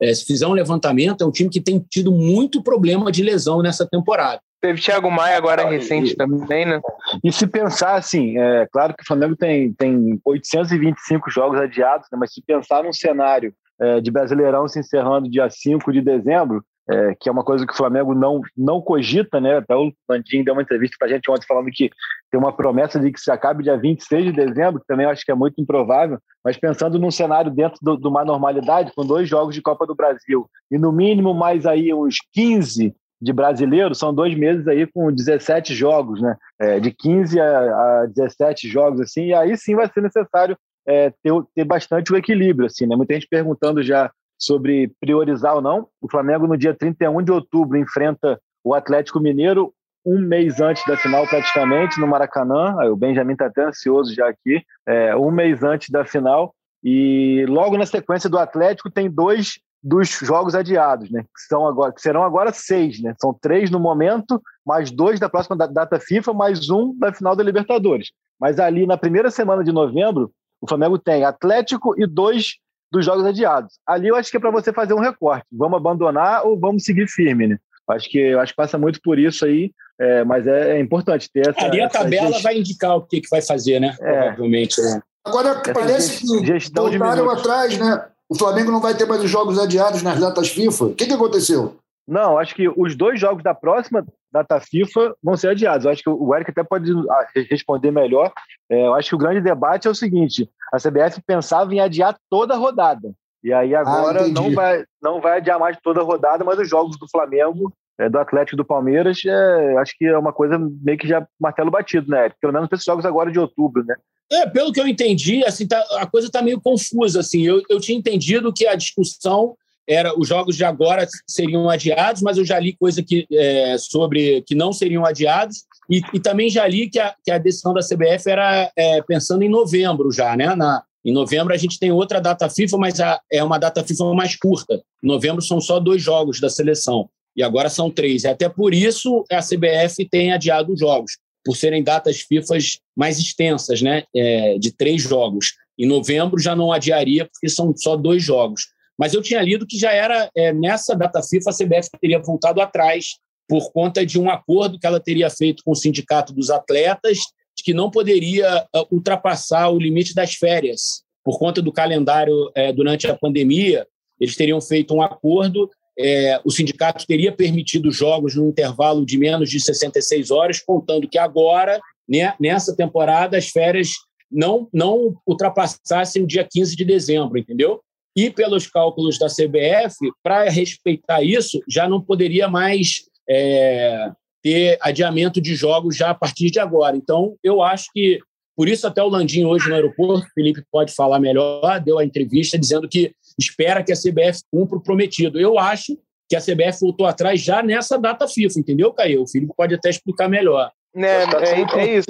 É, 0.00 0.14
se 0.14 0.24
fizer 0.24 0.46
um 0.46 0.52
levantamento, 0.52 1.22
é 1.22 1.26
um 1.26 1.30
time 1.32 1.50
que 1.50 1.60
tem 1.60 1.84
tido 1.90 2.12
muito 2.12 2.62
problema 2.62 3.10
de 3.10 3.22
lesão 3.22 3.62
nessa 3.62 3.86
temporada. 3.86 4.40
Teve 4.60 4.80
Thiago 4.80 5.10
Maia 5.10 5.36
agora 5.36 5.68
recente 5.68 6.12
e, 6.12 6.16
também, 6.16 6.64
né? 6.64 6.80
E 7.22 7.32
se 7.32 7.46
pensar 7.46 7.96
assim, 7.96 8.38
é 8.38 8.66
claro 8.72 8.94
que 8.94 9.02
o 9.02 9.06
Flamengo 9.06 9.36
tem, 9.36 9.72
tem 9.72 10.20
825 10.24 11.30
jogos 11.30 11.60
adiados, 11.60 12.06
né, 12.10 12.18
mas 12.18 12.32
se 12.32 12.40
pensar 12.42 12.82
num 12.82 12.92
cenário 12.92 13.52
é, 13.78 14.00
de 14.00 14.10
Brasileirão 14.10 14.66
se 14.66 14.80
encerrando 14.80 15.30
dia 15.30 15.48
5 15.50 15.92
de 15.92 16.00
dezembro, 16.00 16.64
é, 16.88 17.14
que 17.18 17.28
é 17.28 17.32
uma 17.32 17.44
coisa 17.44 17.66
que 17.66 17.72
o 17.72 17.76
Flamengo 17.76 18.14
não, 18.14 18.40
não 18.56 18.80
cogita, 18.80 19.40
né? 19.40 19.56
Até 19.56 19.74
o 19.74 19.92
Landim 20.08 20.44
deu 20.44 20.54
uma 20.54 20.62
entrevista 20.62 20.96
para 20.98 21.08
a 21.08 21.10
gente 21.10 21.30
ontem 21.30 21.46
falando 21.46 21.70
que 21.72 21.90
tem 22.30 22.38
uma 22.38 22.52
promessa 22.52 23.00
de 23.00 23.10
que 23.10 23.20
se 23.20 23.30
acabe 23.30 23.64
dia 23.64 23.76
26 23.76 24.26
de 24.26 24.32
dezembro, 24.32 24.80
que 24.80 24.86
também 24.86 25.06
acho 25.06 25.24
que 25.24 25.32
é 25.32 25.34
muito 25.34 25.60
improvável, 25.60 26.18
mas 26.44 26.56
pensando 26.56 26.98
num 26.98 27.10
cenário 27.10 27.50
dentro 27.50 27.78
de 27.82 28.00
do, 28.00 28.08
uma 28.08 28.24
normalidade, 28.24 28.92
com 28.94 29.04
dois 29.04 29.28
jogos 29.28 29.54
de 29.54 29.62
Copa 29.62 29.86
do 29.86 29.94
Brasil 29.94 30.48
e 30.70 30.78
no 30.78 30.92
mínimo 30.92 31.34
mais 31.34 31.66
aí 31.66 31.92
uns 31.92 32.16
15 32.32 32.94
de 33.20 33.32
brasileiro, 33.32 33.94
são 33.94 34.14
dois 34.14 34.36
meses 34.36 34.68
aí 34.68 34.86
com 34.86 35.10
17 35.10 35.74
jogos, 35.74 36.20
né? 36.20 36.36
É, 36.60 36.78
de 36.78 36.92
15 36.92 37.40
a, 37.40 38.02
a 38.02 38.06
17 38.06 38.68
jogos, 38.68 39.00
assim, 39.00 39.26
e 39.26 39.34
aí 39.34 39.56
sim 39.56 39.74
vai 39.74 39.90
ser 39.90 40.02
necessário 40.02 40.56
é, 40.86 41.10
ter, 41.22 41.32
ter 41.54 41.64
bastante 41.64 42.12
o 42.12 42.16
equilíbrio, 42.16 42.66
assim, 42.66 42.86
né? 42.86 42.94
Muita 42.94 43.14
gente 43.14 43.26
perguntando 43.28 43.82
já 43.82 44.10
sobre 44.38 44.92
priorizar 45.00 45.54
ou 45.54 45.62
não. 45.62 45.88
O 46.00 46.10
Flamengo, 46.10 46.46
no 46.46 46.56
dia 46.56 46.74
31 46.74 47.22
de 47.22 47.32
outubro, 47.32 47.78
enfrenta 47.78 48.40
o 48.62 48.74
Atlético 48.74 49.20
Mineiro 49.20 49.72
um 50.04 50.20
mês 50.20 50.60
antes 50.60 50.84
da 50.86 50.96
final, 50.96 51.26
praticamente, 51.26 52.00
no 52.00 52.06
Maracanã. 52.06 52.76
O 52.90 52.96
Benjamin 52.96 53.32
está 53.32 53.46
até 53.46 53.64
ansioso 53.64 54.14
já 54.14 54.28
aqui. 54.28 54.62
É, 54.86 55.16
um 55.16 55.32
mês 55.32 55.64
antes 55.64 55.90
da 55.90 56.04
final. 56.04 56.54
E 56.82 57.44
logo 57.48 57.76
na 57.76 57.84
sequência 57.84 58.30
do 58.30 58.38
Atlético 58.38 58.88
tem 58.88 59.10
dois 59.10 59.58
dos 59.82 60.08
jogos 60.10 60.54
adiados, 60.54 61.10
né? 61.10 61.22
Que, 61.22 61.42
são 61.48 61.66
agora, 61.66 61.92
que 61.92 62.00
serão 62.00 62.22
agora 62.22 62.52
seis, 62.52 63.00
né? 63.00 63.14
São 63.20 63.32
três 63.32 63.70
no 63.70 63.78
momento, 63.78 64.40
mais 64.64 64.90
dois 64.90 65.20
da 65.20 65.28
próxima 65.28 65.56
data 65.56 65.98
FIFA, 65.98 66.32
mais 66.32 66.70
um 66.70 66.96
da 66.98 67.12
final 67.12 67.36
da 67.36 67.42
Libertadores. 67.42 68.10
Mas 68.40 68.58
ali 68.58 68.86
na 68.86 68.96
primeira 68.96 69.30
semana 69.30 69.64
de 69.64 69.72
novembro, 69.72 70.30
o 70.60 70.68
Flamengo 70.68 70.98
tem 70.98 71.24
Atlético 71.24 71.94
e 72.00 72.06
dois 72.06 72.56
dos 72.90 73.04
jogos 73.04 73.24
adiados. 73.24 73.74
Ali 73.86 74.08
eu 74.08 74.16
acho 74.16 74.30
que 74.30 74.36
é 74.36 74.40
para 74.40 74.50
você 74.50 74.72
fazer 74.72 74.94
um 74.94 75.00
recorte. 75.00 75.46
Vamos 75.52 75.76
abandonar 75.76 76.46
ou 76.46 76.58
vamos 76.58 76.84
seguir 76.84 77.08
firme, 77.08 77.46
né? 77.46 77.58
Acho 77.88 78.10
que 78.10 78.18
eu 78.18 78.40
acho 78.40 78.52
que 78.52 78.56
passa 78.56 78.76
muito 78.76 79.00
por 79.00 79.18
isso 79.18 79.44
aí, 79.44 79.70
é, 79.98 80.24
mas 80.24 80.46
é, 80.46 80.76
é, 80.76 80.80
importante 80.80 81.30
ter 81.32 81.48
essa. 81.48 81.66
Ali 81.66 81.80
a 81.80 81.88
tabela 81.88 82.32
gest... 82.32 82.42
vai 82.42 82.58
indicar 82.58 82.96
o 82.96 83.02
que, 83.02 83.20
que 83.20 83.30
vai 83.30 83.40
fazer, 83.40 83.80
né? 83.80 83.96
É. 84.00 84.22
Provavelmente. 84.22 84.80
Né? 84.80 85.00
Agora 85.24 85.50
essa 85.50 85.72
parece 85.72 86.20
que 86.20 86.46
gestão 86.46 86.90
voltaram 86.90 87.30
atrás, 87.30 87.78
né? 87.78 88.04
O 88.28 88.36
Flamengo 88.36 88.72
não 88.72 88.80
vai 88.80 88.94
ter 88.94 89.06
mais 89.06 89.22
os 89.22 89.30
jogos 89.30 89.58
adiados 89.58 90.02
nas 90.02 90.18
datas 90.18 90.48
FIFA. 90.48 90.86
O 90.86 90.94
que, 90.94 91.06
que 91.06 91.12
aconteceu? 91.12 91.76
Não, 92.06 92.38
acho 92.38 92.54
que 92.54 92.68
os 92.68 92.96
dois 92.96 93.20
jogos 93.20 93.42
da 93.42 93.54
próxima 93.54 94.04
data 94.36 94.60
FIFA 94.60 95.14
vão 95.22 95.36
ser 95.36 95.48
adiados. 95.48 95.84
Eu 95.84 95.90
acho 95.90 96.02
que 96.02 96.10
o 96.10 96.34
Eric 96.34 96.50
até 96.50 96.62
pode 96.62 96.90
ah, 96.92 97.26
responder 97.50 97.90
melhor. 97.90 98.32
É, 98.70 98.86
eu 98.86 98.94
acho 98.94 99.10
que 99.10 99.14
o 99.14 99.18
grande 99.18 99.40
debate 99.40 99.88
é 99.88 99.90
o 99.90 99.94
seguinte: 99.94 100.48
a 100.72 100.78
CBF 100.78 101.20
pensava 101.26 101.74
em 101.74 101.80
adiar 101.80 102.16
toda 102.30 102.54
a 102.54 102.56
rodada. 102.56 103.12
E 103.42 103.52
aí 103.52 103.74
agora 103.74 104.24
ah, 104.24 104.28
não, 104.28 104.52
vai, 104.52 104.84
não 105.00 105.20
vai 105.20 105.38
adiar 105.38 105.58
mais 105.58 105.76
toda 105.82 106.00
a 106.00 106.04
rodada, 106.04 106.44
mas 106.44 106.58
os 106.58 106.68
jogos 106.68 106.98
do 106.98 107.08
Flamengo, 107.08 107.72
é, 107.98 108.08
do 108.08 108.18
Atlético 108.18 108.56
e 108.56 108.58
do 108.58 108.64
Palmeiras, 108.64 109.18
é, 109.24 109.76
acho 109.78 109.94
que 109.96 110.04
é 110.06 110.18
uma 110.18 110.32
coisa 110.32 110.58
meio 110.58 110.98
que 110.98 111.06
já 111.06 111.26
martelo 111.38 111.70
batido, 111.70 112.10
né? 112.10 112.30
Pelo 112.40 112.52
menos 112.52 112.68
para 112.68 112.76
esses 112.76 112.86
jogos 112.86 113.06
agora 113.06 113.30
de 113.30 113.38
outubro, 113.38 113.84
né? 113.84 113.94
É, 114.32 114.48
pelo 114.48 114.72
que 114.72 114.80
eu 114.80 114.88
entendi, 114.88 115.44
assim, 115.44 115.68
tá, 115.68 115.80
a 115.98 116.06
coisa 116.06 116.26
está 116.26 116.42
meio 116.42 116.60
confusa. 116.60 117.20
Assim, 117.20 117.46
eu, 117.46 117.62
eu 117.70 117.80
tinha 117.80 117.96
entendido 117.96 118.52
que 118.52 118.66
a 118.66 118.74
discussão 118.74 119.56
era 119.88 120.18
os 120.18 120.28
jogos 120.28 120.56
de 120.56 120.64
agora 120.64 121.06
seriam 121.26 121.68
adiados, 121.70 122.22
mas 122.22 122.38
eu 122.38 122.44
já 122.44 122.58
li 122.58 122.74
coisa 122.74 123.02
que, 123.02 123.26
é, 123.30 123.76
sobre 123.78 124.42
que 124.42 124.54
não 124.54 124.72
seriam 124.72 125.04
adiados 125.04 125.64
e, 125.90 126.00
e, 126.12 126.20
também 126.20 126.50
já 126.50 126.66
li 126.66 126.88
que 126.88 126.98
a, 126.98 127.14
que 127.24 127.30
a 127.30 127.38
decisão 127.38 127.72
da 127.72 127.80
CBF 127.80 128.28
era 128.28 128.70
é, 128.76 129.00
pensando 129.02 129.42
em 129.42 129.48
novembro 129.48 130.10
já, 130.10 130.36
né? 130.36 130.54
Na, 130.56 130.82
em 131.04 131.12
novembro 131.12 131.54
a 131.54 131.56
gente 131.56 131.78
tem 131.78 131.92
outra 131.92 132.20
data 132.20 132.50
FIFA, 132.50 132.78
mas 132.78 133.00
a, 133.00 133.20
é 133.30 133.42
uma 133.44 133.58
data 133.58 133.84
FIFA 133.84 134.12
mais 134.12 134.36
curta. 134.36 134.82
Em 135.02 135.06
novembro 135.06 135.40
são 135.40 135.60
só 135.60 135.78
dois 135.78 136.02
jogos 136.02 136.40
da 136.40 136.50
seleção 136.50 137.08
e 137.36 137.42
agora 137.42 137.68
são 137.68 137.90
três. 137.90 138.24
E 138.24 138.28
até 138.28 138.48
por 138.48 138.74
isso 138.74 139.24
a 139.30 139.40
CBF 139.40 140.08
tem 140.10 140.32
adiado 140.32 140.72
os 140.72 140.80
jogos, 140.80 141.18
por 141.44 141.56
serem 141.56 141.84
datas 141.84 142.20
FIFA 142.22 142.56
mais 142.96 143.18
extensas, 143.18 143.80
né? 143.80 144.02
É, 144.14 144.58
de 144.58 144.72
três 144.72 145.02
jogos. 145.02 145.54
Em 145.78 145.86
novembro 145.86 146.40
já 146.40 146.56
não 146.56 146.72
adiaria 146.72 147.26
porque 147.26 147.48
são 147.48 147.72
só 147.76 147.96
dois 147.96 148.22
jogos. 148.22 148.68
Mas 148.98 149.14
eu 149.14 149.22
tinha 149.22 149.42
lido 149.42 149.66
que 149.66 149.78
já 149.78 149.92
era 149.92 150.30
é, 150.34 150.52
nessa 150.52 150.94
data 150.94 151.22
FIFA 151.22 151.50
a 151.50 151.52
CBF 151.52 151.90
teria 152.00 152.18
voltado 152.18 152.60
atrás 152.60 153.16
por 153.48 153.70
conta 153.72 154.04
de 154.04 154.18
um 154.18 154.30
acordo 154.30 154.78
que 154.78 154.86
ela 154.86 155.00
teria 155.00 155.30
feito 155.30 155.62
com 155.64 155.72
o 155.72 155.76
sindicato 155.76 156.32
dos 156.32 156.50
atletas 156.50 157.18
de 157.56 157.62
que 157.62 157.72
não 157.72 157.90
poderia 157.90 158.66
uh, 158.74 158.86
ultrapassar 158.94 159.70
o 159.70 159.78
limite 159.78 160.14
das 160.14 160.34
férias 160.34 161.02
por 161.24 161.38
conta 161.38 161.62
do 161.62 161.72
calendário 161.72 162.50
é, 162.54 162.72
durante 162.72 163.06
a 163.06 163.16
pandemia. 163.16 163.86
Eles 164.20 164.36
teriam 164.36 164.60
feito 164.60 164.94
um 164.94 165.02
acordo, 165.02 165.70
é, 165.98 166.40
o 166.44 166.50
sindicato 166.50 167.06
teria 167.06 167.32
permitido 167.32 167.90
jogos 167.90 168.34
no 168.34 168.48
intervalo 168.48 169.04
de 169.04 169.18
menos 169.18 169.50
de 169.50 169.58
66 169.58 170.30
horas, 170.30 170.60
contando 170.60 171.08
que 171.08 171.18
agora, 171.18 171.80
né, 172.08 172.34
nessa 172.38 172.76
temporada, 172.76 173.36
as 173.36 173.48
férias 173.48 173.90
não, 174.30 174.68
não 174.72 175.16
ultrapassassem 175.26 176.22
o 176.22 176.26
dia 176.26 176.46
15 176.48 176.76
de 176.76 176.84
dezembro, 176.84 177.38
entendeu? 177.38 177.80
E 178.16 178.30
pelos 178.30 178.66
cálculos 178.66 179.18
da 179.18 179.26
CBF, 179.26 179.94
para 180.22 180.48
respeitar 180.48 181.22
isso, 181.22 181.60
já 181.68 181.86
não 181.86 182.00
poderia 182.00 182.48
mais 182.48 183.02
é, 183.28 184.10
ter 184.42 184.78
adiamento 184.80 185.40
de 185.40 185.54
jogos 185.54 185.96
já 185.96 186.10
a 186.10 186.14
partir 186.14 186.50
de 186.50 186.58
agora. 186.58 186.96
Então, 186.96 187.36
eu 187.44 187.62
acho 187.62 187.90
que, 187.92 188.20
por 188.56 188.68
isso 188.68 188.86
até 188.86 189.02
o 189.02 189.08
Landim 189.08 189.44
hoje 189.44 189.68
no 189.68 189.74
aeroporto, 189.74 190.26
Felipe 190.34 190.62
pode 190.70 190.94
falar 190.94 191.20
melhor, 191.20 191.80
deu 191.80 191.98
a 191.98 192.04
entrevista 192.04 192.58
dizendo 192.58 192.88
que 192.88 193.12
espera 193.38 193.82
que 193.82 193.92
a 193.92 193.96
CBF 193.96 194.40
cumpra 194.50 194.78
o 194.78 194.82
prometido. 194.82 195.38
Eu 195.38 195.58
acho 195.58 195.98
que 196.28 196.34
a 196.34 196.40
CBF 196.40 196.80
voltou 196.80 197.06
atrás 197.06 197.40
já 197.40 197.62
nessa 197.62 197.98
data 197.98 198.26
FIFA, 198.26 198.60
entendeu, 198.60 198.92
Caio? 198.92 199.22
O 199.22 199.28
Felipe 199.28 199.52
pode 199.56 199.74
até 199.74 199.90
explicar 199.90 200.28
melhor. 200.28 200.70
Né, 200.94 201.24
é, 201.24 201.80
é, 201.80 201.98
isso. 201.98 202.06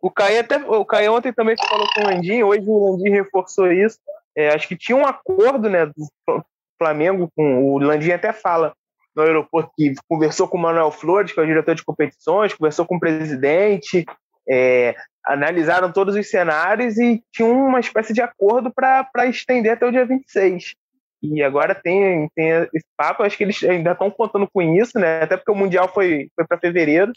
O 0.00 0.10
Caio 0.10 0.40
até 0.40 0.56
o 0.56 0.84
Caio 0.84 1.14
ontem 1.14 1.32
também 1.32 1.54
falou 1.56 1.86
com 1.94 2.00
o 2.00 2.04
Landim, 2.04 2.42
hoje 2.42 2.64
o 2.66 2.92
Landim 2.92 3.10
reforçou 3.10 3.70
isso. 3.70 3.98
É, 4.38 4.54
acho 4.54 4.68
que 4.68 4.76
tinha 4.76 4.96
um 4.96 5.04
acordo 5.04 5.68
né, 5.68 5.84
do 5.86 6.44
Flamengo 6.78 7.28
com 7.34 7.64
o 7.64 7.78
Landim 7.78 8.12
até 8.12 8.32
fala 8.32 8.72
no 9.16 9.24
aeroporto 9.24 9.72
que 9.76 9.94
conversou 10.08 10.46
com 10.46 10.56
o 10.56 10.60
Manuel 10.60 10.92
Flores, 10.92 11.32
que 11.32 11.40
é 11.40 11.42
o 11.42 11.46
diretor 11.46 11.74
de 11.74 11.84
competições, 11.84 12.54
conversou 12.54 12.86
com 12.86 12.94
o 12.94 13.00
presidente, 13.00 14.06
é, 14.48 14.94
analisaram 15.26 15.90
todos 15.90 16.14
os 16.14 16.30
cenários 16.30 16.98
e 16.98 17.20
tinha 17.32 17.48
uma 17.48 17.80
espécie 17.80 18.12
de 18.12 18.22
acordo 18.22 18.72
para 18.72 19.26
estender 19.26 19.72
até 19.72 19.84
o 19.84 19.90
dia 19.90 20.06
26. 20.06 20.76
E 21.20 21.42
agora 21.42 21.74
tem, 21.74 22.28
tem 22.32 22.50
esse 22.72 22.86
papo, 22.96 23.24
acho 23.24 23.36
que 23.36 23.42
eles 23.42 23.60
ainda 23.64 23.90
estão 23.90 24.08
contando 24.08 24.48
com 24.52 24.62
isso, 24.62 25.00
né? 25.00 25.20
Até 25.20 25.36
porque 25.36 25.50
o 25.50 25.56
Mundial 25.56 25.88
foi, 25.92 26.28
foi 26.36 26.46
para 26.46 26.58
fevereiro. 26.58 27.10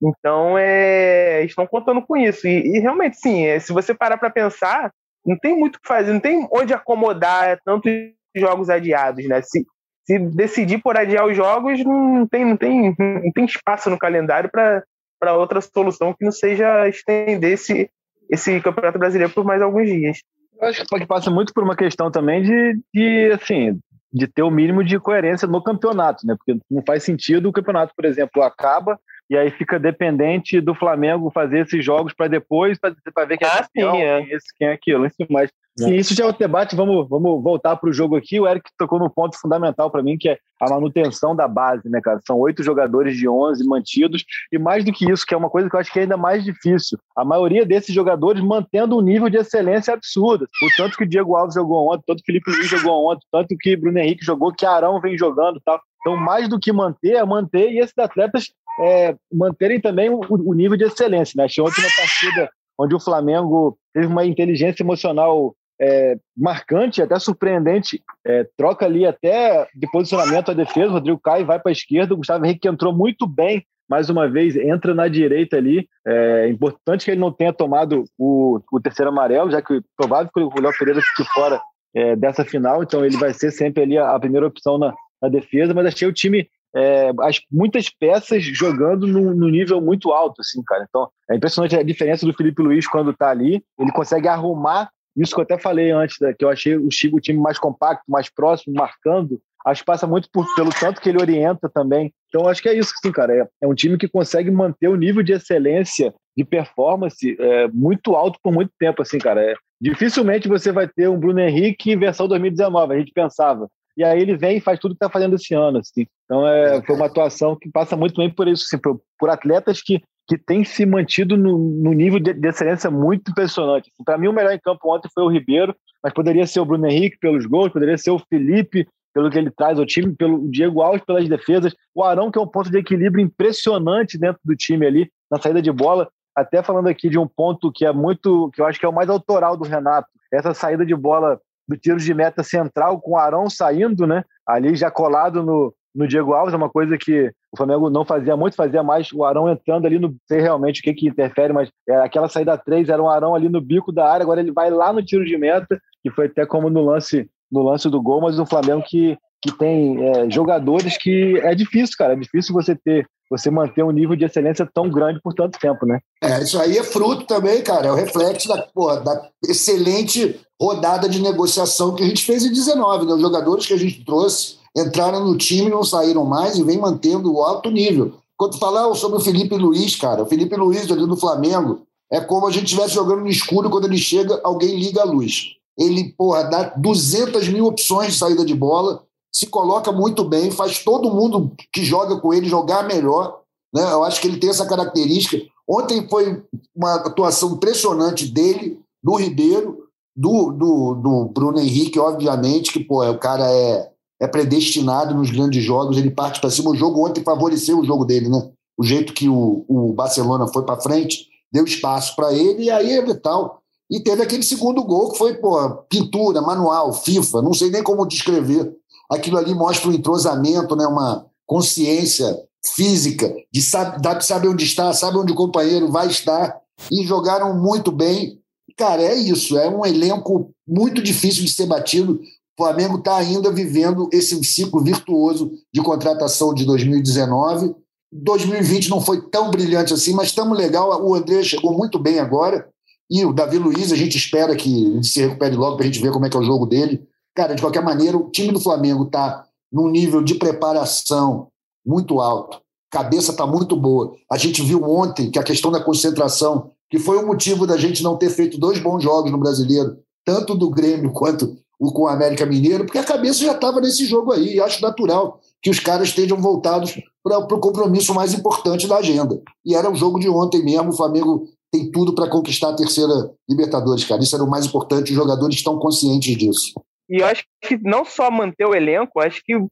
Então, 0.00 0.56
é, 0.56 1.42
estão 1.42 1.66
contando 1.66 2.00
com 2.00 2.16
isso. 2.16 2.46
E, 2.46 2.76
e 2.76 2.78
realmente, 2.78 3.16
sim, 3.16 3.46
é, 3.46 3.58
se 3.58 3.72
você 3.72 3.92
parar 3.92 4.16
para 4.16 4.30
pensar, 4.30 4.92
não 5.24 5.36
tem 5.38 5.56
muito 5.56 5.76
o 5.76 5.80
que 5.80 5.88
fazer, 5.88 6.12
não 6.12 6.20
tem 6.20 6.46
onde 6.52 6.72
acomodar 6.72 7.60
tantos 7.64 7.92
jogos 8.36 8.70
adiados, 8.70 9.26
né? 9.26 9.42
Se, 9.42 9.64
se 10.04 10.18
decidir 10.18 10.82
por 10.82 10.96
adiar 10.96 11.26
os 11.26 11.36
jogos, 11.36 11.82
não 11.84 12.26
tem, 12.26 12.44
não 12.44 12.56
tem, 12.56 12.94
não 12.98 13.32
tem 13.32 13.44
espaço 13.44 13.90
no 13.90 13.98
calendário 13.98 14.50
para 14.50 15.34
outra 15.34 15.60
solução 15.60 16.14
que 16.14 16.24
não 16.24 16.32
seja 16.32 16.88
estender 16.88 17.52
esse, 17.52 17.90
esse 18.30 18.60
Campeonato 18.60 18.98
Brasileiro 18.98 19.32
por 19.32 19.44
mais 19.44 19.60
alguns 19.60 19.86
dias. 19.86 20.18
Eu 20.60 20.68
acho 20.68 20.84
que 20.84 21.06
passa 21.06 21.30
muito 21.30 21.52
por 21.52 21.62
uma 21.62 21.76
questão 21.76 22.10
também 22.10 22.42
de, 22.42 22.80
de 22.92 23.30
assim, 23.32 23.78
de 24.12 24.26
ter 24.26 24.42
o 24.42 24.50
mínimo 24.50 24.82
de 24.82 24.98
coerência 24.98 25.46
no 25.46 25.62
campeonato, 25.62 26.26
né? 26.26 26.34
Porque 26.36 26.60
não 26.70 26.82
faz 26.86 27.04
sentido 27.04 27.48
o 27.48 27.52
campeonato, 27.52 27.92
por 27.94 28.04
exemplo, 28.04 28.42
acaba 28.42 28.98
e 29.30 29.36
aí 29.36 29.50
fica 29.50 29.78
dependente 29.78 30.60
do 30.60 30.74
Flamengo 30.74 31.30
fazer 31.30 31.60
esses 31.60 31.84
jogos 31.84 32.14
para 32.14 32.28
depois 32.28 32.78
para 32.78 33.24
ver 33.26 33.36
quem 33.36 33.46
é 33.46 33.50
ah, 33.50 33.62
campeão, 33.62 33.94
sim, 33.94 34.02
é. 34.02 34.22
Quem, 34.22 34.32
é. 34.32 34.36
esse, 34.36 34.46
quem 34.56 34.68
é 34.68 34.72
aquilo, 34.72 35.06
enfim, 35.06 35.26
mas 35.28 35.50
é. 35.80 35.94
isso 35.94 36.14
já 36.14 36.24
é 36.24 36.26
outro 36.26 36.40
debate, 36.40 36.74
vamos, 36.74 37.08
vamos 37.08 37.42
voltar 37.42 37.76
para 37.76 37.90
o 37.90 37.92
jogo 37.92 38.16
aqui, 38.16 38.40
o 38.40 38.48
Eric 38.48 38.70
tocou 38.78 38.98
no 38.98 39.10
ponto 39.10 39.38
fundamental 39.38 39.90
para 39.90 40.02
mim, 40.02 40.16
que 40.18 40.28
é 40.28 40.38
a 40.60 40.70
manutenção 40.70 41.36
da 41.36 41.46
base, 41.46 41.88
né, 41.88 42.00
cara, 42.00 42.20
são 42.26 42.38
oito 42.38 42.62
jogadores 42.62 43.16
de 43.16 43.28
onze 43.28 43.64
mantidos, 43.64 44.24
e 44.50 44.58
mais 44.58 44.84
do 44.84 44.92
que 44.92 45.10
isso, 45.10 45.24
que 45.24 45.34
é 45.34 45.36
uma 45.36 45.50
coisa 45.50 45.68
que 45.68 45.76
eu 45.76 45.80
acho 45.80 45.92
que 45.92 45.98
é 46.00 46.02
ainda 46.02 46.16
mais 46.16 46.42
difícil, 46.42 46.98
a 47.14 47.24
maioria 47.24 47.64
desses 47.64 47.94
jogadores 47.94 48.42
mantendo 48.42 48.96
um 48.96 49.02
nível 49.02 49.28
de 49.28 49.36
excelência 49.36 49.94
absurdo, 49.94 50.44
o 50.44 50.68
tanto 50.76 50.96
que 50.96 51.04
o 51.04 51.08
Diego 51.08 51.36
Alves 51.36 51.54
jogou 51.54 51.92
ontem, 51.92 52.02
tanto 52.06 52.22
que 52.22 52.22
o 52.22 52.26
Felipe 52.26 52.50
Luiz 52.50 52.68
jogou 52.68 53.10
ontem, 53.12 53.24
tanto 53.30 53.54
que 53.60 53.74
o 53.74 53.80
Bruno 53.80 53.98
Henrique 53.98 54.24
jogou, 54.24 54.52
que 54.52 54.66
Arão 54.66 55.00
vem 55.00 55.16
jogando 55.16 55.60
tal, 55.64 55.80
então, 56.00 56.16
mais 56.16 56.48
do 56.48 56.58
que 56.58 56.72
manter, 56.72 57.16
é 57.16 57.24
manter 57.24 57.70
e 57.72 57.80
esses 57.80 57.96
atletas 57.98 58.52
é, 58.80 59.16
manterem 59.32 59.80
também 59.80 60.10
o, 60.10 60.20
o, 60.28 60.54
nível 60.54 60.76
de 60.76 60.84
excelência. 60.84 61.34
Né? 61.36 61.44
Achei 61.44 61.62
ontem 61.62 61.80
uma 61.80 61.90
partida 61.96 62.50
onde 62.78 62.94
o 62.94 63.00
Flamengo 63.00 63.76
teve 63.92 64.06
uma 64.06 64.24
inteligência 64.24 64.82
emocional 64.82 65.54
é, 65.80 66.16
marcante, 66.36 67.02
até 67.02 67.18
surpreendente, 67.18 68.02
é, 68.26 68.46
troca 68.56 68.84
ali 68.84 69.06
até 69.06 69.66
de 69.74 69.90
posicionamento 69.90 70.50
a 70.50 70.54
defesa, 70.54 70.88
o 70.88 70.94
Rodrigo 70.94 71.20
cai, 71.20 71.44
vai 71.44 71.58
para 71.58 71.70
a 71.70 71.72
esquerda, 71.72 72.14
o 72.14 72.16
Gustavo 72.16 72.44
Henrique 72.44 72.68
entrou 72.68 72.92
muito 72.92 73.26
bem, 73.26 73.64
mais 73.88 74.10
uma 74.10 74.28
vez, 74.28 74.56
entra 74.56 74.92
na 74.92 75.08
direita 75.08 75.56
ali, 75.56 75.88
é 76.06 76.48
importante 76.48 77.04
que 77.04 77.12
ele 77.12 77.20
não 77.20 77.32
tenha 77.32 77.52
tomado 77.52 78.04
o, 78.18 78.60
o 78.72 78.80
terceiro 78.80 79.10
amarelo, 79.10 79.50
já 79.50 79.62
que 79.62 79.74
é 79.74 79.80
provável 79.96 80.30
que 80.32 80.40
o 80.40 80.60
Léo 80.60 80.76
Pereira 80.78 81.00
fique 81.00 81.28
fora 81.32 81.60
é, 81.94 82.16
dessa 82.16 82.44
final, 82.44 82.82
então 82.82 83.04
ele 83.04 83.16
vai 83.16 83.32
ser 83.32 83.50
sempre 83.50 83.84
ali 83.84 83.96
a, 83.96 84.10
a 84.10 84.20
primeira 84.20 84.46
opção 84.46 84.78
na, 84.78 84.92
na 85.22 85.28
defesa, 85.28 85.72
mas 85.72 85.86
achei 85.86 86.06
o 86.06 86.12
time 86.12 86.48
é, 86.74 87.10
as, 87.20 87.40
muitas 87.50 87.88
peças 87.88 88.42
jogando 88.44 89.06
no, 89.06 89.48
nível 89.48 89.80
muito 89.80 90.10
alto, 90.12 90.40
assim, 90.40 90.62
cara. 90.64 90.84
Então, 90.88 91.08
é 91.30 91.36
impressionante 91.36 91.76
a 91.76 91.82
diferença 91.82 92.26
do 92.26 92.34
Felipe 92.34 92.62
Luiz 92.62 92.86
quando 92.86 93.14
tá 93.14 93.30
ali. 93.30 93.62
Ele 93.78 93.92
consegue 93.92 94.28
arrumar 94.28 94.90
isso 95.16 95.34
que 95.34 95.40
eu 95.40 95.44
até 95.44 95.58
falei 95.58 95.90
antes, 95.90 96.16
né, 96.20 96.32
que 96.32 96.44
eu 96.44 96.48
achei 96.48 96.76
o 96.76 96.90
Chico 96.90 97.16
o 97.16 97.20
time 97.20 97.40
mais 97.40 97.58
compacto, 97.58 98.04
mais 98.08 98.32
próximo, 98.32 98.74
marcando. 98.74 99.40
Acho 99.66 99.82
que 99.82 99.86
passa 99.86 100.06
muito 100.06 100.28
por, 100.32 100.46
pelo 100.54 100.70
tanto 100.70 101.00
que 101.00 101.08
ele 101.08 101.20
orienta 101.20 101.68
também. 101.68 102.12
Então, 102.28 102.46
acho 102.46 102.62
que 102.62 102.68
é 102.68 102.74
isso, 102.74 102.92
sim, 103.02 103.10
cara. 103.10 103.34
É, 103.34 103.48
é 103.62 103.66
um 103.66 103.74
time 103.74 103.98
que 103.98 104.08
consegue 104.08 104.50
manter 104.50 104.88
o 104.88 104.96
nível 104.96 105.22
de 105.22 105.32
excelência, 105.32 106.14
de 106.36 106.44
performance, 106.44 107.36
é, 107.38 107.68
muito 107.68 108.14
alto 108.14 108.38
por 108.42 108.52
muito 108.52 108.70
tempo, 108.78 109.02
assim, 109.02 109.18
cara. 109.18 109.42
É, 109.42 109.54
dificilmente 109.80 110.48
você 110.48 110.70
vai 110.70 110.86
ter 110.86 111.08
um 111.08 111.18
Bruno 111.18 111.40
Henrique 111.40 111.96
versão 111.96 112.28
2019, 112.28 112.94
a 112.94 112.98
gente 112.98 113.12
pensava 113.12 113.68
e 113.98 114.04
aí 114.04 114.22
ele 114.22 114.36
vem 114.36 114.58
e 114.58 114.60
faz 114.60 114.78
tudo 114.78 114.92
que 114.92 115.04
está 115.04 115.10
fazendo 115.10 115.34
esse 115.34 115.52
ano. 115.54 115.78
Assim. 115.78 116.06
Então 116.24 116.46
é, 116.46 116.80
foi 116.82 116.94
uma 116.94 117.06
atuação 117.06 117.56
que 117.56 117.68
passa 117.68 117.96
muito 117.96 118.14
bem 118.16 118.30
por 118.30 118.46
isso, 118.46 118.64
assim, 118.64 118.78
por, 118.80 119.00
por, 119.18 119.28
atletas 119.28 119.82
que, 119.82 120.00
que 120.28 120.38
têm 120.38 120.62
se 120.62 120.86
mantido 120.86 121.36
no, 121.36 121.58
no 121.58 121.92
nível 121.92 122.20
de, 122.20 122.32
de, 122.32 122.48
excelência 122.48 122.92
muito 122.92 123.32
impressionante. 123.32 123.90
Assim, 123.92 124.04
Para 124.04 124.16
mim, 124.16 124.28
o 124.28 124.32
melhor 124.32 124.52
em 124.52 124.60
campo 124.60 124.94
ontem 124.94 125.08
foi 125.12 125.24
o 125.24 125.28
Ribeiro, 125.28 125.74
mas 126.00 126.14
poderia 126.14 126.46
ser 126.46 126.60
o 126.60 126.64
Bruno 126.64 126.86
Henrique 126.86 127.18
pelos 127.18 127.44
gols, 127.44 127.72
poderia 127.72 127.98
ser 127.98 128.12
o 128.12 128.20
Felipe 128.20 128.86
pelo 129.12 129.30
que 129.30 129.38
ele 129.38 129.50
traz 129.50 129.80
ao 129.80 129.86
time, 129.86 130.14
pelo 130.14 130.48
Diego 130.48 130.80
Alves 130.80 131.02
pelas 131.04 131.28
defesas, 131.28 131.74
o 131.92 132.04
Arão, 132.04 132.30
que 132.30 132.38
é 132.38 132.42
um 132.42 132.46
ponto 132.46 132.70
de 132.70 132.78
equilíbrio 132.78 133.24
impressionante 133.24 134.16
dentro 134.16 134.38
do 134.44 134.54
time 134.54 134.86
ali, 134.86 135.10
na 135.28 135.40
saída 135.40 135.60
de 135.60 135.72
bola. 135.72 136.08
Até 136.36 136.62
falando 136.62 136.86
aqui 136.86 137.08
de 137.08 137.18
um 137.18 137.26
ponto 137.26 137.72
que 137.72 137.84
é 137.84 137.92
muito, 137.92 138.48
que 138.54 138.60
eu 138.62 138.66
acho 138.66 138.78
que 138.78 138.86
é 138.86 138.88
o 138.88 138.92
mais 138.92 139.10
autoral 139.10 139.56
do 139.56 139.64
Renato, 139.64 140.06
essa 140.32 140.54
saída 140.54 140.86
de 140.86 140.94
bola 140.94 141.40
do 141.68 141.76
tiro 141.76 141.98
de 141.98 142.14
meta 142.14 142.42
central, 142.42 143.00
com 143.00 143.12
o 143.12 143.16
Arão 143.16 143.50
saindo, 143.50 144.06
né? 144.06 144.24
Ali 144.46 144.74
já 144.74 144.90
colado 144.90 145.42
no, 145.42 145.74
no 145.94 146.08
Diego 146.08 146.32
Alves, 146.32 146.54
é 146.54 146.56
uma 146.56 146.70
coisa 146.70 146.96
que 146.96 147.30
o 147.52 147.56
Flamengo 147.56 147.90
não 147.90 148.04
fazia 148.04 148.36
muito, 148.36 148.56
fazia 148.56 148.82
mais 148.82 149.12
o 149.12 149.24
Arão 149.24 149.48
entrando 149.48 149.86
ali 149.86 149.98
no. 149.98 150.16
sei 150.26 150.40
realmente 150.40 150.80
o 150.80 150.82
que, 150.82 150.94
que 150.94 151.08
interfere, 151.08 151.52
mas 151.52 151.70
é, 151.88 151.96
aquela 151.96 152.28
saída 152.28 152.56
3 152.56 152.88
era 152.88 153.02
um 153.02 153.08
Arão 153.08 153.34
ali 153.34 153.48
no 153.48 153.60
bico 153.60 153.92
da 153.92 154.08
área, 154.10 154.22
agora 154.22 154.40
ele 154.40 154.52
vai 154.52 154.70
lá 154.70 154.92
no 154.92 155.04
tiro 155.04 155.24
de 155.24 155.36
meta, 155.36 155.78
que 156.02 156.10
foi 156.10 156.26
até 156.26 156.46
como 156.46 156.70
no 156.70 156.82
lance, 156.82 157.28
no 157.50 157.62
lance 157.62 157.88
do 157.90 158.00
gol, 158.00 158.20
mas 158.20 158.38
o 158.38 158.46
Flamengo 158.46 158.82
que, 158.86 159.18
que 159.42 159.52
tem 159.52 160.02
é, 160.04 160.30
jogadores 160.30 160.96
que 160.96 161.38
é 161.38 161.54
difícil, 161.54 161.96
cara. 161.98 162.14
É 162.14 162.16
difícil 162.16 162.54
você 162.54 162.74
ter 162.74 163.06
você 163.30 163.50
manter 163.50 163.84
um 163.84 163.90
nível 163.90 164.16
de 164.16 164.24
excelência 164.24 164.68
tão 164.72 164.90
grande 164.90 165.20
por 165.22 165.34
tanto 165.34 165.58
tempo, 165.58 165.84
né? 165.86 166.00
É, 166.22 166.42
isso 166.42 166.58
aí 166.58 166.78
é 166.78 166.82
fruto 166.82 167.24
também, 167.26 167.62
cara, 167.62 167.88
é 167.88 167.92
o 167.92 167.94
reflexo 167.94 168.48
da, 168.48 168.62
porra, 168.62 169.00
da 169.00 169.28
excelente 169.46 170.40
rodada 170.60 171.08
de 171.08 171.20
negociação 171.20 171.94
que 171.94 172.02
a 172.02 172.06
gente 172.06 172.24
fez 172.24 172.44
em 172.44 172.52
19, 172.52 173.06
né? 173.06 173.12
Os 173.14 173.20
jogadores 173.20 173.66
que 173.66 173.74
a 173.74 173.78
gente 173.78 174.04
trouxe 174.04 174.58
entraram 174.76 175.24
no 175.24 175.36
time, 175.36 175.70
não 175.70 175.84
saíram 175.84 176.24
mais 176.24 176.56
e 176.56 176.62
vem 176.62 176.78
mantendo 176.78 177.32
o 177.32 177.42
alto 177.42 177.70
nível. 177.70 178.14
Quando 178.36 178.58
falar 178.58 178.92
sobre 178.94 179.18
o 179.18 179.20
Felipe 179.20 179.56
Luiz, 179.56 179.96
cara, 179.96 180.22
o 180.22 180.26
Felipe 180.26 180.54
Luiz 180.56 180.90
ali 180.90 181.06
do 181.06 181.16
Flamengo 181.16 181.82
é 182.10 182.20
como 182.20 182.46
a 182.46 182.50
gente 182.50 182.66
estivesse 182.66 182.94
jogando 182.94 183.20
no 183.20 183.28
escuro 183.28 183.68
quando 183.68 183.86
ele 183.86 183.98
chega, 183.98 184.40
alguém 184.42 184.78
liga 184.78 185.02
a 185.02 185.04
luz. 185.04 185.54
Ele, 185.78 186.12
porra, 186.16 186.44
dá 186.44 186.62
200 186.76 187.48
mil 187.48 187.66
opções 187.66 188.12
de 188.12 188.18
saída 188.18 188.44
de 188.44 188.54
bola, 188.54 189.02
se 189.32 189.46
coloca 189.46 189.92
muito 189.92 190.24
bem, 190.24 190.50
faz 190.50 190.82
todo 190.82 191.12
mundo 191.12 191.52
que 191.72 191.84
joga 191.84 192.18
com 192.20 192.32
ele 192.32 192.48
jogar 192.48 192.86
melhor. 192.86 193.40
Né? 193.72 193.82
Eu 193.82 194.02
acho 194.04 194.20
que 194.20 194.26
ele 194.26 194.38
tem 194.38 194.50
essa 194.50 194.66
característica. 194.66 195.44
Ontem 195.68 196.08
foi 196.08 196.42
uma 196.74 196.94
atuação 196.94 197.52
impressionante 197.52 198.26
dele, 198.26 198.80
do 199.02 199.14
Ribeiro, 199.14 199.84
do, 200.16 200.50
do, 200.50 200.94
do 200.94 201.24
Bruno 201.26 201.60
Henrique, 201.60 201.98
obviamente, 201.98 202.72
que 202.72 202.80
pô, 202.80 203.08
o 203.08 203.18
cara 203.18 203.48
é, 203.50 203.90
é 204.20 204.26
predestinado 204.26 205.14
nos 205.14 205.30
grandes 205.30 205.62
jogos, 205.62 205.96
ele 205.96 206.10
parte 206.10 206.40
para 206.40 206.50
cima. 206.50 206.70
O 206.70 206.76
jogo 206.76 207.06
ontem 207.06 207.22
favoreceu 207.22 207.78
o 207.78 207.84
jogo 207.84 208.04
dele, 208.04 208.28
né? 208.28 208.50
O 208.76 208.82
jeito 208.82 209.12
que 209.12 209.28
o, 209.28 209.64
o 209.68 209.92
Barcelona 209.92 210.48
foi 210.48 210.64
para 210.64 210.80
frente, 210.80 211.26
deu 211.52 211.64
espaço 211.64 212.16
para 212.16 212.32
ele, 212.32 212.64
e 212.64 212.70
aí 212.70 212.92
é 212.92 213.14
tal. 213.14 213.60
E 213.90 214.00
teve 214.00 214.22
aquele 214.22 214.42
segundo 214.42 214.82
gol 214.82 215.12
que 215.12 215.18
foi 215.18 215.34
pô, 215.34 215.68
pintura, 215.88 216.40
manual, 216.40 216.92
FIFA, 216.92 217.42
não 217.42 217.54
sei 217.54 217.70
nem 217.70 217.82
como 217.82 218.06
descrever 218.06 218.74
aquilo 219.10 219.38
ali 219.38 219.54
mostra 219.54 219.88
um 219.88 219.92
entrosamento, 219.92 220.76
né, 220.76 220.86
uma 220.86 221.26
consciência 221.46 222.38
física 222.74 223.32
de 223.52 223.62
saber, 223.62 224.22
saber 224.22 224.48
onde 224.48 224.64
está, 224.64 224.92
sabe 224.92 225.18
onde 225.18 225.32
o 225.32 225.36
companheiro 225.36 225.90
vai 225.90 226.08
estar, 226.08 226.60
e 226.90 227.04
jogaram 227.04 227.58
muito 227.58 227.90
bem. 227.90 228.38
Cara, 228.76 229.02
é 229.02 229.14
isso, 229.14 229.58
é 229.58 229.68
um 229.68 229.84
elenco 229.84 230.50
muito 230.66 231.02
difícil 231.02 231.44
de 231.44 231.52
ser 231.52 231.66
batido. 231.66 232.20
O 232.58 232.62
Flamengo 232.64 232.98
está 232.98 233.16
ainda 233.16 233.50
vivendo 233.50 234.08
esse 234.12 234.42
ciclo 234.44 234.82
virtuoso 234.82 235.50
de 235.72 235.80
contratação 235.80 236.54
de 236.54 236.64
2019. 236.64 237.74
2020 238.12 238.88
não 238.88 239.00
foi 239.00 239.20
tão 239.28 239.50
brilhante 239.50 239.92
assim, 239.92 240.12
mas 240.12 240.28
estamos 240.28 240.56
legal. 240.56 241.04
O 241.04 241.14
André 241.14 241.42
chegou 241.42 241.76
muito 241.76 241.98
bem 241.98 242.18
agora. 242.18 242.68
E 243.10 243.24
o 243.24 243.32
Davi 243.32 243.58
Luiz, 243.58 243.90
a 243.90 243.96
gente 243.96 244.16
espera 244.16 244.54
que 244.54 244.84
ele 244.84 245.04
se 245.04 245.20
recupere 245.20 245.56
logo 245.56 245.76
para 245.76 245.84
a 245.84 245.86
gente 245.86 246.00
ver 246.00 246.12
como 246.12 246.26
é 246.26 246.30
que 246.30 246.36
é 246.36 246.40
o 246.40 246.44
jogo 246.44 246.66
dele. 246.66 247.02
Cara, 247.38 247.54
de 247.54 247.62
qualquer 247.62 247.84
maneira, 247.84 248.16
o 248.16 248.28
time 248.30 248.50
do 248.50 248.58
Flamengo 248.58 249.04
está 249.04 249.44
num 249.72 249.88
nível 249.88 250.20
de 250.20 250.34
preparação 250.34 251.46
muito 251.86 252.20
alto. 252.20 252.60
Cabeça 252.90 253.30
está 253.30 253.46
muito 253.46 253.76
boa. 253.76 254.12
A 254.28 254.36
gente 254.36 254.60
viu 254.60 254.82
ontem 254.82 255.30
que 255.30 255.38
a 255.38 255.44
questão 255.44 255.70
da 255.70 255.80
concentração, 255.80 256.72
que 256.90 256.98
foi 256.98 257.16
o 257.16 257.24
motivo 257.24 257.64
da 257.64 257.76
gente 257.76 258.02
não 258.02 258.16
ter 258.16 258.30
feito 258.30 258.58
dois 258.58 258.80
bons 258.80 259.04
jogos 259.04 259.30
no 259.30 259.38
brasileiro, 259.38 259.98
tanto 260.26 260.56
do 260.56 260.68
Grêmio 260.68 261.12
quanto 261.14 261.56
o 261.78 261.92
com 261.92 262.02
o 262.02 262.08
América 262.08 262.44
Mineiro, 262.44 262.84
porque 262.84 262.98
a 262.98 263.04
cabeça 263.04 263.44
já 263.44 263.52
estava 263.52 263.80
nesse 263.80 264.04
jogo 264.04 264.32
aí. 264.32 264.56
E 264.56 264.60
acho 264.60 264.82
natural 264.82 265.38
que 265.62 265.70
os 265.70 265.78
caras 265.78 266.08
estejam 266.08 266.42
voltados 266.42 267.00
para 267.22 267.38
o 267.38 267.60
compromisso 267.60 268.12
mais 268.12 268.34
importante 268.34 268.88
da 268.88 268.96
agenda. 268.96 269.40
E 269.64 269.76
era 269.76 269.88
o 269.88 269.94
jogo 269.94 270.18
de 270.18 270.28
ontem 270.28 270.64
mesmo, 270.64 270.88
o 270.88 270.96
Flamengo 270.96 271.44
tem 271.70 271.88
tudo 271.92 272.16
para 272.16 272.28
conquistar 272.28 272.70
a 272.70 272.74
terceira 272.74 273.30
Libertadores, 273.48 274.04
cara. 274.04 274.20
Isso 274.20 274.34
era 274.34 274.42
o 274.42 274.50
mais 274.50 274.66
importante, 274.66 275.12
os 275.12 275.16
jogadores 275.16 275.54
estão 275.54 275.78
conscientes 275.78 276.36
disso. 276.36 276.72
E 277.08 277.20
eu 277.20 277.26
acho 277.26 277.44
que 277.62 277.78
não 277.78 278.04
só 278.04 278.30
manter 278.30 278.66
o 278.66 278.74
elenco, 278.74 279.20
acho 279.20 279.42
que 279.44 279.56
o, 279.56 279.68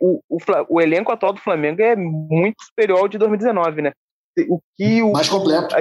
o, 0.00 0.38
o, 0.68 0.80
elenco 0.80 1.10
atual 1.10 1.32
do 1.32 1.40
Flamengo 1.40 1.82
é 1.82 1.96
muito 1.96 2.62
superior 2.62 3.00
ao 3.00 3.08
de 3.08 3.18
2019, 3.18 3.82
né? 3.82 3.92
O 4.48 4.60
que 4.76 5.02
o, 5.02 5.12
mais 5.12 5.28
completo. 5.28 5.74
A, 5.74 5.80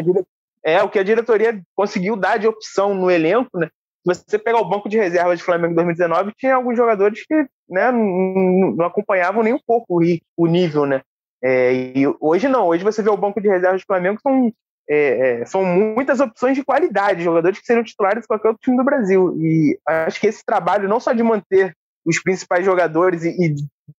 é, 0.63 0.81
o 0.81 0.89
que 0.89 0.99
a 0.99 1.03
diretoria 1.03 1.61
conseguiu 1.75 2.15
dar 2.15 2.37
de 2.37 2.47
opção 2.47 2.93
no 2.93 3.11
elenco, 3.11 3.49
né? 3.57 3.67
Se 4.05 4.23
você 4.25 4.39
pegar 4.39 4.59
o 4.59 4.67
banco 4.67 4.89
de 4.89 4.97
reservas 4.97 5.39
de 5.39 5.45
Flamengo 5.45 5.71
em 5.71 5.75
2019, 5.75 6.33
tinha 6.37 6.55
alguns 6.55 6.75
jogadores 6.75 7.25
que 7.25 7.35
né, 7.69 7.91
não, 7.91 8.85
acompanhavam 8.85 9.43
nem 9.43 9.53
um 9.53 9.59
pouco 9.65 9.99
o, 10.37 10.47
nível, 10.47 10.85
né? 10.85 11.01
É, 11.41 11.73
e 11.73 12.03
hoje 12.19 12.47
não, 12.47 12.67
hoje 12.67 12.83
você 12.83 13.01
vê 13.01 13.09
o 13.09 13.17
banco 13.17 13.41
de 13.41 13.49
reservas 13.49 13.81
do 13.81 13.85
Flamengo, 13.85 14.19
são, 14.21 14.51
é, 14.89 15.41
é, 15.41 15.45
são 15.45 15.63
muitas 15.63 16.19
opções 16.19 16.55
de 16.55 16.63
qualidade, 16.63 17.23
jogadores 17.23 17.59
que 17.59 17.65
seriam 17.65 17.83
titulares 17.83 18.21
de 18.21 18.27
qualquer 18.27 18.49
outro 18.49 18.63
time 18.63 18.77
do 18.77 18.83
Brasil. 18.83 19.35
E 19.39 19.79
acho 19.87 20.19
que 20.19 20.27
esse 20.27 20.43
trabalho, 20.45 20.89
não 20.89 20.99
só 20.99 21.13
de 21.13 21.23
manter 21.23 21.75
os 22.05 22.21
principais 22.21 22.65
jogadores 22.65 23.23
e, 23.23 23.29
e 23.29 23.55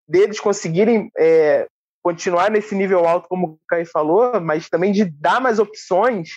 deles 0.06 0.38
conseguirem 0.38 1.10
é, 1.16 1.66
continuar 2.02 2.50
nesse 2.50 2.74
nível 2.74 3.06
alto, 3.06 3.28
como 3.28 3.46
o 3.46 3.58
Caio 3.66 3.86
falou, 3.86 4.40
mas 4.40 4.68
também 4.68 4.92
de 4.92 5.04
dar 5.04 5.40
mais 5.40 5.58
opções, 5.58 6.36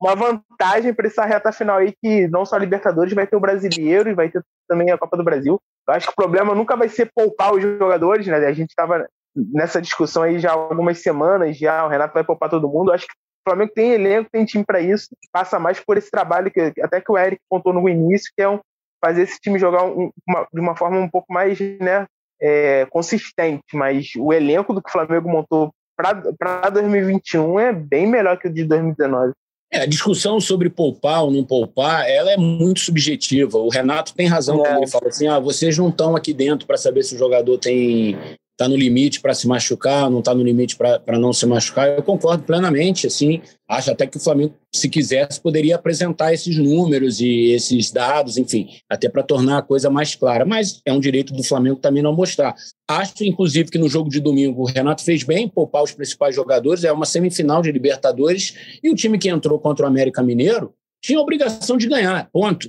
uma 0.00 0.14
vantagem 0.14 0.94
para 0.94 1.08
essa 1.08 1.24
reta 1.24 1.50
final 1.50 1.78
aí, 1.78 1.92
que 2.00 2.28
não 2.28 2.46
só 2.46 2.54
a 2.54 2.58
Libertadores 2.60 3.12
vai 3.12 3.26
ter 3.26 3.34
o 3.34 3.40
brasileiro 3.40 4.08
e 4.08 4.14
vai 4.14 4.28
ter 4.28 4.44
também 4.68 4.92
a 4.92 4.98
Copa 4.98 5.16
do 5.16 5.24
Brasil. 5.24 5.60
Eu 5.88 5.94
acho 5.94 6.06
que 6.06 6.12
o 6.12 6.16
problema 6.16 6.54
nunca 6.54 6.76
vai 6.76 6.88
ser 6.88 7.10
poupar 7.12 7.52
os 7.52 7.62
jogadores, 7.62 8.26
né? 8.26 8.36
A 8.36 8.52
gente 8.52 8.70
estava 8.70 9.08
nessa 9.34 9.82
discussão 9.82 10.22
aí 10.22 10.38
já 10.38 10.50
há 10.50 10.54
algumas 10.54 11.02
semanas, 11.02 11.56
já 11.58 11.84
o 11.84 11.88
Renato 11.88 12.14
vai 12.14 12.22
poupar 12.22 12.48
todo 12.48 12.68
mundo. 12.68 12.90
Eu 12.90 12.94
acho 12.94 13.06
que 13.06 13.14
Flamengo 13.48 13.72
tem 13.74 13.92
elenco, 13.92 14.30
tem 14.30 14.44
time 14.44 14.64
para 14.64 14.80
isso, 14.80 15.08
passa 15.32 15.58
mais 15.58 15.80
por 15.80 15.96
esse 15.96 16.10
trabalho 16.10 16.50
que 16.50 16.72
até 16.82 17.00
que 17.00 17.10
o 17.10 17.16
Eric 17.16 17.40
contou 17.48 17.72
no 17.72 17.88
início, 17.88 18.30
que 18.36 18.42
é 18.42 18.48
um, 18.48 18.60
fazer 19.02 19.22
esse 19.22 19.38
time 19.40 19.58
jogar 19.58 19.84
um, 19.84 20.10
uma, 20.26 20.46
de 20.52 20.60
uma 20.60 20.76
forma 20.76 20.98
um 20.98 21.08
pouco 21.08 21.32
mais 21.32 21.58
né, 21.58 22.06
é, 22.40 22.86
consistente. 22.90 23.64
Mas 23.74 24.10
o 24.16 24.32
elenco 24.32 24.72
do 24.72 24.82
que 24.82 24.88
o 24.88 24.92
Flamengo 24.92 25.28
montou 25.28 25.72
para 25.96 26.70
2021 26.70 27.58
é 27.58 27.72
bem 27.72 28.06
melhor 28.06 28.38
que 28.38 28.48
o 28.48 28.52
de 28.52 28.64
2019. 28.64 29.32
É, 29.70 29.80
a 29.80 29.86
discussão 29.86 30.40
sobre 30.40 30.70
poupar 30.70 31.24
ou 31.24 31.30
não 31.30 31.44
poupar, 31.44 32.08
ela 32.08 32.30
é 32.30 32.36
muito 32.38 32.80
subjetiva. 32.80 33.58
O 33.58 33.68
Renato 33.68 34.14
tem 34.14 34.26
razão 34.26 34.64
é. 34.64 34.68
quando 34.68 34.76
ele 34.78 34.90
fala 34.90 35.08
assim: 35.08 35.26
ah, 35.26 35.38
vocês 35.38 35.76
não 35.76 35.90
estão 35.90 36.16
aqui 36.16 36.32
dentro 36.32 36.66
para 36.66 36.78
saber 36.78 37.02
se 37.02 37.14
o 37.14 37.18
jogador 37.18 37.58
tem 37.58 38.16
está 38.58 38.68
no 38.68 38.74
limite 38.74 39.20
para 39.20 39.32
se 39.34 39.46
machucar, 39.46 40.10
não 40.10 40.18
está 40.18 40.34
no 40.34 40.42
limite 40.42 40.76
para 40.76 41.16
não 41.16 41.32
se 41.32 41.46
machucar. 41.46 41.90
Eu 41.90 42.02
concordo 42.02 42.42
plenamente, 42.42 43.06
assim, 43.06 43.40
acho 43.68 43.92
até 43.92 44.04
que 44.04 44.16
o 44.16 44.20
Flamengo, 44.20 44.52
se 44.74 44.88
quisesse, 44.88 45.40
poderia 45.40 45.76
apresentar 45.76 46.34
esses 46.34 46.58
números 46.58 47.20
e 47.20 47.52
esses 47.52 47.92
dados, 47.92 48.36
enfim, 48.36 48.68
até 48.90 49.08
para 49.08 49.22
tornar 49.22 49.58
a 49.58 49.62
coisa 49.62 49.88
mais 49.88 50.16
clara, 50.16 50.44
mas 50.44 50.82
é 50.84 50.92
um 50.92 50.98
direito 50.98 51.32
do 51.32 51.44
Flamengo 51.44 51.76
também 51.76 52.02
não 52.02 52.12
mostrar. 52.12 52.52
Acho, 52.88 53.22
inclusive, 53.22 53.70
que 53.70 53.78
no 53.78 53.88
jogo 53.88 54.10
de 54.10 54.18
domingo 54.18 54.62
o 54.62 54.66
Renato 54.66 55.04
fez 55.04 55.22
bem 55.22 55.48
poupar 55.48 55.84
os 55.84 55.92
principais 55.92 56.34
jogadores, 56.34 56.82
é 56.82 56.90
uma 56.90 57.06
semifinal 57.06 57.62
de 57.62 57.70
Libertadores, 57.70 58.54
e 58.82 58.90
o 58.90 58.94
time 58.96 59.18
que 59.18 59.28
entrou 59.28 59.60
contra 59.60 59.86
o 59.86 59.88
América 59.88 60.20
Mineiro 60.20 60.74
tinha 61.00 61.20
a 61.20 61.22
obrigação 61.22 61.76
de 61.76 61.86
ganhar, 61.86 62.28
ponto. 62.32 62.68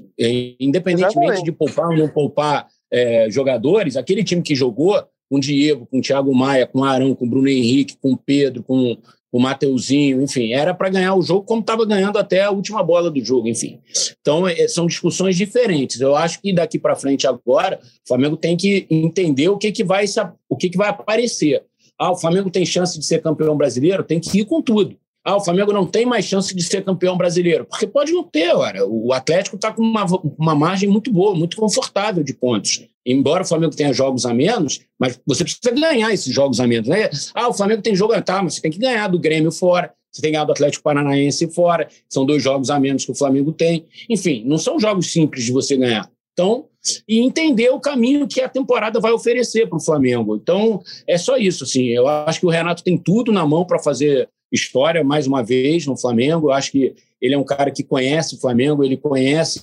Independentemente 0.60 1.40
Exatamente. 1.40 1.46
de 1.46 1.52
poupar 1.52 1.90
ou 1.90 1.98
não 1.98 2.08
poupar 2.08 2.68
é, 2.94 3.28
jogadores, 3.32 3.98
aquele 3.98 4.24
time 4.24 4.44
que 4.44 4.54
jogou 4.54 5.04
com 5.30 5.40
Diego, 5.40 5.86
com 5.86 6.02
Thiago 6.02 6.34
Maia, 6.34 6.66
com 6.66 6.80
o 6.80 6.84
Arão, 6.84 7.14
com 7.14 7.26
o 7.26 7.30
Bruno 7.30 7.48
Henrique, 7.48 7.98
com 8.02 8.14
o 8.14 8.18
Pedro, 8.18 8.64
com 8.64 8.98
o 9.32 9.40
Mateuzinho, 9.40 10.22
enfim, 10.22 10.54
era 10.54 10.74
para 10.74 10.90
ganhar 10.90 11.14
o 11.14 11.22
jogo 11.22 11.46
como 11.46 11.62
estava 11.62 11.86
ganhando 11.86 12.18
até 12.18 12.42
a 12.42 12.52
última 12.52 12.82
bola 12.82 13.12
do 13.12 13.24
jogo, 13.24 13.48
enfim. 13.48 13.80
Então, 14.20 14.48
é, 14.48 14.68
são 14.68 14.88
discussões 14.88 15.38
diferentes. 15.38 16.02
Eu 16.02 16.16
acho 16.16 16.42
que 16.42 16.52
daqui 16.52 16.80
para 16.80 16.96
frente 16.96 17.28
agora, 17.28 17.80
o 17.84 18.08
Flamengo 18.08 18.36
tem 18.36 18.58
que 18.58 18.88
entender 18.90 19.50
o 19.50 19.58
que, 19.58 19.72
que 19.72 19.84
vai 19.84 20.06
o 20.50 20.58
que, 20.58 20.70
que 20.70 20.78
vai 20.78 20.90
aparecer. 20.90 21.64
Ah, 21.98 22.12
o 22.12 22.18
Flamengo 22.18 22.50
tem 22.50 22.66
chance 22.66 22.98
de 22.98 23.06
ser 23.06 23.22
campeão 23.22 23.56
brasileiro, 23.56 24.04
tem 24.04 24.20
que 24.20 24.40
ir 24.40 24.46
com 24.46 24.62
tudo. 24.62 24.98
Ah, 25.30 25.38
o 25.38 25.44
Flamengo 25.44 25.72
não 25.72 25.86
tem 25.86 26.06
mais 26.06 26.26
chance 26.26 26.56
de 26.56 26.64
ser 26.64 26.84
campeão 26.84 27.16
brasileiro, 27.16 27.66
porque 27.66 27.86
pode 27.86 28.12
não 28.12 28.24
ter, 28.24 28.52
olha. 28.56 28.86
O 28.86 29.14
Atlético 29.14 29.56
está 29.56 29.72
com 29.72 29.84
uma, 29.84 30.06
uma 30.38 30.56
margem 30.56 30.90
muito 30.90 31.12
boa, 31.12 31.36
muito 31.36 31.56
confortável 31.56 32.24
de 32.24 32.34
pontos 32.34 32.88
embora 33.06 33.42
o 33.42 33.46
Flamengo 33.46 33.76
tenha 33.76 33.92
jogos 33.92 34.24
a 34.26 34.34
menos, 34.34 34.82
mas 35.00 35.20
você 35.26 35.44
precisa 35.44 35.72
ganhar 35.72 36.14
esses 36.14 36.32
jogos 36.32 36.60
a 36.60 36.68
menos. 36.68 36.88
Né? 36.88 37.10
Ah, 37.34 37.48
o 37.48 37.54
Flamengo 37.54 37.82
tem 37.82 37.96
jogo 37.96 38.14
a 38.14 38.22
tá, 38.22 38.44
mas 38.44 38.56
você 38.56 38.62
tem 38.62 38.70
que 38.70 38.78
ganhar 38.78 39.08
do 39.08 39.18
Grêmio 39.18 39.52
fora, 39.52 39.92
você 40.12 40.22
tem 40.22 40.30
que 40.30 40.34
ganhar 40.34 40.46
do 40.46 40.52
Atlético 40.52 40.84
Paranaense 40.84 41.48
fora, 41.52 41.88
são 42.08 42.24
dois 42.24 42.44
jogos 42.44 42.70
a 42.70 42.80
menos 42.80 43.06
que 43.06 43.12
o 43.12 43.16
Flamengo 43.16 43.52
tem. 43.52 43.86
Enfim, 44.08 44.44
não 44.46 44.58
são 44.58 44.80
jogos 44.80 45.12
simples 45.12 45.44
de 45.44 45.52
você 45.52 45.76
ganhar. 45.76 46.10
Então, 46.34 46.66
e 47.08 47.20
entender 47.20 47.70
o 47.70 47.80
caminho 47.80 48.28
que 48.28 48.42
a 48.42 48.48
temporada 48.48 49.00
vai 49.00 49.12
oferecer 49.12 49.68
para 49.68 49.78
o 49.78 49.82
Flamengo. 49.82 50.36
Então, 50.36 50.82
é 51.06 51.18
só 51.18 51.36
isso. 51.36 51.64
Assim, 51.64 51.88
eu 51.88 52.08
acho 52.08 52.40
que 52.40 52.46
o 52.46 52.50
Renato 52.50 52.84
tem 52.84 52.98
tudo 52.98 53.32
na 53.32 53.46
mão 53.46 53.66
para 53.66 53.80
fazer 53.80 54.30
história 54.52 55.04
mais 55.04 55.28
uma 55.28 55.44
vez 55.44 55.86
no 55.86 55.98
Flamengo. 55.98 56.48
Eu 56.48 56.54
acho 56.54 56.72
que 56.72 56.96
ele 57.22 57.34
é 57.34 57.38
um 57.38 57.44
cara 57.44 57.72
que 57.72 57.84
conhece 57.84 58.36
o 58.36 58.40
Flamengo, 58.40 58.84
ele 58.84 58.98
conhece 58.98 59.62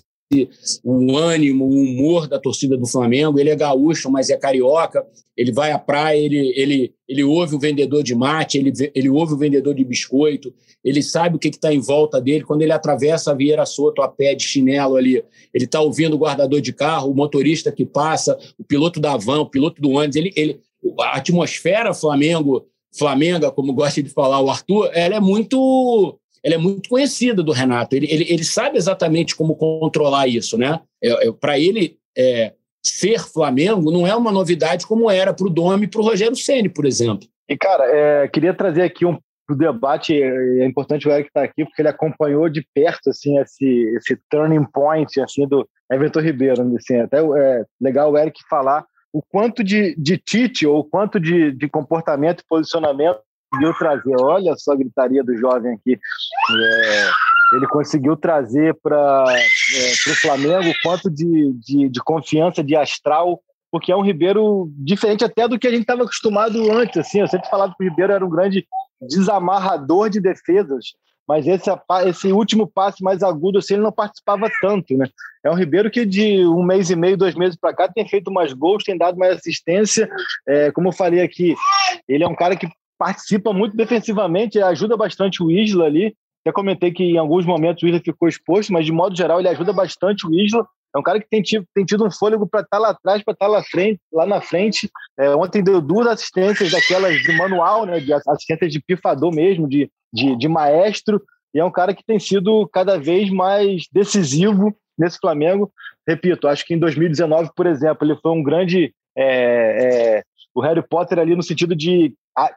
o 0.83 1.17
ânimo, 1.17 1.65
o 1.65 1.71
humor 1.71 2.27
da 2.27 2.39
torcida 2.39 2.77
do 2.77 2.87
Flamengo. 2.87 3.39
Ele 3.39 3.51
é 3.51 3.57
gaúcho, 3.57 4.11
mas 4.11 4.31
é 4.31 4.37
carioca. 4.37 5.07
Ele 5.37 5.53
vai 5.53 5.71
à 5.71 5.79
praia, 5.79 6.19
ele, 6.19 6.53
ele, 6.57 6.95
ele 7.09 7.23
ouve 7.23 7.55
o 7.55 7.59
vendedor 7.59 8.03
de 8.03 8.15
mate, 8.15 8.59
ele, 8.59 8.73
ele 8.95 9.09
ouve 9.09 9.35
o 9.35 9.39
vendedor 9.39 9.75
de 9.75 9.85
biscoito, 9.85 10.53
ele 10.83 11.03
sabe 11.03 11.37
o 11.37 11.39
que 11.39 11.49
está 11.49 11.73
em 11.73 11.79
volta 11.79 12.21
dele. 12.21 12.45
Quando 12.45 12.63
ele 12.63 12.73
atravessa 12.73 13.31
a 13.31 13.35
Vieira 13.35 13.67
Soto 13.67 14.03
a 14.03 14.09
pé 14.09 14.35
de 14.35 14.45
chinelo 14.45 14.97
ali, 14.97 15.23
ele 15.53 15.65
está 15.65 15.81
ouvindo 15.81 16.15
o 16.15 16.19
guardador 16.19 16.61
de 16.61 16.73
carro, 16.73 17.11
o 17.11 17.15
motorista 17.15 17.71
que 17.71 17.85
passa, 17.85 18.39
o 18.59 18.65
piloto 18.65 18.99
da 18.99 19.17
van, 19.17 19.41
o 19.41 19.51
piloto 19.51 19.81
do 19.81 19.91
ônibus. 19.91 20.17
Ele, 20.17 20.33
ele, 20.35 20.61
a 21.01 21.19
atmosfera 21.19 21.93
Flamengo, 21.93 22.67
Flamenga, 22.99 23.51
como 23.51 23.73
gosta 23.73 24.03
de 24.03 24.11
falar 24.11 24.41
o 24.41 24.51
Arthur, 24.51 24.91
ela 24.95 25.17
é 25.17 25.21
muito 25.21 26.19
ela 26.43 26.55
é 26.55 26.59
muito 26.59 26.89
conhecida 26.89 27.43
do 27.43 27.51
Renato. 27.51 27.97
Ele, 27.97 28.07
ele, 28.09 28.25
ele 28.29 28.45
sabe 28.45 28.77
exatamente 28.77 29.35
como 29.35 29.57
controlar 29.57 30.29
isso, 30.29 30.57
né? 30.57 30.81
É, 31.03 31.27
é, 31.27 31.33
para 31.33 31.59
ele 31.59 31.99
é, 32.17 32.53
ser 32.85 33.19
Flamengo 33.19 33.91
não 33.91 34.07
é 34.07 34.15
uma 34.15 34.31
novidade 34.31 34.87
como 34.87 35.11
era 35.11 35.35
para 35.35 35.47
o 35.47 35.51
Domi 35.51 35.85
e 35.85 35.89
para 35.89 36.01
o 36.01 36.05
Rogério 36.05 36.37
Ceni, 36.37 36.69
por 36.69 36.87
exemplo. 36.87 37.27
E 37.49 37.57
cara, 37.57 37.85
é, 37.87 38.29
queria 38.29 38.55
trazer 38.55 38.83
aqui 38.83 39.05
um 39.05 39.19
o 39.49 39.55
debate 39.55 40.21
é 40.21 40.67
importante 40.67 41.07
o 41.07 41.13
Eric 41.13 41.29
estar 41.29 41.41
tá 41.41 41.47
aqui 41.47 41.65
porque 41.65 41.81
ele 41.81 41.89
acompanhou 41.89 42.49
de 42.49 42.67
perto 42.75 43.11
assim 43.11 43.39
esse 43.39 43.65
esse 43.97 44.19
turning 44.29 44.65
point 44.73 45.21
assim 45.21 45.47
do 45.47 45.65
Everton 45.91 46.21
Ribeiro 46.21 46.63
assim 46.77 46.97
até 46.97 47.19
é 47.19 47.65
legal 47.81 48.11
o 48.11 48.19
Eric 48.19 48.41
falar 48.51 48.85
o 49.13 49.23
quanto 49.23 49.65
de, 49.65 49.95
de 49.97 50.19
Tite 50.19 50.67
ou 50.67 50.81
o 50.81 50.85
quanto 50.85 51.19
de, 51.19 51.53
de 51.53 51.69
comportamento 51.69 52.41
e 52.41 52.47
posicionamento 52.49 53.21
conseguiu 53.51 53.75
trazer, 53.79 54.17
olha 54.21 54.55
só 54.57 54.73
a 54.73 54.77
gritaria 54.77 55.23
do 55.23 55.37
jovem 55.37 55.75
aqui, 55.75 55.95
é, 55.95 57.11
ele 57.57 57.67
conseguiu 57.69 58.17
trazer 58.17 58.77
para 58.83 59.25
é, 59.29 60.11
o 60.11 60.15
Flamengo 60.17 60.75
quanto 60.83 61.11
de, 61.11 61.53
de, 61.55 61.89
de, 61.89 62.01
confiança, 62.01 62.63
de 62.63 62.75
astral, 62.75 63.41
porque 63.71 63.93
é 63.93 63.97
um 63.97 64.03
Ribeiro 64.03 64.71
diferente 64.77 65.25
até 65.25 65.47
do 65.47 65.59
que 65.59 65.67
a 65.67 65.71
gente 65.71 65.83
estava 65.83 66.03
acostumado 66.03 66.71
antes. 66.73 66.99
Assim, 66.99 67.21
eu 67.21 67.29
sempre 67.29 67.49
falava 67.49 67.75
que 67.77 67.85
o 67.85 67.89
Ribeiro 67.89 68.13
era 68.13 68.25
um 68.25 68.31
grande 68.31 68.67
desamarrador 69.01 70.09
de 70.11 70.21
defesas, 70.21 70.87
mas 71.29 71.47
esse, 71.47 71.71
esse 72.07 72.33
último 72.33 72.67
passe 72.67 73.03
mais 73.03 73.23
agudo, 73.23 73.59
assim, 73.59 73.75
ele 73.75 73.83
não 73.83 73.93
participava 73.93 74.49
tanto, 74.61 74.97
né? 74.97 75.07
É 75.45 75.51
um 75.51 75.55
Ribeiro 75.55 75.91
que 75.91 76.05
de 76.05 76.47
um 76.47 76.63
mês 76.63 76.91
e 76.91 76.97
meio, 76.97 77.17
dois 77.17 77.35
meses 77.35 77.57
para 77.57 77.75
cá, 77.75 77.89
tem 77.89 78.07
feito 78.07 78.33
mais 78.33 78.53
gols, 78.53 78.85
tem 78.85 78.97
dado 78.97 79.19
mais 79.19 79.37
assistência. 79.37 80.09
É, 80.47 80.71
como 80.71 80.89
eu 80.89 80.93
falei 80.93 81.21
aqui, 81.21 81.55
ele 82.09 82.25
é 82.25 82.29
um 82.29 82.35
cara 82.35 82.57
que 82.57 82.69
participa 82.99 83.53
muito 83.53 83.77
defensivamente, 83.77 84.61
ajuda 84.61 84.97
bastante 84.97 85.43
o 85.43 85.51
Isla 85.51 85.87
ali. 85.87 86.15
Já 86.47 86.53
comentei 86.53 86.93
que 86.93 87.03
em 87.03 87.19
alguns 87.19 87.45
momentos 87.45 87.83
o 87.83 87.87
Isla 87.87 88.01
ficou 88.01 88.29
exposto, 88.29 88.73
mas 88.73 88.87
de 88.87 88.93
modo 88.93 89.17
geral 89.17 89.41
ele 89.41 89.49
ajuda 89.49 89.73
bastante 89.73 90.27
o 90.27 90.35
Isla. 90.35 90.67
É 90.95 90.99
um 90.99 91.03
cara 91.03 91.21
que 91.21 91.29
tem 91.29 91.43
tido, 91.43 91.67
tem 91.75 91.85
tido 91.85 92.07
um 92.07 92.11
fôlego 92.11 92.47
para 92.47 92.61
estar 92.61 92.79
tá 92.79 92.83
lá 92.83 92.91
atrás, 92.91 93.23
para 93.23 93.33
estar 93.33 93.47
tá 93.47 93.53
lá, 93.53 93.63
frente, 93.63 94.01
lá 94.13 94.25
na 94.25 94.41
frente. 94.41 94.91
É, 95.19 95.35
ontem 95.35 95.63
deu 95.63 95.81
duas 95.81 96.07
assistências 96.07 96.71
daquelas 96.71 97.21
de 97.21 97.37
manual, 97.37 97.85
né, 97.85 98.01
de 98.01 98.13
assistências 98.13 98.73
de 98.73 98.81
pifador 98.81 99.35
mesmo, 99.35 99.69
de, 99.69 99.91
de, 100.17 100.37
de 100.37 100.49
maestro. 100.49 101.23
E 101.55 101.61
é 101.61 101.65
um 101.65 101.71
cara 101.71 101.95
que 101.95 102.05
tem 102.05 102.19
sido 102.19 102.67
cada 102.73 102.99
vez 102.99 103.31
mais 103.31 103.85
decisivo 103.93 104.75
nesse 104.99 105.19
Flamengo. 105.19 105.71
Repito, 106.09 106.49
acho 106.49 106.65
que 106.65 106.75
em 106.75 106.79
2019, 106.79 107.51
por 107.55 107.67
exemplo, 107.67 108.07
ele 108.07 108.19
foi 108.21 108.33
um 108.33 108.43
grande 108.43 108.95
é, 109.17 110.19
é, 110.19 110.23
o 110.55 110.61
Harry 110.61 110.83
Potter 110.87 111.19
ali 111.19 111.37
no 111.37 111.43
sentido 111.43 111.75
de 111.77 112.15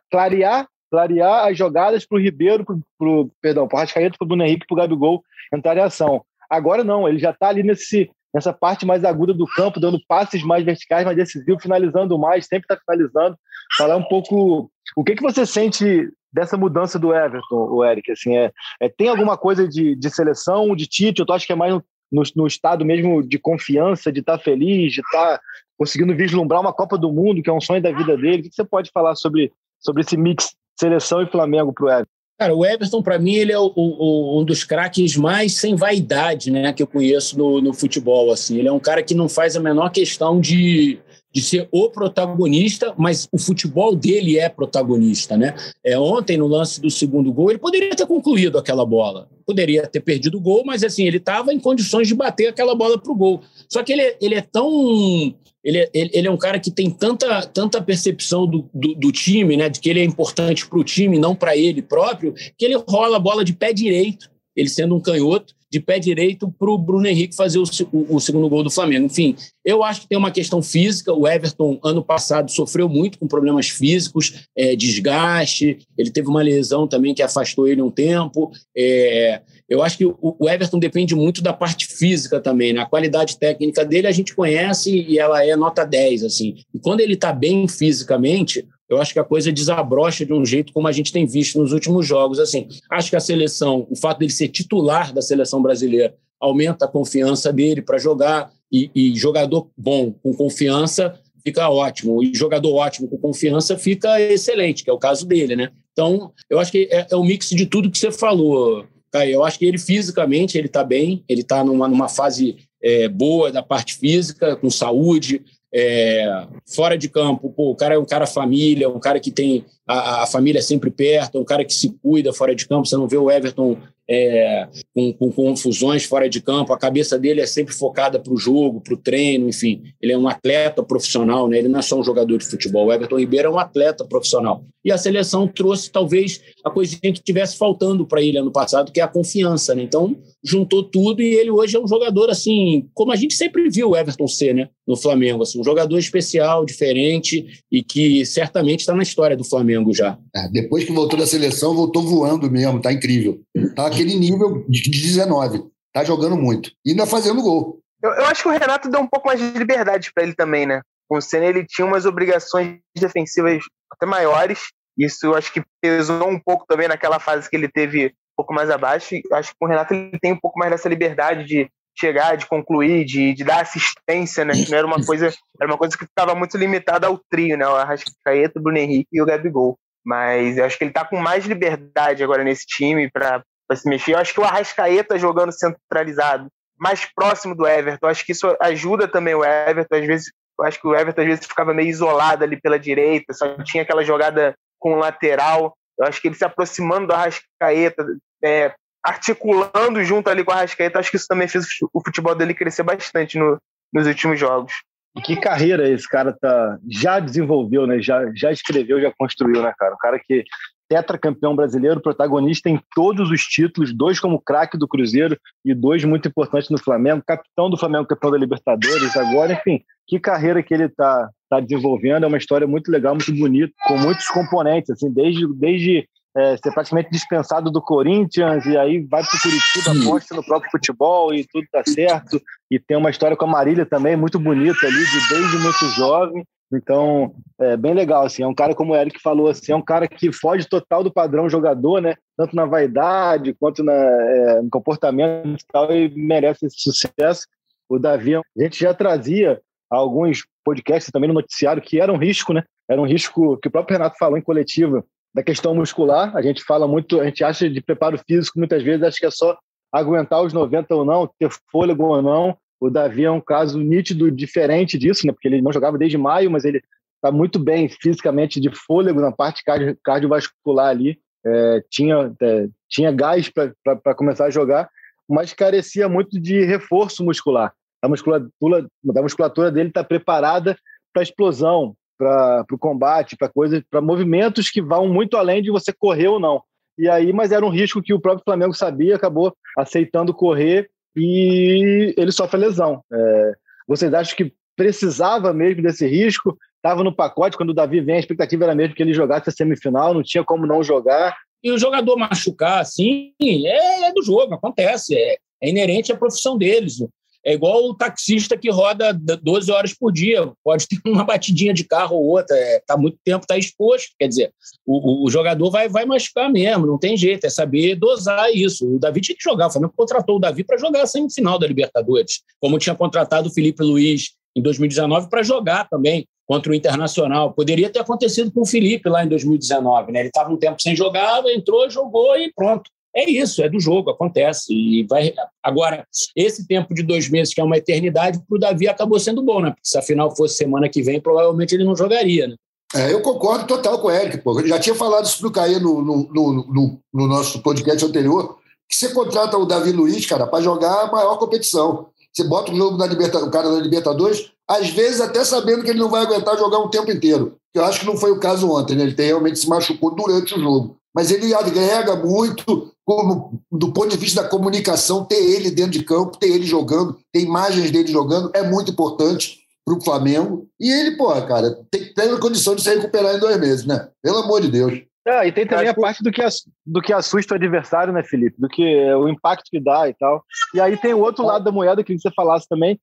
clarear, 0.10 0.68
clarear 0.90 1.48
as 1.48 1.58
jogadas 1.58 2.06
para 2.06 2.18
o 2.18 2.22
Ribeiro, 2.22 2.66
pro, 2.66 2.80
pro, 2.98 3.32
perdão, 3.42 3.68
para 3.68 3.78
o 3.78 3.80
Rascaeta, 3.80 4.18
para 4.18 4.26
o 4.26 4.28
Bruno 4.28 4.44
Henrique, 4.44 4.66
para 4.66 4.76
o 4.76 4.78
Gabigol 4.78 5.24
entrar 5.54 5.76
em 5.76 5.82
ação. 5.82 6.24
Agora 6.50 6.84
não, 6.84 7.08
ele 7.08 7.20
já 7.20 7.32
está 7.32 7.50
ali 7.50 7.64
nesse, 7.64 8.10
nessa 8.34 8.52
parte 8.54 8.86
mais 8.86 9.04
aguda 9.04 9.34
do 9.34 9.46
campo, 9.46 9.80
dando 9.80 10.00
passes 10.08 10.44
mais 10.44 10.64
verticais, 10.64 11.06
mais 11.06 11.18
decisivos, 11.18 11.62
finalizando 11.62 12.18
mais, 12.18 12.48
sempre 12.48 12.66
está 12.66 12.78
finalizando. 12.78 13.38
Falar 13.78 13.98
um 13.98 14.04
pouco 14.04 14.70
o 14.96 15.04
que, 15.04 15.16
que 15.16 15.22
você 15.22 15.46
sente 15.46 16.10
dessa 16.32 16.58
mudança 16.58 17.00
do 17.00 17.14
Everton, 17.14 17.68
o 17.70 17.84
Eric? 17.84 18.12
Assim, 18.12 18.36
é, 18.36 18.52
é 18.80 18.90
tem 18.90 19.08
alguma 19.10 19.38
coisa 19.38 19.68
de, 19.68 19.96
de 19.96 20.10
seleção, 20.10 20.76
de 20.76 20.88
Tite? 20.88 21.22
Eu 21.22 21.36
acho 21.36 21.46
que 21.46 21.54
é 21.54 21.56
mais 21.56 21.74
no, 22.12 22.24
no 22.36 22.48
estado 22.48 22.86
mesmo 22.86 23.22
de 23.22 23.38
confiança, 23.38 24.12
de 24.12 24.20
estar 24.20 24.38
tá 24.38 24.44
feliz, 24.44 24.94
de 24.94 25.02
estar 25.02 25.38
tá 25.38 25.42
conseguindo 25.78 26.16
vislumbrar 26.16 26.60
uma 26.60 26.74
Copa 26.74 26.98
do 26.98 27.12
Mundo, 27.12 27.42
que 27.42 27.50
é 27.50 27.54
um 27.54 27.62
sonho 27.62 27.82
da 27.82 27.92
vida 27.92 28.18
dele. 28.18 28.40
O 28.40 28.44
que 28.44 28.56
você 28.56 28.66
pode 28.66 28.92
falar 28.92 29.16
sobre, 29.16 29.52
sobre 29.80 30.02
esse 30.02 30.18
mix 30.18 30.56
seleção 30.80 31.22
e 31.22 31.30
Flamengo 31.30 31.74
para 31.74 31.86
o 31.86 31.90
Everton? 31.90 32.12
Cara, 32.40 32.56
o 32.56 32.66
Everton, 32.66 33.04
para 33.04 33.20
mim, 33.20 33.34
ele 33.34 33.52
é 33.52 33.60
o, 33.60 33.70
o, 33.76 34.40
um 34.40 34.46
dos 34.46 34.64
craques 34.64 35.18
mais 35.18 35.58
sem 35.58 35.76
vaidade 35.76 36.50
né, 36.50 36.72
que 36.72 36.82
eu 36.82 36.88
conheço 36.88 37.38
no, 37.38 37.60
no, 37.60 37.74
futebol. 37.74 38.32
Assim. 38.32 38.58
Ele 38.58 38.70
é 38.70 38.72
um 38.72 38.80
cara 38.80 39.04
que 39.04 39.14
não 39.14 39.28
faz 39.28 39.58
a 39.58 39.60
menor 39.60 39.90
questão 39.90 40.40
de, 40.40 41.00
de 41.32 41.42
ser 41.42 41.68
o 41.72 41.90
protagonista, 41.90 42.94
mas 42.98 43.28
o 43.32 43.38
futebol 43.38 43.96
dele 43.96 44.40
é 44.40 44.50
protagonista. 44.50 45.38
Né? 45.38 45.56
É, 45.84 45.98
ontem, 45.98 46.38
no 46.38 46.48
lance 46.48 46.82
do 46.82 46.90
segundo 46.90 47.32
gol, 47.32 47.52
ele 47.52 47.60
poderia 47.60 47.96
ter 47.96 48.06
concluído 48.06 48.58
aquela 48.58 48.86
bola. 48.86 49.30
Poderia 49.46 49.88
ter 49.88 50.00
perdido 50.00 50.38
o 50.38 50.42
gol, 50.42 50.64
mas 50.66 50.84
assim, 50.84 51.06
ele 51.06 51.18
estava 51.18 51.54
em 51.54 51.60
condições 51.60 52.08
de 52.08 52.16
bater 52.16 52.48
aquela 52.48 52.74
bola 52.74 52.98
para 52.98 53.12
o 53.12 53.16
gol. 53.16 53.42
Só 53.68 53.84
que 53.84 53.94
ele, 53.94 54.16
ele 54.20 54.36
é 54.36 54.42
tão 54.42 55.34
ele, 55.64 55.90
ele, 55.94 56.10
ele, 56.14 56.28
é 56.28 56.32
um 56.32 56.38
cara 56.38 56.60
que 56.60 56.72
tem 56.72 56.90
tanta, 56.90 57.46
tanta 57.46 57.82
percepção 57.82 58.48
do, 58.48 58.70
do, 58.74 58.96
do 58.96 59.12
time, 59.12 59.58
né, 59.58 59.68
de 59.68 59.80
que 59.80 59.90
ele 59.90 60.00
é 60.00 60.04
importante 60.06 60.66
para 60.68 60.80
o 60.80 60.84
time, 60.84 61.20
não 61.20 61.36
para 61.36 61.56
ele 61.56 61.82
próprio, 61.82 62.34
que 62.58 62.64
ele 62.64 62.82
rola 62.88 63.18
a 63.18 63.20
bola 63.20 63.44
de 63.44 63.54
pé 63.54 63.74
direito, 63.74 64.32
ele 64.56 64.70
sendo 64.70 64.96
um 64.96 65.00
canhoto, 65.00 65.54
de 65.72 65.80
pé 65.80 66.00
direito 66.00 66.52
para 66.58 66.70
o 66.70 66.78
Bruno 66.78 67.06
Henrique 67.06 67.36
fazer 67.36 67.60
o, 67.60 67.64
o, 67.92 68.16
o, 68.16 68.20
segundo 68.20 68.50
gol 68.50 68.64
do 68.64 68.72
Flamengo. 68.72 69.06
Enfim, 69.06 69.36
eu 69.64 69.84
acho 69.84 70.02
que 70.02 70.08
tem 70.08 70.18
uma 70.18 70.32
questão 70.32 70.64
física. 70.64 71.14
O 71.14 71.28
Everton, 71.28 71.80
ano 71.84 72.04
passado, 72.04 72.50
sofreu 72.50 72.90
muito 72.90 73.20
com 73.20 73.28
problemas 73.28 73.70
físicos, 73.70 74.48
é, 74.58 74.76
desgaste. 74.76 75.78
Ele 75.98 76.10
teve 76.10 76.28
uma 76.28 76.42
lesão 76.42 76.88
também 76.88 77.14
que 77.14 77.22
afastou 77.22 77.68
ele 77.68 77.82
um 77.82 77.92
tempo. 77.92 78.52
É, 78.76 79.42
eu 79.70 79.84
acho 79.84 80.00
que 80.00 80.06
o 80.06 80.50
Everton 80.50 80.80
depende 80.80 81.14
muito 81.14 81.44
da 81.44 81.54
parte 81.54 81.86
física 81.86 82.40
também, 82.40 82.74
né? 82.74 82.82
A 82.82 82.88
qualidade 82.88 83.38
técnica 83.38 83.86
dele 83.86 84.08
a 84.08 84.12
gente 84.12 84.34
conhece 84.34 85.06
e 85.08 85.20
ela 85.20 85.46
é 85.46 85.56
nota 85.56 85.86
10, 85.86 86.24
assim. 86.24 86.56
E 86.74 86.80
quando 86.80 87.02
ele 87.02 87.14
está 87.14 87.32
bem 87.32 87.68
fisicamente, 87.68 88.68
eu 88.90 89.00
acho 89.00 89.14
que 89.14 89.20
a 89.20 89.24
coisa 89.24 89.52
desabrocha 89.52 90.26
de 90.26 90.34
um 90.34 90.46
jeito 90.46 90.74
como 90.74 90.88
a 90.88 90.92
gente 90.92 91.14
tem 91.14 91.26
visto 91.26 91.60
nos 91.60 91.72
últimos 91.72 92.08
jogos. 92.08 92.40
Assim, 92.40 92.68
acho 92.90 93.10
que 93.10 93.16
a 93.16 93.20
seleção, 93.20 93.86
o 93.90 93.96
fato 93.96 94.20
dele 94.20 94.32
ser 94.32 94.48
titular 94.48 95.14
da 95.14 95.22
seleção 95.22 95.62
brasileira, 95.62 96.16
aumenta 96.40 96.86
a 96.86 96.88
confiança 96.88 97.54
dele 97.54 97.82
para 97.82 97.98
jogar 97.98 98.52
e, 98.72 98.90
e 98.96 99.16
jogador 99.16 99.70
bom 99.78 100.12
com 100.12 100.34
confiança 100.34 101.20
fica 101.44 101.70
ótimo. 101.70 102.24
E 102.24 102.34
jogador 102.34 102.74
ótimo 102.76 103.08
com 103.08 103.18
confiança 103.18 103.78
fica 103.78 104.20
excelente, 104.20 104.84
que 104.84 104.90
é 104.90 104.94
o 104.94 105.00
caso 105.00 105.26
dele, 105.26 105.56
né? 105.56 105.72
Então, 105.92 106.32
eu 106.50 106.60
acho 106.60 106.72
que 106.72 106.88
é, 106.92 107.08
é 107.12 107.16
um 107.16 107.24
mix 107.24 107.50
de 107.50 107.66
tudo 107.66 107.92
que 107.92 107.98
você 107.98 108.12
falou, 108.12 108.86
Caio. 109.12 109.34
Eu 109.34 109.44
acho 109.44 109.60
que 109.60 109.66
ele 109.66 109.78
fisicamente 109.78 110.58
ele 110.58 110.68
está 110.68 110.84
bem, 110.84 111.24
ele 111.28 111.42
está 111.42 111.64
numa, 111.64 111.88
numa 111.88 112.08
fase 112.08 112.58
é, 112.82 113.08
boa 113.08 113.52
da 113.52 113.62
parte 113.62 113.96
física, 113.96 114.56
com 114.56 114.70
saúde, 114.70 115.44
é, 115.74 116.48
fora 116.66 116.98
de 116.98 117.08
campo, 117.08 117.52
pô, 117.52 117.72
o 117.72 117.76
cara 117.76 117.96
é 117.96 118.00
um 118.00 118.06
cara 118.06 118.26
família, 118.26 118.90
um 118.90 119.00
cara 119.00 119.20
que 119.20 119.32
tem 119.32 119.66
a, 119.88 120.24
a, 120.24 120.26
família 120.26 120.62
sempre 120.62 120.90
perto, 120.90 121.40
um 121.40 121.46
cara 121.46 121.64
que 121.64 121.74
se 121.74 121.90
cuida 122.02 122.34
fora 122.34 122.56
de 122.56 122.68
campo. 122.68 122.88
Você 122.88 122.98
não 122.98 123.08
vê 123.08 123.18
o 123.18 123.30
Everton 123.30 123.78
é, 124.08 124.68
com, 124.94 125.14
com, 125.14 125.32
confusões 125.32 126.04
fora 126.04 126.30
de 126.30 126.42
campo, 126.42 126.74
a 126.74 126.78
cabeça 126.78 127.18
dele 127.18 127.42
é 127.42 127.46
sempre 127.46 127.74
focada 127.74 128.20
para 128.20 128.34
o 128.34 128.38
jogo, 128.38 128.82
para 128.82 128.94
o 128.94 128.98
treino, 128.98 129.48
enfim. 129.48 129.84
Ele 130.02 130.14
é 130.14 130.18
um 130.18 130.28
atleta 130.28 130.84
profissional, 130.84 131.48
né? 131.48 131.58
ele 131.58 131.68
não 131.68 131.80
é 131.80 131.82
só 131.82 132.00
um 132.00 132.04
jogador 132.04 132.38
de 132.38 132.46
futebol. 132.46 132.88
O 132.88 132.94
Everton 132.94 133.20
Ribeiro 133.20 133.50
é 133.50 133.52
um 133.52 133.60
atleta 133.60 134.04
profissional. 134.06 134.64
E 134.84 134.92
a 134.92 134.98
seleção 134.98 135.48
trouxe 135.48 135.92
talvez 135.92 136.42
a 136.64 136.70
coisinha 136.70 137.14
que 137.14 137.22
tivesse 137.22 137.58
faltando 137.58 138.06
para 138.06 138.22
ele 138.22 138.38
ano 138.38 138.52
passado, 138.52 138.92
que 138.92 139.00
é 139.00 139.04
a 139.04 139.08
confiança. 139.08 139.76
Né? 139.76 139.84
Então, 139.84 140.18
juntou 140.44 140.84
tudo 140.84 141.22
e 141.22 141.36
ele 141.36 141.52
hoje 141.52 141.76
é 141.76 141.80
um 141.80 141.88
jogador 141.88 142.30
assim, 142.30 142.88
como 142.94 143.12
a 143.12 143.16
gente 143.16 143.34
sempre 143.34 143.70
viu 143.70 143.90
o 143.90 143.98
Everton 143.98 144.28
ser 144.28 144.56
né? 144.56 144.70
no 144.88 144.96
Flamengo, 144.96 145.44
assim, 145.44 145.60
um 145.60 145.64
jogador 145.64 146.00
especial, 146.00 146.66
diferente 146.66 147.46
e 147.72 147.84
que 147.84 148.26
certamente 148.26 148.80
está 148.80 148.96
na 148.96 149.04
história 149.04 149.36
do 149.36 149.44
Flamengo 149.44 149.94
já. 149.94 150.18
É, 150.36 150.50
depois 150.50 150.84
que 150.86 150.92
voltou 150.92 151.20
da 151.20 151.28
seleção, 151.28 151.76
voltou 151.76 152.02
voando 152.02 152.50
mesmo, 152.50 152.82
tá 152.82 152.92
incrível. 152.92 153.40
Tá 153.76 153.86
aquele 153.86 154.16
nível 154.16 154.66
de 154.68 154.79
19. 154.82 155.64
Tá 155.92 156.04
jogando 156.04 156.36
muito. 156.36 156.72
E 156.86 156.92
ainda 156.92 157.06
fazendo 157.06 157.42
gol. 157.42 157.80
Eu, 158.02 158.12
eu 158.12 158.26
acho 158.26 158.44
que 158.44 158.48
o 158.48 158.52
Renato 158.52 158.90
deu 158.90 159.00
um 159.00 159.08
pouco 159.08 159.28
mais 159.28 159.40
de 159.40 159.58
liberdade 159.58 160.12
para 160.14 160.24
ele 160.24 160.34
também, 160.34 160.66
né? 160.66 160.82
Com 161.08 161.18
o 161.18 161.22
Senna, 161.22 161.46
ele 161.46 161.66
tinha 161.66 161.86
umas 161.86 162.06
obrigações 162.06 162.80
defensivas 162.96 163.64
até 163.92 164.06
maiores. 164.06 164.68
Isso 164.98 165.26
eu 165.26 165.36
acho 165.36 165.52
que 165.52 165.64
pesou 165.82 166.30
um 166.30 166.40
pouco 166.40 166.66
também 166.68 166.88
naquela 166.88 167.20
fase 167.20 167.50
que 167.50 167.56
ele 167.56 167.68
teve 167.68 168.08
um 168.08 168.12
pouco 168.38 168.54
mais 168.54 168.70
abaixo. 168.70 169.16
Acho 169.34 169.52
que 169.52 169.56
com 169.60 169.66
o 169.66 169.70
Renato 169.70 169.94
ele 169.94 170.20
tem 170.20 170.32
um 170.32 170.40
pouco 170.40 170.60
mais 170.60 170.72
dessa 170.72 170.88
liberdade 170.88 171.46
de 171.46 171.70
chegar, 171.98 172.38
de 172.38 172.46
concluir, 172.46 173.04
de, 173.04 173.34
de 173.34 173.44
dar 173.44 173.62
assistência, 173.62 174.46
né? 174.46 174.54
Que 174.54 174.70
não 174.70 174.78
era 174.78 174.88
uma 174.88 175.04
coisa, 175.04 175.34
era 175.60 175.70
uma 175.70 175.78
coisa 175.78 175.98
que 175.98 176.06
ficava 176.06 176.34
muito 176.36 176.58
limitada 176.58 177.08
ao 177.08 177.20
trio, 177.30 177.58
né? 177.58 177.68
O 177.68 177.76
Arrascaeta, 177.76 178.60
o 178.60 178.62
Bruno 178.62 178.78
Henrique 178.78 179.10
e 179.12 179.22
o 179.22 179.26
Gabigol. 179.26 179.78
Mas 180.06 180.58
eu 180.58 180.66
acho 180.66 180.78
que 180.78 180.84
ele 180.86 180.94
tá 180.94 181.04
com 181.04 181.18
mais 181.18 181.46
liberdade 181.46 182.24
agora 182.24 182.44
nesse 182.44 182.66
time 182.66 183.10
para 183.12 183.44
se 183.76 183.88
mexer. 183.88 184.14
Eu 184.14 184.20
acho 184.20 184.34
que 184.34 184.40
o 184.40 184.44
Arrascaeta 184.44 185.18
jogando 185.18 185.52
centralizado, 185.52 186.48
mais 186.78 187.06
próximo 187.06 187.56
do 187.56 187.68
Everton, 187.68 188.08
acho 188.08 188.26
que 188.26 188.32
isso 188.32 188.56
ajuda 188.60 189.08
também 189.08 189.36
o 189.36 189.44
Everton. 189.44 189.96
Às 189.96 190.06
vezes, 190.06 190.32
eu 190.60 190.66
acho 190.66 190.80
que 190.80 190.88
o 190.88 190.96
Everton 190.96 191.22
às 191.22 191.28
vezes 191.28 191.46
ficava 191.46 191.74
meio 191.74 191.90
isolado 191.90 192.44
ali 192.44 192.60
pela 192.60 192.80
direita, 192.80 193.34
só 193.34 193.62
tinha 193.64 193.84
aquela 193.84 194.04
jogada 194.04 194.56
com 194.80 194.94
o 194.94 195.00
lateral. 195.00 195.76
Eu 195.98 196.06
acho 196.06 196.22
que 196.22 196.28
ele 196.30 196.36
se 196.36 196.46
aproximando 196.46 197.08
do 197.08 197.14
Arrascaeta, 197.14 198.06
é, 198.44 198.74
articulando 199.04 200.04
junto 200.04 200.30
ali 200.30 200.44
com 200.44 200.52
o 200.52 200.56
Arrascaeta, 200.56 201.00
acho 201.00 201.12
que 201.12 201.18
isso 201.18 201.28
também 201.28 201.48
fez 201.48 201.66
o 201.94 202.02
futebol 202.04 202.36
dele 202.36 202.54
crescer 202.54 202.84
bastante 202.84 203.38
no, 203.38 203.58
nos 203.94 204.08
últimos 204.08 204.40
jogos. 204.40 204.74
E 205.16 205.22
que 205.22 205.36
carreira 205.36 205.90
esse 205.90 206.08
cara 206.08 206.32
tá, 206.40 206.78
já 206.88 207.20
desenvolveu, 207.20 207.88
né? 207.88 208.02
Já, 208.02 208.22
já 208.36 208.52
escreveu, 208.52 209.02
já 209.02 209.12
construiu, 209.18 209.62
né, 209.62 209.74
cara? 209.78 209.96
O 209.96 209.98
cara 209.98 210.20
que 210.20 210.44
tetracampeão 210.90 211.56
brasileiro, 211.56 212.02
protagonista 212.02 212.68
em 212.68 212.82
todos 212.96 213.30
os 213.30 213.42
títulos, 213.44 213.94
dois 213.94 214.20
como 214.20 214.42
craque 214.42 214.78
do 214.78 214.88
Cruzeiro 214.88 215.38
e 215.64 215.74
dois 215.76 216.04
muito 216.04 216.28
importantes 216.28 216.70
no 216.70 216.80
Flamengo, 216.80 217.24
capitão 217.26 217.70
do 217.70 217.78
Flamengo, 217.78 218.08
campeão 218.08 218.32
da 218.32 218.38
Libertadores, 218.38 219.16
agora, 219.16 219.54
enfim, 219.54 219.82
que 220.08 220.20
carreira 220.20 220.64
que 220.64 220.74
ele 220.74 220.86
está 220.86 221.30
tá 221.48 221.60
desenvolvendo, 221.60 222.24
é 222.24 222.28
uma 222.28 222.38
história 222.38 222.66
muito 222.66 222.92
legal, 222.92 223.14
muito 223.14 223.34
bonita, 223.36 223.72
com 223.88 223.98
muitos 223.98 224.28
componentes, 224.28 224.90
assim, 224.90 225.12
desde, 225.14 225.48
desde 225.56 226.08
é, 226.36 226.58
ser 226.58 226.72
praticamente 226.72 227.10
dispensado 227.12 227.72
do 227.72 227.82
Corinthians 227.82 228.66
e 228.66 228.78
aí 228.78 229.02
vai 229.02 229.24
para 229.24 229.36
o 229.36 229.42
Curitiba, 229.42 230.10
aposta 230.10 230.36
no 230.36 230.44
próprio 230.44 230.72
futebol 230.72 231.34
e 231.34 231.46
tudo 231.46 231.66
tá 231.72 231.84
certo. 231.86 232.42
E 232.70 232.80
tem 232.80 232.98
uma 232.98 233.10
história 233.10 233.36
com 233.36 233.46
a 233.46 233.50
Marília 233.50 233.86
também 233.86 234.16
muito 234.16 234.40
bonita 234.40 234.86
ali, 234.86 235.06
de 235.06 235.30
desde 235.30 235.58
muito 235.58 235.86
jovem. 235.96 236.44
Então, 236.72 237.34
é 237.60 237.76
bem 237.76 237.94
legal, 237.94 238.26
assim, 238.26 238.44
é 238.44 238.48
um 238.48 238.54
cara 238.54 238.76
como 238.76 238.94
o 238.94 238.96
Eric 238.96 239.20
falou, 239.20 239.50
assim, 239.50 239.72
é 239.72 239.76
um 239.76 239.82
cara 239.82 240.08
que 240.08 240.32
foge 240.32 240.68
total 240.68 241.04
do 241.04 241.12
padrão 241.12 241.50
jogador, 241.50 242.00
né, 242.00 242.14
tanto 242.38 242.56
na 242.56 242.66
vaidade 242.66 243.56
quanto 243.60 243.84
na, 243.84 243.94
é, 243.94 244.62
no 244.62 244.70
comportamento 244.70 245.60
e 245.60 245.66
tal, 245.72 245.92
e 245.92 246.10
merece 246.10 246.68
esse 246.68 246.80
sucesso. 246.80 247.48
O 247.90 247.98
Davi, 247.98 248.36
a 248.36 248.44
gente 248.58 248.80
já 248.80 248.94
trazia 248.94 249.60
alguns 249.90 250.46
podcasts 250.64 251.12
também 251.12 251.28
no 251.28 251.34
noticiário 251.34 251.82
que 251.82 252.00
era 252.00 252.14
um 252.14 252.18
risco, 252.18 252.54
né, 252.54 252.64
era 252.88 253.02
um 253.02 253.06
risco 253.06 253.58
que 253.58 253.68
o 253.68 253.72
próprio 253.72 253.98
Renato 253.98 254.18
falou 254.20 254.38
em 254.38 254.42
coletiva, 254.44 255.04
da 255.34 255.44
questão 255.44 255.76
muscular. 255.76 256.36
A 256.36 256.42
gente 256.42 256.64
fala 256.64 256.88
muito, 256.88 257.20
a 257.20 257.26
gente 257.26 257.44
acha 257.44 257.70
de 257.70 257.82
preparo 257.82 258.20
físico 258.28 258.60
muitas 258.60 258.84
vezes, 258.84 259.04
acho 259.04 259.18
que 259.18 259.26
é 259.26 259.32
só 259.32 259.58
aguentar 259.92 260.42
os 260.42 260.54
90 260.54 260.94
ou 260.96 261.06
não, 261.06 261.30
ter 261.40 261.50
fôlego 261.72 262.04
ou 262.04 262.22
não. 262.22 262.58
O 262.80 262.90
Davi 262.90 263.26
é 263.26 263.32
um 263.32 263.42
caso 263.42 263.78
nítido 263.78 264.32
diferente 264.32 264.98
disso, 264.98 265.28
né? 265.28 265.34
Porque 265.34 265.48
ele 265.48 265.62
não 265.62 265.74
jogava 265.74 265.98
desde 265.98 266.18
maio, 266.18 266.50
mas 266.50 266.64
ele 266.64 266.82
está 267.16 267.32
muito 267.32 267.60
bem 267.60 267.90
fisicamente 267.90 268.60
de 268.60 268.70
fôlego 268.74 269.20
na 269.20 269.32
parte 269.32 269.64
cardio, 269.64 269.98
cardiovascular 270.04 270.88
ali. 270.88 271.20
É, 271.46 271.84
tinha, 271.90 272.34
é, 272.42 272.68
tinha 272.90 273.12
gás 273.12 273.50
para 273.50 274.16
começar 274.16 274.46
a 274.46 274.50
jogar, 274.50 274.90
mas 275.28 275.54
carecia 275.54 276.08
muito 276.10 276.40
de 276.40 276.64
reforço 276.66 277.24
muscular. 277.24 277.74
A 278.02 278.08
musculatura, 278.08 278.88
a 279.16 279.22
musculatura 279.22 279.72
dele 279.72 279.90
está 279.90 280.04
preparada 280.04 280.78
para 281.14 281.24
explosão, 281.24 281.96
para 282.18 282.66
o 282.72 282.78
combate, 282.78 283.38
para 283.38 283.50
coisas, 283.50 283.82
para 283.90 284.02
movimentos 284.02 284.70
que 284.70 284.82
vão 284.82 285.08
muito 285.08 285.38
além 285.38 285.62
de 285.62 285.72
você 285.72 285.94
correr 285.94 286.28
ou 286.28 286.40
não. 286.40 286.62
E 286.98 287.08
aí, 287.10 287.32
mas 287.32 287.52
era 287.52 287.66
um 287.66 287.70
risco 287.70 288.02
que 288.02 288.14
o 288.14 288.20
próprio 288.20 288.44
Flamengo 288.44 288.74
sabia, 288.74 289.16
acabou 289.16 289.56
aceitando 289.78 290.34
correr 290.34 290.90
e 291.16 292.14
ele 292.18 292.32
sofre 292.32 292.60
lesão. 292.60 293.04
É, 293.12 293.54
vocês 293.88 294.14
acham 294.14 294.36
que 294.36 294.54
precisava 294.76 295.54
mesmo 295.54 295.82
desse 295.82 296.08
risco? 296.08 296.58
Estava 296.78 297.04
no 297.04 297.14
pacote 297.14 297.58
quando 297.58 297.72
o 297.72 297.74
Davi 297.74 298.00
vem, 298.00 298.16
a 298.16 298.20
expectativa 298.20 298.64
era 298.64 298.76
mesmo 298.76 298.96
que 298.96 299.04
ele 299.04 299.14
jogasse 299.14 299.50
a 299.50 299.52
semifinal, 299.52 300.14
não 300.14 300.24
tinha 300.24 300.44
como 300.44 300.66
não 300.66 300.82
jogar. 300.82 301.36
E 301.62 301.72
o 301.72 301.78
jogador 301.78 302.16
machucar, 302.16 302.80
assim, 302.80 303.34
é, 303.42 304.08
é 304.08 304.14
do 304.14 304.24
jogo, 304.24 304.54
acontece, 304.54 305.14
é, 305.14 305.38
é 305.62 305.70
inerente 305.70 306.12
à 306.12 306.18
profissão 306.18 306.58
deles. 306.58 307.00
É 307.46 307.54
igual 307.54 307.86
o 307.86 307.96
taxista 307.96 308.58
que 308.58 308.70
roda 308.70 309.14
12 309.14 309.72
horas 309.72 309.94
por 309.94 310.12
dia, 310.12 310.52
pode 310.64 310.88
ter 310.88 311.00
uma 311.06 311.24
batidinha 311.24 311.74
de 311.74 311.84
carro 311.84 312.18
ou 312.18 312.26
outra, 312.26 312.56
é, 312.56 312.82
tá 312.86 312.98
muito 312.98 313.18
tempo, 313.24 313.44
está 313.44 313.58
exposto. 313.58 314.10
Quer 314.20 314.28
dizer, 314.28 314.54
o, 314.86 315.26
o, 315.26 315.30
jogador 315.30 315.70
vai, 315.72 315.88
vai 315.88 316.06
machucar 316.06 316.52
mesmo, 316.52 316.86
não 316.86 316.98
tem 316.98 317.16
jeito, 317.16 317.46
é 317.46 317.50
saber 317.50 317.96
dosar 317.96 318.52
isso. 318.54 318.96
O 318.96 319.00
Davi 319.00 319.22
tinha 319.22 319.36
que 319.36 319.44
jogar, 319.44 319.68
o 319.68 319.72
Flamengo 319.72 319.94
contratou 319.96 320.38
o 320.38 320.40
Davi 320.40 320.64
para 320.64 320.78
jogar 320.78 321.04
a 321.04 321.08
semifinal 321.08 321.58
da 321.58 321.68
Libertadores, 321.68 322.42
como 322.60 322.78
tinha 322.78 322.96
contratado 322.96 323.48
o 323.48 323.54
Felipe 323.54 323.84
Luiz 323.84 324.32
em 324.56 324.62
2019 324.62 325.30
para 325.30 325.44
jogar 325.44 325.88
também 325.88 326.28
contra 326.46 326.72
o 326.72 326.76
Internacional. 326.76 327.54
Poderia 327.54 327.90
ter 327.90 328.00
acontecido 328.00 328.52
com 328.52 328.62
o 328.62 328.66
Felipe 328.66 329.08
lá 329.08 329.24
em 329.24 329.28
2019, 329.28 330.12
né? 330.12 330.22
Ele 330.22 330.30
estava 330.30 330.52
um 330.52 330.58
tempo 330.58 330.82
sem 330.82 330.96
jogar, 330.96 331.44
entrou, 331.46 331.90
jogou 331.90 332.36
e 332.38 332.52
pronto. 332.54 332.90
É 333.20 333.30
isso, 333.30 333.62
é 333.62 333.68
do 333.68 333.82
jogo, 333.82 334.10
acontece. 334.10 334.74
E 334.74 335.04
vai 335.04 335.34
agora 335.62 336.08
esse 336.34 336.66
tempo 336.66 336.94
de 336.94 337.04
dois 337.04 337.30
meses 337.30 337.54
que 337.54 337.60
é 337.60 337.64
uma 337.64 337.76
eternidade 337.76 338.40
para 338.48 338.56
o 338.56 338.60
Davi 338.60 338.88
acabou 338.88 339.20
sendo 339.20 339.44
bom, 339.44 339.60
né? 339.60 339.72
Porque 339.72 339.82
se 339.84 339.98
a 339.98 340.02
final 340.02 340.34
fosse 340.34 340.56
semana 340.56 340.88
que 340.88 341.02
vem, 341.02 341.20
provavelmente 341.20 341.76
ele 341.76 341.84
não 341.84 341.98
jogaria, 341.98 342.48
né? 342.48 342.56
É, 342.96 343.12
eu 343.12 343.22
concordo 343.22 343.68
total 343.68 344.00
com 344.00 344.08
o 344.08 344.12
Eric, 344.12 344.38
pô. 344.38 344.58
Eu 344.58 344.68
já 344.68 344.80
tinha 344.80 344.96
falado 344.96 345.26
isso 345.26 345.46
o 345.46 345.52
Caê 345.52 345.80
no, 345.80 346.02
no, 346.02 346.30
no, 346.34 347.00
no, 347.14 347.28
nosso 347.28 347.62
podcast 347.62 348.04
anterior, 348.06 348.58
que 348.90 348.96
você 348.96 349.10
contrata 349.10 349.58
o 349.58 349.66
Davi 349.66 349.92
Luiz, 349.92 350.26
cara, 350.26 350.48
para 350.48 350.64
jogar 350.64 351.04
a 351.04 351.12
maior 351.12 351.38
competição. 351.38 352.08
Você 352.34 352.46
bota 352.46 352.72
o 352.72 352.76
jogo 352.76 352.98
na 352.98 353.06
Liberta, 353.06 353.40
o 353.40 353.52
cara 353.52 353.70
na 353.70 353.82
Libertadores, 353.82 354.52
às 354.68 354.90
vezes 354.90 355.20
até 355.20 355.44
sabendo 355.44 355.84
que 355.84 355.90
ele 355.90 356.00
não 356.00 356.10
vai 356.10 356.24
aguentar 356.24 356.58
jogar 356.58 356.80
um 356.80 356.90
tempo 356.90 357.12
inteiro. 357.12 357.58
Eu 357.74 357.84
acho 357.84 358.00
que 358.00 358.06
não 358.06 358.18
foi 358.18 358.32
o 358.32 358.40
caso 358.40 358.72
ontem, 358.72 358.96
né? 358.96 359.04
Ele 359.04 359.16
realmente 359.16 359.60
se 359.60 359.68
machucou 359.68 360.16
durante 360.16 360.56
o 360.56 360.60
jogo. 360.60 360.96
Mas 361.14 361.32
ele 361.32 361.54
agrega 361.54 362.16
muito, 362.16 362.92
como, 363.10 363.60
do 363.72 363.92
ponto 363.92 364.10
de 364.10 364.18
vista 364.18 364.44
da 364.44 364.48
comunicação, 364.48 365.26
ter 365.26 365.44
ele 365.44 365.72
dentro 365.72 365.94
de 365.94 366.04
campo, 366.04 366.38
ter 366.38 366.46
ele 366.46 366.64
jogando, 366.64 367.18
ter 367.34 367.42
imagens 367.42 367.90
dele 367.90 368.08
jogando, 368.08 368.52
é 368.54 368.62
muito 368.62 368.92
importante 368.92 369.62
para 369.84 369.98
o 369.98 370.02
Flamengo. 370.04 370.68
E 370.80 370.92
ele, 370.92 371.18
pô, 371.18 371.30
cara, 371.48 371.76
tem, 371.90 372.14
tem 372.14 372.30
a 372.30 372.40
condição 372.40 372.76
de 372.76 372.84
se 372.84 372.94
recuperar 372.94 373.34
em 373.34 373.40
dois 373.40 373.60
meses, 373.60 373.84
né? 373.84 374.10
Pelo 374.22 374.38
amor 374.38 374.62
de 374.62 374.70
Deus. 374.70 375.02
É, 375.28 375.48
e 375.48 375.52
tem 375.52 375.66
também 375.66 375.88
a 375.88 375.94
parte 375.96 376.22
do 376.22 376.32
que, 376.32 376.44
do 376.86 377.02
que 377.02 377.12
assusta 377.12 377.56
o 377.56 377.58
adversário, 377.58 378.14
né, 378.14 378.22
Felipe? 378.22 378.58
Do 378.60 378.68
que 378.70 378.84
o 379.16 379.28
impacto 379.28 379.72
que 379.72 379.84
dá 379.84 380.08
e 380.08 380.14
tal. 380.14 380.44
E 380.76 380.80
aí 380.80 380.96
tem 380.96 381.16
o 381.16 381.20
outro 381.20 381.44
lado 381.44 381.64
da 381.64 381.72
moeda 381.72 382.04
que 382.04 382.16
você 382.16 382.30
falasse 382.36 382.68
também, 382.70 383.00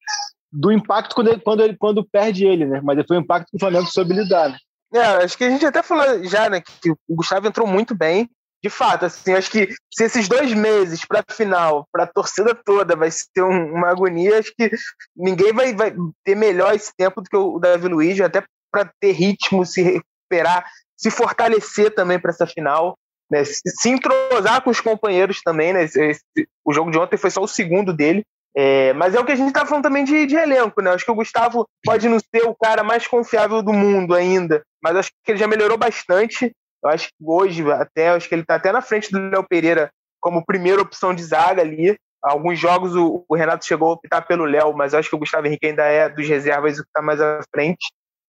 do 0.52 0.70
impacto 0.70 1.16
quando 1.16 1.32
ele, 1.32 1.40
quando, 1.40 1.62
ele, 1.64 1.76
quando 1.76 2.08
perde 2.08 2.46
ele, 2.46 2.64
né? 2.64 2.80
Mas 2.80 3.04
foi 3.08 3.16
o 3.16 3.20
impacto 3.20 3.50
que 3.50 3.56
o 3.56 3.60
Flamengo 3.60 3.88
soube 3.88 4.14
lidar, 4.14 4.50
né? 4.50 4.56
É, 4.94 5.00
acho 5.24 5.36
que 5.36 5.42
a 5.42 5.50
gente 5.50 5.66
até 5.66 5.82
falou 5.82 6.22
já, 6.24 6.48
né, 6.48 6.60
que 6.60 6.92
o 6.92 6.96
Gustavo 7.16 7.48
entrou 7.48 7.66
muito 7.66 7.92
bem. 7.92 8.30
De 8.66 8.70
fato, 8.70 9.06
assim, 9.06 9.32
acho 9.32 9.48
que 9.48 9.68
se 9.94 10.02
esses 10.06 10.26
dois 10.26 10.52
meses 10.52 11.04
para 11.04 11.22
final, 11.30 11.86
para 11.92 12.02
a 12.02 12.06
torcida 12.06 12.52
toda, 12.52 12.96
vai 12.96 13.08
ser 13.12 13.42
um, 13.42 13.74
uma 13.74 13.90
agonia, 13.90 14.40
acho 14.40 14.52
que 14.58 14.68
ninguém 15.16 15.52
vai, 15.52 15.72
vai 15.72 15.94
ter 16.24 16.34
melhor 16.34 16.74
esse 16.74 16.90
tempo 16.96 17.20
do 17.20 17.30
que 17.30 17.36
o 17.36 17.60
Davi 17.60 17.86
Luiz, 17.86 18.20
até 18.20 18.42
para 18.68 18.90
ter 19.00 19.12
ritmo, 19.12 19.64
se 19.64 19.82
recuperar, 19.82 20.68
se 20.96 21.12
fortalecer 21.12 21.94
também 21.94 22.18
para 22.18 22.32
essa 22.32 22.44
final. 22.44 22.98
Né, 23.30 23.44
se 23.44 23.88
entrosar 23.88 24.62
com 24.62 24.70
os 24.70 24.80
companheiros 24.80 25.40
também, 25.42 25.72
né? 25.72 25.84
Esse, 25.84 26.22
o 26.64 26.72
jogo 26.72 26.90
de 26.90 26.98
ontem 26.98 27.16
foi 27.16 27.30
só 27.30 27.40
o 27.40 27.48
segundo 27.48 27.92
dele, 27.92 28.24
é, 28.56 28.92
mas 28.94 29.14
é 29.14 29.20
o 29.20 29.24
que 29.24 29.32
a 29.32 29.36
gente 29.36 29.48
está 29.48 29.64
falando 29.64 29.84
também 29.84 30.02
de, 30.02 30.26
de, 30.26 30.34
elenco, 30.34 30.82
né? 30.82 30.90
Acho 30.90 31.04
que 31.04 31.10
o 31.10 31.16
Gustavo 31.16 31.68
pode 31.84 32.08
não 32.08 32.18
ser 32.18 32.42
o 32.48 32.54
cara 32.54 32.82
mais 32.82 33.06
confiável 33.06 33.62
do 33.62 33.72
mundo 33.72 34.12
ainda, 34.12 34.62
mas 34.82 34.96
acho 34.96 35.10
que 35.24 35.30
ele 35.30 35.38
já 35.38 35.46
melhorou 35.46 35.78
bastante. 35.78 36.52
Eu 36.82 36.90
acho 36.90 37.08
que 37.08 37.14
hoje, 37.24 37.70
até, 37.72 38.10
acho 38.10 38.28
que 38.28 38.34
ele 38.34 38.42
está 38.42 38.56
até 38.56 38.72
na 38.72 38.82
frente 38.82 39.10
do 39.10 39.18
Léo 39.18 39.46
Pereira 39.48 39.90
como 40.20 40.44
primeira 40.44 40.82
opção 40.82 41.14
de 41.14 41.22
zaga 41.22 41.62
ali. 41.62 41.96
Alguns 42.22 42.58
jogos 42.58 42.94
o, 42.96 43.24
o 43.28 43.36
Renato 43.36 43.64
chegou 43.64 43.90
a 43.90 43.92
optar 43.92 44.22
pelo 44.22 44.44
Léo, 44.44 44.72
mas 44.74 44.94
acho 44.94 45.08
que 45.08 45.14
o 45.14 45.18
Gustavo 45.18 45.46
Henrique 45.46 45.66
ainda 45.66 45.84
é 45.84 46.08
dos 46.08 46.26
reservas 46.28 46.78
o 46.78 46.82
que 46.82 46.88
está 46.88 47.00
mais 47.00 47.20
à 47.20 47.40
frente. 47.54 47.86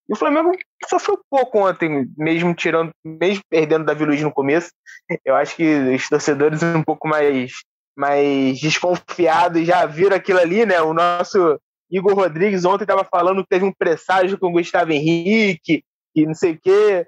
E 0.09 0.13
o 0.13 0.15
Flamengo 0.15 0.51
sofreu 0.87 1.19
pouco 1.29 1.67
ontem, 1.67 2.07
mesmo 2.17 2.53
tirando, 2.53 2.91
mesmo 3.03 3.43
perdendo 3.49 3.85
Davi 3.85 4.05
Luiz 4.05 4.21
no 4.21 4.31
começo. 4.31 4.69
Eu 5.25 5.35
acho 5.35 5.55
que 5.55 5.95
os 5.95 6.07
torcedores 6.07 6.63
um 6.63 6.83
pouco 6.83 7.07
mais 7.07 7.51
mais 7.97 8.59
desconfiados 8.59 9.65
já 9.65 9.83
viram 9.87 10.15
aquilo 10.15 10.39
ali, 10.39 10.67
né? 10.67 10.79
O 10.81 10.93
nosso 10.93 11.59
Igor 11.89 12.13
Rodrigues 12.13 12.63
ontem 12.63 12.83
estava 12.83 13.03
falando 13.03 13.41
que 13.41 13.49
teve 13.49 13.65
um 13.65 13.73
presságio 13.73 14.37
com 14.37 14.47
o 14.47 14.51
Gustavo 14.51 14.91
Henrique 14.91 15.83
e 16.15 16.25
não 16.25 16.35
sei 16.35 16.53
o 16.53 16.59
quê, 16.61 17.07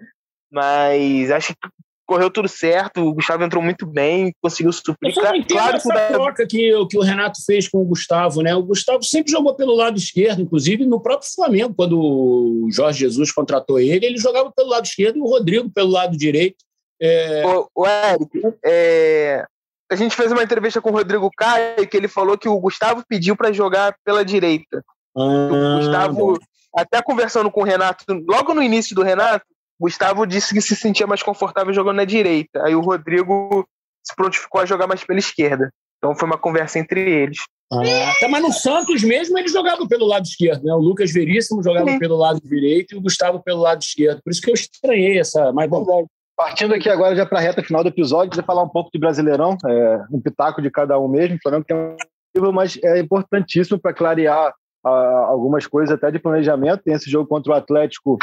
mas 0.52 1.32
acho 1.32 1.54
que 1.54 1.70
correu 2.10 2.32
tudo 2.32 2.48
certo, 2.48 3.02
o 3.02 3.14
Gustavo 3.14 3.44
entrou 3.44 3.62
muito 3.62 3.86
bem, 3.86 4.34
conseguiu 4.42 4.74
suprir. 4.74 5.14
Eu 5.16 5.24
não 5.24 5.44
claro 5.44 5.78
essa 5.78 5.94
que 5.94 6.14
troca 6.14 6.48
que, 6.48 6.86
que 6.88 6.98
o 6.98 7.04
Renato 7.04 7.38
fez 7.46 7.70
com 7.70 7.78
o 7.78 7.86
Gustavo, 7.86 8.42
né? 8.42 8.56
O 8.56 8.64
Gustavo 8.64 9.04
sempre 9.04 9.32
jogou 9.32 9.54
pelo 9.54 9.76
lado 9.76 9.96
esquerdo, 9.96 10.42
inclusive 10.42 10.88
no 10.88 11.00
próprio 11.00 11.30
Flamengo, 11.32 11.76
quando 11.76 12.00
o 12.00 12.68
Jorge 12.72 13.02
Jesus 13.02 13.32
contratou 13.32 13.80
ele, 13.80 14.08
ele 14.08 14.18
jogava 14.18 14.52
pelo 14.52 14.70
lado 14.70 14.86
esquerdo 14.86 15.18
e 15.18 15.22
o 15.22 15.28
Rodrigo 15.28 15.70
pelo 15.70 15.92
lado 15.92 16.18
direito. 16.18 16.58
É... 17.00 17.46
O, 17.46 17.70
o 17.76 17.86
Eric, 17.86 18.58
é, 18.66 19.46
a 19.92 19.96
gente 19.96 20.16
fez 20.16 20.32
uma 20.32 20.44
entrevista 20.44 20.82
com 20.82 20.90
o 20.90 20.94
Rodrigo 20.94 21.30
Caio 21.38 21.88
que 21.88 21.96
ele 21.96 22.08
falou 22.08 22.40
que 22.40 22.50
o 22.50 22.60
Gustavo 22.60 23.04
pediu 23.08 23.36
para 23.36 23.54
jogar 23.54 23.96
pela 24.04 24.26
direita. 24.26 24.84
Ah, 25.16 25.22
o 25.22 25.78
Gustavo, 25.78 26.40
até 26.76 27.02
conversando 27.04 27.52
com 27.52 27.62
o 27.62 27.66
Renato, 27.66 28.04
logo 28.28 28.54
no 28.56 28.64
início 28.64 28.96
do 28.96 29.04
Renato, 29.04 29.46
Gustavo 29.80 30.26
disse 30.26 30.54
que 30.54 30.62
se 30.62 30.76
sentia 30.76 31.08
mais 31.08 31.24
confortável 31.24 31.74
jogando 31.74 31.98
na 31.98 32.06
direita. 32.06 32.64
Aí 32.64 32.76
o 32.76 32.82
Rodrigo 32.82 33.66
se 34.04 34.16
prontificou 34.16 34.62
a 34.62 34.66
jogar 34.66 34.88
mais 34.88 35.04
pela 35.04 35.20
esquerda. 35.20 35.72
Então 35.98 36.16
foi 36.16 36.28
uma 36.28 36.38
conversa 36.38 36.80
entre 36.80 37.02
eles. 37.02 37.40
Ah, 37.72 38.14
tá, 38.20 38.28
mas 38.28 38.42
no 38.42 38.52
Santos 38.52 39.04
mesmo 39.04 39.38
ele 39.38 39.48
jogava 39.48 39.88
pelo 39.88 40.08
lado 40.08 40.26
esquerdo, 40.26 40.64
né? 40.64 40.74
O 40.74 40.80
Lucas 40.80 41.12
Veríssimo 41.12 41.64
jogava 41.64 41.92
Sim. 41.92 42.00
pelo 42.00 42.16
lado 42.16 42.42
direito 42.42 42.94
e 42.94 42.98
o 42.98 43.02
Gustavo 43.02 43.42
pelo 43.44 43.62
lado 43.62 43.82
esquerdo. 43.82 44.22
Por 44.24 44.32
isso 44.32 44.42
que 44.42 44.50
eu 44.50 44.56
estranhei 44.56 45.20
essa. 45.20 45.52
Mas 45.54 45.70
bom, 45.70 46.08
Partindo 46.40 46.74
aqui 46.74 46.90
agora 46.90 47.14
já 47.18 47.26
para 47.26 47.38
a 47.38 47.42
reta 47.42 47.62
final 47.62 47.84
do 47.84 47.90
episódio, 47.90 48.34
você 48.34 48.42
falar 48.42 48.64
um 48.64 48.70
pouco 48.70 48.90
de 48.94 48.98
Brasileirão, 48.98 49.58
é, 49.68 50.06
um 50.10 50.22
pitaco 50.22 50.62
de 50.62 50.72
cada 50.72 50.98
um 50.98 51.06
mesmo. 51.06 51.36
O 51.36 51.40
Flamengo 51.42 51.66
tem 51.66 51.76
um 51.76 51.98
livro, 52.34 52.54
mas 52.54 52.80
é 52.82 52.98
importantíssimo 52.98 53.78
para 53.78 53.94
clarear 53.94 54.54
a, 54.82 54.90
algumas 55.28 55.68
coisas 55.68 55.94
até 55.94 56.10
de 56.10 56.18
planejamento. 56.18 56.82
Tem 56.82 56.94
esse 56.94 57.12
jogo 57.12 57.28
contra 57.28 57.52
o 57.52 57.56
Atlético 57.56 58.18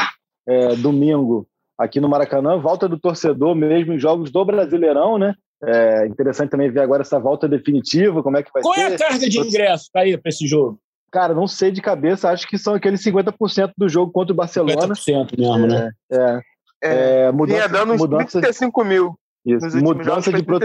é, 0.47 0.75
domingo 0.75 1.47
aqui 1.77 1.99
no 1.99 2.09
Maracanã, 2.09 2.57
volta 2.57 2.87
do 2.87 2.99
torcedor 2.99 3.53
mesmo 3.53 3.93
em 3.93 3.99
jogos 3.99 4.31
do 4.31 4.43
Brasileirão, 4.43 5.17
né? 5.17 5.35
É 5.63 6.05
interessante 6.07 6.51
também 6.51 6.71
ver 6.71 6.81
agora 6.81 7.01
essa 7.01 7.19
volta 7.19 7.47
definitiva, 7.47 8.21
como 8.21 8.37
é 8.37 8.43
que 8.43 8.51
vai 8.53 8.61
Qual 8.61 8.73
ser. 8.73 8.81
Qual 8.81 8.91
é 8.91 8.95
a 8.95 8.97
carga 8.97 9.29
de 9.29 9.39
ingresso, 9.39 9.89
aí 9.95 10.17
para 10.17 10.29
esse 10.29 10.47
jogo? 10.47 10.79
Cara, 11.11 11.33
não 11.33 11.47
sei 11.47 11.71
de 11.71 11.81
cabeça, 11.81 12.29
acho 12.29 12.47
que 12.47 12.57
são 12.57 12.73
aqueles 12.73 13.03
50% 13.03 13.71
do 13.77 13.89
jogo 13.89 14.11
contra 14.11 14.33
o 14.33 14.35
Barcelona. 14.35 14.93
50% 14.93 15.37
mesmo, 15.37 15.67
né? 15.67 15.91
É, 16.11 16.17
é. 16.17 16.41
É, 16.83 17.21
é, 17.21 17.31
mudança, 17.31 17.57
vinha 17.57 17.69
dando 17.69 17.93
uns 17.93 17.99
mudança, 17.99 18.39
35 18.39 18.83
mil. 18.83 19.15
Isso, 19.45 19.77
mudança 19.81 20.31
de, 20.31 20.43
pro, 20.43 20.59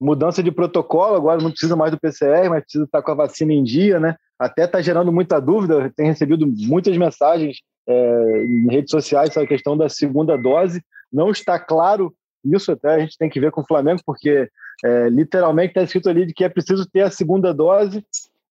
mudança 0.00 0.42
de 0.42 0.52
protocolo, 0.52 1.16
agora 1.16 1.42
não 1.42 1.50
precisa 1.50 1.74
mais 1.74 1.90
do 1.90 1.98
PCR, 1.98 2.48
mas 2.50 2.62
precisa 2.62 2.84
estar 2.84 3.02
com 3.02 3.10
a 3.10 3.14
vacina 3.14 3.52
em 3.52 3.64
dia, 3.64 3.98
né? 3.98 4.14
Até 4.38 4.64
está 4.64 4.80
gerando 4.80 5.10
muita 5.10 5.40
dúvida, 5.40 5.90
tem 5.96 6.06
recebido 6.06 6.46
muitas 6.46 6.96
mensagens 6.96 7.58
é, 7.86 8.44
em 8.44 8.68
redes 8.68 8.90
sociais 8.90 9.32
sobre 9.32 9.46
a 9.46 9.48
questão 9.48 9.76
da 9.76 9.88
segunda 9.88 10.36
dose. 10.36 10.82
Não 11.12 11.30
está 11.30 11.58
claro 11.58 12.14
isso, 12.44 12.72
até 12.72 12.94
a 12.94 12.98
gente 12.98 13.16
tem 13.16 13.30
que 13.30 13.40
ver 13.40 13.50
com 13.50 13.62
o 13.62 13.66
Flamengo, 13.66 14.00
porque 14.04 14.48
é, 14.84 15.08
literalmente 15.08 15.70
está 15.70 15.82
escrito 15.82 16.08
ali 16.08 16.26
de 16.26 16.34
que 16.34 16.44
é 16.44 16.48
preciso 16.48 16.86
ter 16.86 17.02
a 17.02 17.10
segunda 17.10 17.54
dose, 17.54 18.04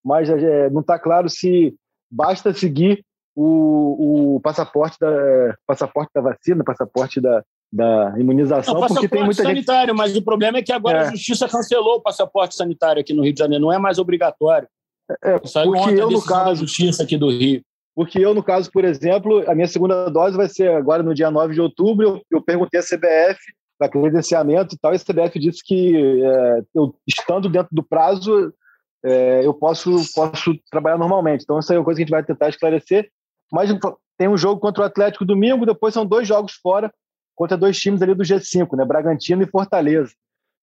mas 0.04 0.30
é, 0.30 0.70
não 0.70 0.82
está 0.82 0.98
claro 0.98 1.30
se 1.30 1.76
basta 2.10 2.54
seguir 2.54 3.04
o, 3.36 4.36
o 4.36 4.40
passaporte, 4.40 4.98
da, 5.00 5.56
passaporte 5.66 6.12
da 6.14 6.22
vacina, 6.22 6.64
passaporte 6.64 7.20
da, 7.20 7.44
da 7.72 8.14
imunização, 8.20 8.76
não, 8.76 8.88
porque 8.88 9.08
tem 9.08 9.24
muita 9.24 9.42
sanitário, 9.42 9.94
gente... 9.94 9.98
mas 9.98 10.16
o 10.16 10.22
problema 10.22 10.60
é 10.60 10.62
que 10.62 10.72
agora 10.72 11.00
é. 11.00 11.08
a 11.08 11.12
justiça 11.12 11.48
cancelou 11.48 11.96
o 11.96 12.02
passaporte 12.02 12.56
sanitário 12.56 13.02
aqui 13.02 13.14
no 13.14 13.24
Rio 13.24 13.34
de 13.34 13.40
Janeiro, 13.40 13.64
não 13.64 13.74
é 13.74 13.80
mais 13.80 13.98
obrigatório. 13.98 14.68
É, 15.24 15.40
Saiu 15.46 15.72
porque 15.72 15.90
ontem 15.90 16.00
eu, 16.00 16.10
no 16.10 16.24
caso, 16.24 16.46
da 16.46 16.56
justiça 16.56 17.04
aqui 17.04 17.18
do 17.18 17.30
Rio. 17.30 17.62
Porque 17.96 18.20
eu, 18.20 18.34
no 18.34 18.44
caso, 18.44 18.72
por 18.72 18.84
exemplo, 18.84 19.48
a 19.50 19.54
minha 19.54 19.68
segunda 19.68 20.10
dose 20.10 20.36
vai 20.36 20.50
ser 20.50 20.72
agora 20.72 21.04
no 21.04 21.14
dia 21.14 21.30
9 21.30 21.54
de 21.54 21.62
outubro, 21.62 22.04
eu, 22.04 22.22
eu 22.32 22.42
perguntei 22.42 22.80
à 22.80 22.84
CBF 22.84 23.40
para 23.78 23.90
credenciamento 23.90 24.74
e 24.74 24.78
tal, 24.78 24.94
e 24.94 24.96
a 24.96 25.00
CBF 25.00 25.40
disse 25.40 25.64
que 25.64 26.24
é, 26.24 26.62
eu 26.74 26.96
estando 27.08 27.50
dentro 27.50 27.70
do 27.72 27.84
prazo, 27.84 28.54
é, 29.04 29.46
eu 29.46 29.54
posso, 29.54 29.92
posso 30.14 30.56
trabalhar 30.72 30.98
normalmente. 30.98 31.44
Então, 31.44 31.60
isso 31.60 31.72
aí 31.72 31.76
é 31.76 31.80
uma 31.80 31.86
coisa 31.86 31.98
que 31.98 32.04
a 32.04 32.06
gente 32.06 32.12
vai 32.12 32.24
tentar 32.24 32.50
esclarecer. 32.50 33.10
Mas 33.52 33.70
tem 34.18 34.28
um 34.28 34.38
jogo 34.38 34.60
contra 34.60 34.84
o 34.84 34.86
Atlético 34.86 35.26
domingo, 35.26 35.66
depois 35.66 35.94
são 35.94 36.06
dois 36.06 36.28
jogos 36.28 36.54
fora 36.54 36.92
contra 37.36 37.58
dois 37.58 37.78
times 37.80 38.02
ali 38.02 38.14
do 38.14 38.24
G5, 38.24 38.76
né? 38.76 38.86
Bragantino 38.86 39.44
e 39.44 39.48
Fortaleza. 39.48 40.14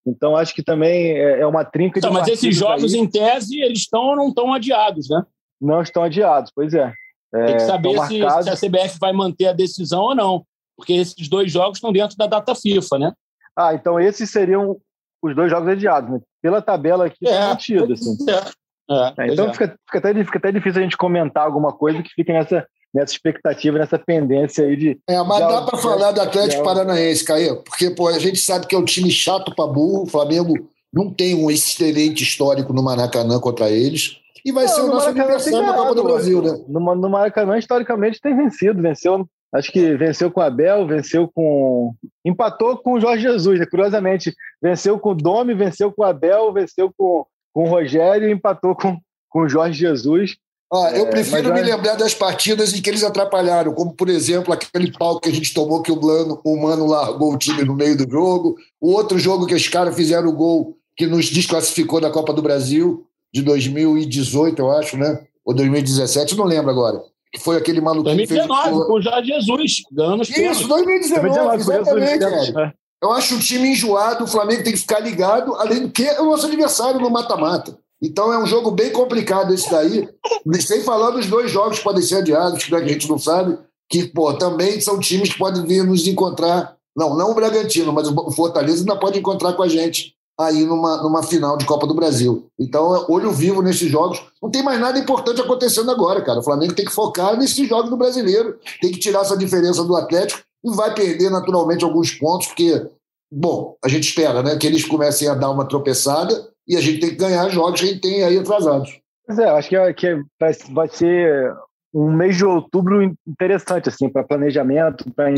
Então 0.06 0.36
acho 0.36 0.54
que 0.54 0.62
também 0.62 1.12
é, 1.12 1.40
é 1.40 1.46
uma 1.46 1.64
trinca 1.64 1.98
então, 1.98 2.10
de 2.10 2.18
Mas 2.18 2.28
esses 2.28 2.56
jogos, 2.56 2.94
aí. 2.94 3.00
em 3.00 3.06
tese, 3.06 3.60
eles 3.60 3.80
estão 3.80 4.02
ou 4.02 4.16
não 4.16 4.28
estão 4.28 4.52
adiados, 4.52 5.08
né? 5.10 5.24
Não 5.60 5.82
estão 5.82 6.02
adiados, 6.02 6.50
pois 6.54 6.72
é. 6.72 6.92
É 7.34 7.46
tem 7.46 7.56
que 7.56 7.62
saber 7.62 7.98
se, 8.06 8.18
se, 8.42 8.50
a 8.50 8.56
CBF 8.56 8.98
vai 9.00 9.12
manter 9.12 9.48
a 9.48 9.52
decisão 9.52 10.02
ou 10.02 10.14
não, 10.14 10.44
porque 10.76 10.94
esses 10.94 11.28
dois 11.28 11.50
jogos 11.50 11.78
estão 11.78 11.92
dentro 11.92 12.16
da 12.16 12.26
data 12.26 12.54
FIFA, 12.54 12.98
né? 12.98 13.12
Ah, 13.56 13.74
então 13.74 14.00
esses 14.00 14.30
seriam 14.30 14.76
os 15.22 15.34
dois 15.36 15.50
jogos 15.50 15.68
adiados, 15.68 16.10
né? 16.10 16.20
Pela 16.42 16.62
tabela 16.62 17.06
aqui, 17.06 17.26
é, 17.26 17.48
mantido, 17.48 17.92
assim. 17.92 18.16
É. 18.28 18.60
É, 18.90 19.32
então 19.32 19.48
é. 19.48 19.52
Fica, 19.52 19.76
fica, 19.86 19.98
até, 19.98 20.24
fica 20.24 20.38
até 20.38 20.52
difícil 20.52 20.80
a 20.80 20.82
gente 20.82 20.96
comentar 20.96 21.44
alguma 21.44 21.72
coisa 21.72 22.02
que 22.02 22.10
fique 22.10 22.32
nessa, 22.32 22.66
nessa 22.92 23.12
expectativa, 23.12 23.78
nessa 23.78 23.98
pendência 23.98 24.64
aí 24.64 24.76
de. 24.76 24.98
É, 25.08 25.22
mas 25.22 25.46
de 25.46 25.52
dá 25.52 25.62
para 25.62 25.78
falar 25.78 26.10
do 26.10 26.20
Atlético 26.20 26.64
Paranaense, 26.64 27.24
Caio, 27.24 27.62
porque 27.62 27.90
pô, 27.90 28.08
a 28.08 28.18
gente 28.18 28.38
sabe 28.38 28.66
que 28.66 28.74
é 28.74 28.78
um 28.78 28.84
time 28.84 29.10
chato 29.10 29.54
para 29.54 29.66
burro. 29.66 30.02
O 30.02 30.06
Flamengo 30.06 30.54
não 30.92 31.12
tem 31.12 31.36
um 31.36 31.50
excelente 31.50 32.24
histórico 32.24 32.72
no 32.72 32.82
Maracanã 32.82 33.38
contra 33.38 33.70
eles. 33.70 34.16
E 34.44 34.52
vai 34.52 34.64
não, 34.64 34.72
ser 34.72 34.80
o 34.82 34.86
nosso 34.88 35.08
adversário 35.08 35.66
na 35.66 35.74
Copa 35.74 35.94
do 35.94 36.04
Brasil, 36.04 36.42
né? 36.42 36.64
No, 36.68 36.94
no 36.94 37.10
Maracanã, 37.10 37.58
historicamente, 37.58 38.20
tem 38.20 38.36
vencido. 38.36 38.80
Venceu, 38.80 39.26
acho 39.52 39.70
que 39.72 39.94
venceu 39.96 40.30
com 40.30 40.40
o 40.40 40.42
Abel, 40.42 40.86
venceu 40.86 41.30
com. 41.34 41.94
Empatou 42.24 42.78
com 42.78 42.94
o 42.94 43.00
Jorge 43.00 43.22
Jesus, 43.22 43.58
né? 43.58 43.66
Curiosamente, 43.66 44.34
venceu 44.62 44.98
com 44.98 45.10
o 45.10 45.14
Domi, 45.14 45.54
venceu 45.54 45.92
com 45.92 46.02
o 46.02 46.06
Abel, 46.06 46.52
venceu 46.52 46.92
com, 46.96 47.24
com 47.52 47.64
o 47.64 47.68
Rogério 47.68 48.28
e 48.28 48.32
empatou 48.32 48.74
com, 48.74 48.98
com 49.28 49.40
o 49.40 49.48
Jorge 49.48 49.78
Jesus. 49.78 50.36
Ah, 50.72 50.92
eu 50.94 51.06
é, 51.06 51.10
prefiro 51.10 51.52
me 51.52 51.60
lembrar 51.60 51.96
das 51.96 52.14
partidas 52.14 52.72
em 52.72 52.80
que 52.80 52.88
eles 52.88 53.02
atrapalharam, 53.02 53.74
como, 53.74 53.92
por 53.92 54.08
exemplo, 54.08 54.54
aquele 54.54 54.92
pau 54.92 55.18
que 55.18 55.28
a 55.28 55.32
gente 55.32 55.52
tomou 55.52 55.82
que 55.82 55.90
o, 55.90 55.96
Blano, 55.96 56.40
o 56.44 56.56
Mano 56.62 56.86
largou 56.86 57.34
o 57.34 57.38
time 57.38 57.64
no 57.64 57.74
meio 57.74 57.96
do 57.96 58.08
jogo, 58.08 58.54
o 58.80 58.92
outro 58.92 59.18
jogo 59.18 59.46
que 59.46 59.54
os 59.54 59.68
caras 59.68 59.96
fizeram 59.96 60.28
o 60.28 60.32
gol 60.32 60.76
que 60.96 61.08
nos 61.08 61.28
desclassificou 61.28 62.00
da 62.00 62.10
Copa 62.10 62.32
do 62.32 62.40
Brasil, 62.40 63.04
de 63.32 63.42
2018, 63.42 64.58
eu 64.58 64.70
acho, 64.72 64.96
né? 64.96 65.20
Ou 65.44 65.54
2017, 65.54 66.36
não 66.36 66.44
lembro 66.44 66.70
agora. 66.70 67.02
Que 67.32 67.38
foi 67.38 67.56
aquele 67.56 67.80
maluquinho 67.80 68.16
2019, 68.16 68.62
fez... 68.62 68.86
com 68.86 68.92
o 68.92 69.00
Jorge 69.00 69.28
Jesus, 69.28 69.82
ganhando 69.92 70.22
Isso, 70.22 70.68
2019, 70.68 71.56
exatamente, 71.56 72.18
cara. 72.18 72.74
Eu 73.02 73.12
acho 73.12 73.36
o 73.36 73.40
time 73.40 73.68
enjoado, 73.68 74.24
o 74.24 74.28
Flamengo 74.28 74.62
tem 74.62 74.72
que 74.72 74.80
ficar 74.80 75.00
ligado, 75.00 75.54
além 75.54 75.82
do 75.82 75.90
que 75.90 76.04
é 76.04 76.20
o 76.20 76.26
nosso 76.26 76.46
adversário 76.46 77.00
no 77.00 77.08
mata-mata. 77.08 77.78
Então 78.02 78.32
é 78.32 78.38
um 78.38 78.46
jogo 78.46 78.70
bem 78.70 78.90
complicado 78.90 79.54
esse 79.54 79.70
daí, 79.70 80.08
sem 80.60 80.82
falar 80.82 81.10
dos 81.10 81.26
dois 81.26 81.50
jogos 81.50 81.78
que 81.78 81.84
podem 81.84 82.02
ser 82.02 82.16
adiados, 82.16 82.64
que 82.64 82.74
a 82.74 82.86
gente 82.86 83.08
não 83.08 83.18
sabe, 83.18 83.58
que 83.88 84.04
pô, 84.04 84.34
também 84.34 84.80
são 84.80 84.98
times 84.98 85.32
que 85.32 85.38
podem 85.38 85.64
vir 85.64 85.84
nos 85.84 86.06
encontrar. 86.06 86.76
Não, 86.96 87.16
não 87.16 87.30
o 87.30 87.34
Bragantino, 87.34 87.92
mas 87.92 88.08
o 88.08 88.30
Fortaleza 88.32 88.80
ainda 88.80 88.96
pode 88.96 89.18
encontrar 89.18 89.52
com 89.54 89.62
a 89.62 89.68
gente 89.68 90.14
aí 90.40 90.64
numa, 90.64 91.02
numa 91.02 91.22
final 91.22 91.56
de 91.56 91.66
Copa 91.66 91.86
do 91.86 91.94
Brasil. 91.94 92.46
Então, 92.58 93.06
olho 93.08 93.30
vivo 93.30 93.62
nesses 93.62 93.90
jogos. 93.90 94.22
Não 94.42 94.50
tem 94.50 94.62
mais 94.62 94.80
nada 94.80 94.98
importante 94.98 95.40
acontecendo 95.40 95.90
agora, 95.90 96.22
cara. 96.22 96.40
O 96.40 96.44
Flamengo 96.44 96.74
tem 96.74 96.84
que 96.84 96.92
focar 96.92 97.36
nesses 97.36 97.68
jogos 97.68 97.90
do 97.90 97.96
brasileiro, 97.96 98.58
tem 98.80 98.90
que 98.90 98.98
tirar 98.98 99.20
essa 99.20 99.36
diferença 99.36 99.84
do 99.84 99.96
Atlético 99.96 100.42
e 100.64 100.70
vai 100.74 100.94
perder 100.94 101.30
naturalmente 101.30 101.84
alguns 101.84 102.12
pontos, 102.12 102.48
porque, 102.48 102.86
bom, 103.30 103.76
a 103.84 103.88
gente 103.88 104.08
espera 104.08 104.42
né, 104.42 104.56
que 104.56 104.66
eles 104.66 104.84
comecem 104.84 105.28
a 105.28 105.34
dar 105.34 105.50
uma 105.50 105.66
tropeçada 105.66 106.48
e 106.66 106.76
a 106.76 106.80
gente 106.80 107.00
tem 107.00 107.10
que 107.10 107.16
ganhar 107.16 107.48
jogos 107.48 107.80
que 107.80 107.86
a 107.86 107.88
gente 107.90 108.00
tem 108.00 108.22
aí 108.22 108.38
atrasados. 108.38 109.00
Pois 109.26 109.38
é, 109.38 109.48
acho 109.48 109.68
que, 109.68 109.76
é, 109.76 109.92
que 109.92 110.06
é, 110.06 110.18
vai, 110.38 110.88
ser 110.88 111.54
um 111.94 112.12
mês 112.12 112.36
de 112.36 112.44
outubro 112.44 113.02
interessante 113.26 113.88
assim 113.88 114.08
para 114.08 114.24
planejamento, 114.24 115.04
para 115.14 115.32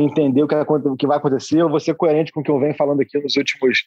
entender 0.00 0.42
o 0.42 0.48
que 0.96 1.06
vai 1.06 1.16
acontecer. 1.16 1.60
Eu 1.60 1.68
vou 1.68 1.80
ser 1.80 1.94
coerente 1.94 2.32
com 2.32 2.40
o 2.40 2.42
que 2.42 2.50
eu 2.50 2.58
venho 2.58 2.74
falando 2.76 3.00
aqui 3.00 3.18
nos 3.18 3.36
últimos 3.36 3.78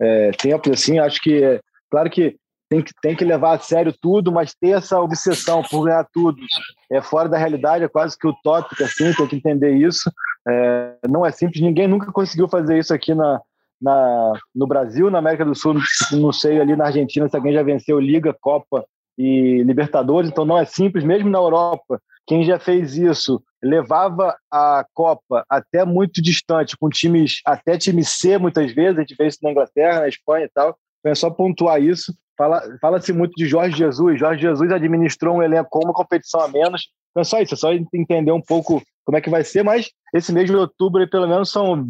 é, 0.00 0.30
tempos. 0.32 0.72
Assim, 0.72 0.98
acho 0.98 1.20
que, 1.20 1.60
claro 1.90 2.10
que 2.10 2.36
tem 2.68 2.82
que 2.82 2.92
tem 3.00 3.16
que 3.16 3.24
levar 3.24 3.56
a 3.56 3.58
sério 3.58 3.94
tudo, 3.98 4.30
mas 4.30 4.54
ter 4.54 4.70
essa 4.70 5.00
obsessão 5.00 5.62
por 5.62 5.84
ganhar 5.84 6.06
tudo 6.12 6.38
é 6.92 7.00
fora 7.00 7.28
da 7.28 7.38
realidade, 7.38 7.84
é 7.84 7.88
quase 7.88 8.18
que 8.18 8.28
utópico 8.28 8.82
assim. 8.84 9.12
Tem 9.14 9.26
que 9.26 9.36
entender 9.36 9.72
isso. 9.72 10.10
É, 10.46 10.96
não 11.08 11.24
é 11.24 11.30
simples. 11.30 11.62
Ninguém 11.62 11.88
nunca 11.88 12.12
conseguiu 12.12 12.48
fazer 12.48 12.78
isso 12.78 12.92
aqui 12.92 13.14
na, 13.14 13.40
na, 13.80 14.32
no 14.54 14.66
Brasil, 14.66 15.10
na 15.10 15.18
América 15.18 15.44
do 15.44 15.54
Sul, 15.54 15.76
não 16.12 16.32
sei 16.32 16.60
ali 16.60 16.76
na 16.76 16.86
Argentina 16.86 17.28
se 17.28 17.36
alguém 17.36 17.52
já 17.52 17.62
venceu 17.62 17.98
Liga, 17.98 18.36
Copa 18.38 18.84
e 19.16 19.62
Libertadores, 19.62 20.30
então 20.30 20.44
não 20.44 20.58
é 20.58 20.64
simples, 20.64 21.04
mesmo 21.04 21.30
na 21.30 21.38
Europa. 21.38 22.00
Quem 22.28 22.44
já 22.44 22.58
fez 22.58 22.96
isso 22.96 23.42
levava 23.62 24.36
a 24.52 24.84
Copa 24.92 25.44
até 25.48 25.82
muito 25.84 26.20
distante, 26.20 26.76
com 26.76 26.90
times, 26.90 27.40
até 27.44 27.78
time 27.78 28.04
C 28.04 28.36
muitas 28.36 28.70
vezes, 28.72 28.98
a 28.98 29.00
gente 29.00 29.16
vê 29.16 29.26
isso 29.26 29.38
na 29.42 29.50
Inglaterra, 29.50 30.00
na 30.00 30.08
Espanha 30.08 30.44
e 30.44 30.50
tal. 30.50 30.76
Então 31.00 31.10
é 31.10 31.14
só 31.14 31.30
pontuar 31.30 31.82
isso. 31.82 32.14
Fala-se 32.36 32.78
fala 32.78 33.00
muito 33.14 33.32
de 33.34 33.46
Jorge 33.46 33.76
Jesus. 33.76 34.20
Jorge 34.20 34.42
Jesus 34.42 34.70
administrou 34.70 35.38
um 35.38 35.42
elenco 35.42 35.70
com 35.70 35.80
uma 35.80 35.94
competição 35.94 36.40
a 36.42 36.48
menos. 36.48 36.90
Então 37.10 37.22
é 37.22 37.24
só 37.24 37.40
isso, 37.40 37.54
é 37.54 37.56
só 37.56 37.72
entender 37.72 38.30
um 38.30 38.42
pouco 38.42 38.82
como 39.06 39.16
é 39.16 39.22
que 39.22 39.30
vai 39.30 39.42
ser, 39.42 39.64
mas 39.64 39.90
esse 40.14 40.30
mês 40.30 40.50
de 40.50 40.54
outubro, 40.54 41.08
pelo 41.08 41.26
menos, 41.26 41.50
são, 41.50 41.82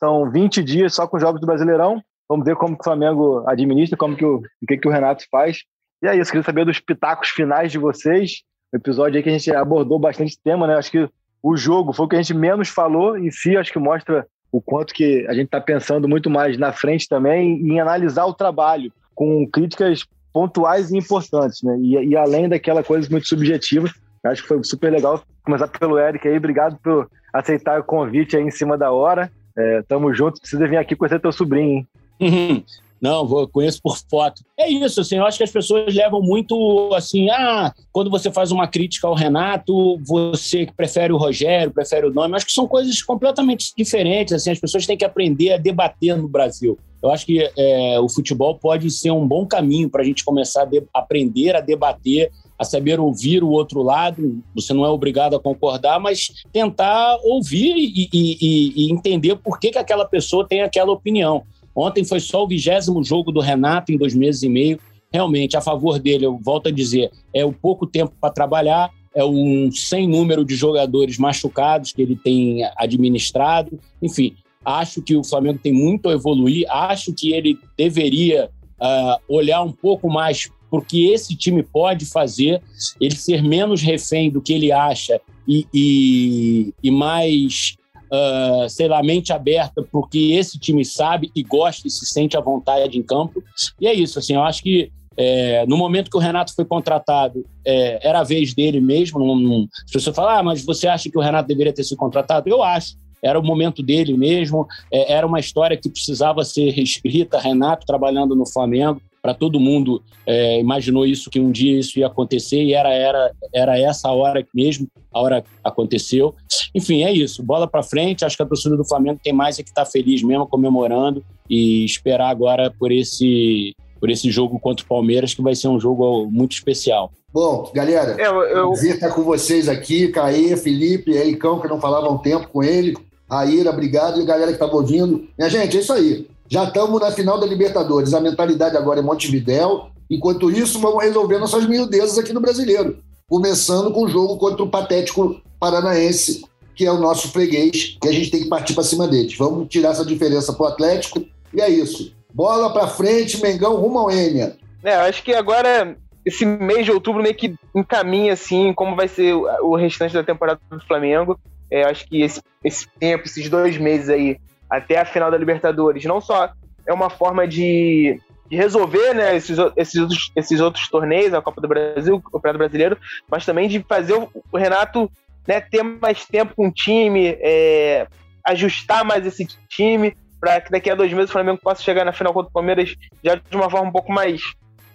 são 0.00 0.28
20 0.28 0.64
dias 0.64 0.94
só 0.94 1.06
com 1.06 1.18
jogos 1.18 1.40
do 1.40 1.46
Brasileirão. 1.46 2.02
Vamos 2.28 2.44
ver 2.44 2.56
como 2.56 2.74
que 2.74 2.80
o 2.80 2.84
Flamengo 2.84 3.44
administra, 3.46 3.96
como 3.96 4.16
que 4.16 4.24
o, 4.24 4.38
o 4.38 4.66
que, 4.66 4.76
que 4.76 4.88
o 4.88 4.90
Renato 4.90 5.24
faz. 5.30 5.58
E 6.02 6.08
é 6.08 6.16
isso, 6.16 6.32
queria 6.32 6.44
saber 6.44 6.66
dos 6.66 6.80
pitacos 6.80 7.28
finais 7.28 7.70
de 7.70 7.78
vocês. 7.78 8.42
Episódio 8.72 9.16
aí 9.16 9.22
que 9.22 9.28
a 9.28 9.32
gente 9.32 9.54
abordou 9.54 9.98
bastante 9.98 10.38
tema, 10.42 10.66
né? 10.66 10.76
Acho 10.76 10.90
que 10.90 11.08
o 11.42 11.56
jogo 11.56 11.92
foi 11.92 12.06
o 12.06 12.08
que 12.08 12.16
a 12.16 12.22
gente 12.22 12.34
menos 12.34 12.68
falou 12.68 13.16
em 13.16 13.30
si, 13.30 13.56
acho 13.56 13.72
que 13.72 13.78
mostra 13.78 14.26
o 14.50 14.60
quanto 14.60 14.94
que 14.94 15.26
a 15.28 15.34
gente 15.34 15.46
está 15.46 15.60
pensando 15.60 16.08
muito 16.08 16.30
mais 16.30 16.58
na 16.58 16.72
frente 16.72 17.08
também 17.08 17.60
em 17.60 17.80
analisar 17.80 18.24
o 18.24 18.34
trabalho 18.34 18.92
com 19.14 19.48
críticas 19.48 20.04
pontuais 20.32 20.90
e 20.90 20.98
importantes, 20.98 21.62
né? 21.62 21.76
E, 21.80 22.08
e 22.08 22.16
além 22.16 22.48
daquela 22.48 22.82
coisa 22.82 23.08
muito 23.10 23.26
subjetiva, 23.26 23.88
acho 24.24 24.42
que 24.42 24.48
foi 24.48 24.62
super 24.64 24.92
legal 24.92 25.22
começar 25.44 25.68
pelo 25.68 25.98
Eric 25.98 26.26
aí. 26.26 26.36
Obrigado 26.36 26.76
por 26.82 27.08
aceitar 27.32 27.80
o 27.80 27.84
convite 27.84 28.36
aí 28.36 28.42
em 28.42 28.50
cima 28.50 28.76
da 28.76 28.90
hora. 28.90 29.30
É, 29.56 29.82
tamo 29.82 30.12
junto. 30.12 30.40
Precisa 30.40 30.66
vir 30.66 30.76
aqui 30.76 30.94
conhecer 30.94 31.20
teu 31.20 31.32
sobrinho, 31.32 31.86
hein? 32.20 32.64
Não, 33.00 33.26
vou, 33.26 33.46
conheço 33.46 33.80
por 33.82 33.98
foto. 34.10 34.42
É 34.58 34.68
isso, 34.70 35.00
assim, 35.00 35.16
eu 35.16 35.26
acho 35.26 35.38
que 35.38 35.44
as 35.44 35.50
pessoas 35.50 35.94
levam 35.94 36.20
muito 36.22 36.90
assim, 36.94 37.28
ah, 37.30 37.72
quando 37.92 38.10
você 38.10 38.30
faz 38.30 38.50
uma 38.50 38.66
crítica 38.66 39.06
ao 39.06 39.14
Renato, 39.14 39.98
você 39.98 40.66
prefere 40.76 41.12
o 41.12 41.16
Rogério, 41.16 41.72
prefere 41.72 42.06
o 42.06 42.12
nome. 42.12 42.32
Eu 42.32 42.36
acho 42.36 42.46
que 42.46 42.52
são 42.52 42.66
coisas 42.66 43.02
completamente 43.02 43.72
diferentes, 43.76 44.32
assim, 44.32 44.50
as 44.50 44.60
pessoas 44.60 44.86
têm 44.86 44.96
que 44.96 45.04
aprender 45.04 45.52
a 45.52 45.58
debater 45.58 46.16
no 46.16 46.28
Brasil. 46.28 46.78
Eu 47.02 47.10
acho 47.10 47.26
que 47.26 47.50
é, 47.56 48.00
o 48.00 48.08
futebol 48.08 48.58
pode 48.58 48.90
ser 48.90 49.10
um 49.10 49.26
bom 49.26 49.46
caminho 49.46 49.88
para 49.88 50.02
a 50.02 50.04
gente 50.04 50.24
começar 50.24 50.64
a 50.64 50.98
aprender 51.00 51.54
a 51.54 51.60
debater, 51.60 52.32
a 52.58 52.64
saber 52.64 52.98
ouvir 52.98 53.44
o 53.44 53.50
outro 53.50 53.82
lado. 53.82 54.42
Você 54.54 54.72
não 54.72 54.84
é 54.84 54.88
obrigado 54.88 55.36
a 55.36 55.40
concordar, 55.40 56.00
mas 56.00 56.32
tentar 56.52 57.18
ouvir 57.22 57.74
e, 57.76 58.08
e, 58.12 58.86
e 58.86 58.92
entender 58.92 59.36
por 59.36 59.60
que, 59.60 59.70
que 59.70 59.78
aquela 59.78 60.04
pessoa 60.04 60.46
tem 60.48 60.62
aquela 60.62 60.90
opinião. 60.90 61.44
Ontem 61.76 62.04
foi 62.04 62.20
só 62.20 62.42
o 62.42 62.48
vigésimo 62.48 63.04
jogo 63.04 63.30
do 63.30 63.40
Renato 63.40 63.92
em 63.92 63.98
dois 63.98 64.14
meses 64.14 64.42
e 64.42 64.48
meio. 64.48 64.80
Realmente, 65.12 65.56
a 65.56 65.60
favor 65.60 65.98
dele, 65.98 66.24
eu 66.24 66.38
volto 66.38 66.68
a 66.68 66.72
dizer, 66.72 67.10
é 67.34 67.44
o 67.44 67.52
pouco 67.52 67.86
tempo 67.86 68.14
para 68.18 68.32
trabalhar, 68.32 68.90
é 69.14 69.24
um 69.24 69.70
sem 69.70 70.08
número 70.08 70.44
de 70.44 70.56
jogadores 70.56 71.18
machucados 71.18 71.92
que 71.92 72.00
ele 72.00 72.16
tem 72.16 72.64
administrado. 72.76 73.78
Enfim, 74.02 74.34
acho 74.64 75.02
que 75.02 75.14
o 75.14 75.22
Flamengo 75.22 75.60
tem 75.62 75.72
muito 75.72 76.08
a 76.08 76.12
evoluir, 76.12 76.66
acho 76.70 77.12
que 77.12 77.32
ele 77.32 77.58
deveria 77.76 78.50
uh, 78.80 79.20
olhar 79.28 79.62
um 79.62 79.72
pouco 79.72 80.08
mais 80.08 80.50
porque 80.70 81.10
esse 81.12 81.36
time 81.36 81.62
pode 81.62 82.04
fazer, 82.04 82.60
ele 83.00 83.14
ser 83.14 83.42
menos 83.42 83.80
refém 83.82 84.30
do 84.30 84.42
que 84.42 84.52
ele 84.52 84.72
acha 84.72 85.20
e, 85.46 85.66
e, 85.72 86.74
e 86.82 86.90
mais 86.90 87.76
uh, 88.12 88.68
sei 88.68 88.88
lá, 88.88 89.02
mente 89.02 89.32
aberta 89.32 89.82
porque 89.90 90.32
esse 90.32 90.58
time 90.58 90.84
sabe 90.84 91.30
e 91.34 91.42
gosta 91.42 91.86
e 91.86 91.90
se 91.90 92.06
sente 92.06 92.36
à 92.36 92.40
vontade 92.40 92.98
em 92.98 93.02
campo. 93.02 93.42
E 93.80 93.86
é 93.86 93.94
isso, 93.94 94.18
assim, 94.18 94.34
eu 94.34 94.42
acho 94.42 94.62
que 94.62 94.90
é, 95.16 95.64
no 95.66 95.76
momento 95.76 96.10
que 96.10 96.16
o 96.16 96.20
Renato 96.20 96.54
foi 96.54 96.64
contratado, 96.64 97.44
é, 97.64 98.06
era 98.06 98.20
a 98.20 98.24
vez 98.24 98.52
dele 98.52 98.80
mesmo. 98.80 99.18
Num, 99.18 99.36
num, 99.36 99.68
as 99.84 99.90
pessoas 99.90 100.14
falam, 100.14 100.38
ah, 100.38 100.42
mas 100.42 100.64
você 100.64 100.86
acha 100.86 101.10
que 101.10 101.18
o 101.18 101.22
Renato 101.22 101.48
deveria 101.48 101.72
ter 101.72 101.84
sido 101.84 101.96
contratado? 101.96 102.48
Eu 102.48 102.62
acho. 102.62 102.96
Era 103.22 103.40
o 103.40 103.42
momento 103.42 103.82
dele 103.82 104.14
mesmo, 104.16 104.68
é, 104.92 105.14
era 105.14 105.26
uma 105.26 105.40
história 105.40 105.76
que 105.76 105.88
precisava 105.88 106.44
ser 106.44 106.70
reescrita. 106.70 107.38
Renato 107.38 107.86
trabalhando 107.86 108.36
no 108.36 108.46
Flamengo, 108.46 109.00
para 109.26 109.34
todo 109.34 109.58
mundo 109.58 110.00
é, 110.24 110.60
imaginou 110.60 111.04
isso 111.04 111.28
que 111.28 111.40
um 111.40 111.50
dia 111.50 111.80
isso 111.80 111.98
ia 111.98 112.06
acontecer 112.06 112.62
e 112.62 112.72
era 112.72 112.94
era 112.94 113.32
era 113.52 113.76
essa 113.76 114.08
a 114.08 114.12
hora 114.12 114.46
mesmo 114.54 114.86
a 115.12 115.20
hora 115.20 115.44
aconteceu 115.64 116.32
enfim 116.72 117.02
é 117.02 117.10
isso 117.10 117.42
bola 117.42 117.66
para 117.66 117.82
frente 117.82 118.24
acho 118.24 118.36
que 118.36 118.42
a 118.44 118.46
torcida 118.46 118.76
do 118.76 118.84
Flamengo 118.84 119.18
tem 119.20 119.32
mais 119.32 119.58
é 119.58 119.64
que 119.64 119.68
estar 119.68 119.84
tá 119.84 119.90
feliz 119.90 120.22
mesmo 120.22 120.46
comemorando 120.46 121.24
e 121.50 121.84
esperar 121.84 122.28
agora 122.28 122.72
por 122.78 122.92
esse 122.92 123.74
por 123.98 124.10
esse 124.10 124.30
jogo 124.30 124.60
contra 124.60 124.84
o 124.84 124.88
Palmeiras 124.88 125.34
que 125.34 125.42
vai 125.42 125.56
ser 125.56 125.66
um 125.66 125.80
jogo 125.80 126.30
muito 126.30 126.52
especial 126.52 127.10
Bom, 127.34 127.68
galera, 127.74 128.16
eu, 128.18 128.42
eu... 128.44 128.66
prazer 128.68 128.94
estar 128.94 129.10
com 129.10 129.22
vocês 129.22 129.68
aqui, 129.68 130.08
Caê, 130.08 130.56
Felipe, 130.56 131.10
Ericão, 131.10 131.60
que 131.60 131.68
não 131.68 131.78
falava 131.78 132.06
há 132.06 132.10
um 132.10 132.16
tempo 132.16 132.48
com 132.48 132.62
ele, 132.62 132.96
Aira, 133.28 133.68
obrigado, 133.68 134.18
e 134.18 134.22
a 134.22 134.26
galera 134.26 134.46
que 134.46 134.54
estava 134.54 134.74
ouvindo. 134.74 135.28
Minha 135.36 135.50
gente, 135.50 135.76
é 135.76 135.80
isso 135.80 135.92
aí. 135.92 136.26
Já 136.48 136.64
estamos 136.64 137.00
na 137.00 137.10
final 137.10 137.38
da 137.38 137.46
Libertadores. 137.46 138.14
A 138.14 138.20
mentalidade 138.20 138.76
agora 138.76 139.00
é 139.00 139.02
Montevidéu. 139.02 139.88
Enquanto 140.10 140.50
isso, 140.50 140.80
vamos 140.80 141.02
resolver 141.02 141.38
nossas 141.38 141.66
miudezas 141.66 142.18
aqui 142.18 142.32
no 142.32 142.40
Brasileiro. 142.40 142.98
Começando 143.28 143.92
com 143.92 144.04
o 144.04 144.08
jogo 144.08 144.36
contra 144.36 144.62
o 144.62 144.70
patético 144.70 145.40
paranaense, 145.58 146.44
que 146.74 146.86
é 146.86 146.92
o 146.92 147.00
nosso 147.00 147.32
freguês, 147.32 147.96
e 148.04 148.08
a 148.08 148.12
gente 148.12 148.30
tem 148.30 148.42
que 148.42 148.48
partir 148.48 148.74
para 148.74 148.84
cima 148.84 149.08
deles. 149.08 149.36
Vamos 149.36 149.68
tirar 149.68 149.90
essa 149.90 150.04
diferença 150.04 150.52
para 150.52 150.64
o 150.64 150.68
Atlético. 150.68 151.24
E 151.52 151.60
é 151.60 151.68
isso. 151.68 152.14
Bola 152.32 152.72
para 152.72 152.86
frente, 152.86 153.42
Mengão 153.42 153.76
rumo 153.76 153.98
ao 153.98 154.10
Enia. 154.10 154.56
É, 154.84 154.94
acho 154.94 155.22
que 155.24 155.34
agora 155.34 155.96
esse 156.24 156.44
mês 156.44 156.84
de 156.84 156.92
outubro 156.92 157.22
meio 157.22 157.34
que 157.34 157.54
encaminha 157.74 158.32
assim 158.32 158.72
como 158.72 158.94
vai 158.94 159.08
ser 159.08 159.32
o 159.34 159.74
restante 159.76 160.12
da 160.12 160.22
temporada 160.22 160.60
do 160.70 160.80
Flamengo. 160.86 161.38
É, 161.70 161.84
acho 161.84 162.06
que 162.06 162.22
esse, 162.22 162.40
esse 162.62 162.86
tempo, 163.00 163.24
esses 163.24 163.48
dois 163.48 163.76
meses 163.78 164.08
aí, 164.08 164.36
até 164.68 164.98
a 164.98 165.04
final 165.04 165.30
da 165.30 165.38
Libertadores, 165.38 166.04
não 166.04 166.20
só 166.20 166.50
é 166.86 166.92
uma 166.92 167.10
forma 167.10 167.46
de, 167.46 168.20
de 168.48 168.56
resolver 168.56 169.14
né, 169.14 169.36
esses, 169.36 169.58
esses, 169.76 170.00
outros, 170.00 170.32
esses 170.36 170.60
outros 170.60 170.88
torneios, 170.88 171.34
a 171.34 171.42
Copa 171.42 171.60
do 171.60 171.68
Brasil, 171.68 172.16
o 172.16 172.22
Campeonato 172.22 172.58
Brasileiro, 172.58 172.98
mas 173.30 173.44
também 173.44 173.68
de 173.68 173.84
fazer 173.88 174.14
o, 174.14 174.30
o 174.52 174.56
Renato 174.56 175.10
né, 175.46 175.60
ter 175.60 175.82
mais 175.82 176.24
tempo 176.26 176.54
com 176.54 176.68
o 176.68 176.72
time, 176.72 177.36
é, 177.40 178.06
ajustar 178.44 179.04
mais 179.04 179.26
esse 179.26 179.46
time, 179.68 180.16
para 180.40 180.60
que 180.60 180.70
daqui 180.70 180.90
a 180.90 180.94
dois 180.94 181.12
meses 181.12 181.30
o 181.30 181.32
Flamengo 181.32 181.58
possa 181.62 181.82
chegar 181.82 182.04
na 182.04 182.12
final 182.12 182.32
contra 182.32 182.50
o 182.50 182.52
Palmeiras 182.52 182.94
já 183.24 183.34
de 183.36 183.56
uma 183.56 183.70
forma 183.70 183.88
um 183.88 183.92
pouco 183.92 184.12
mais 184.12 184.40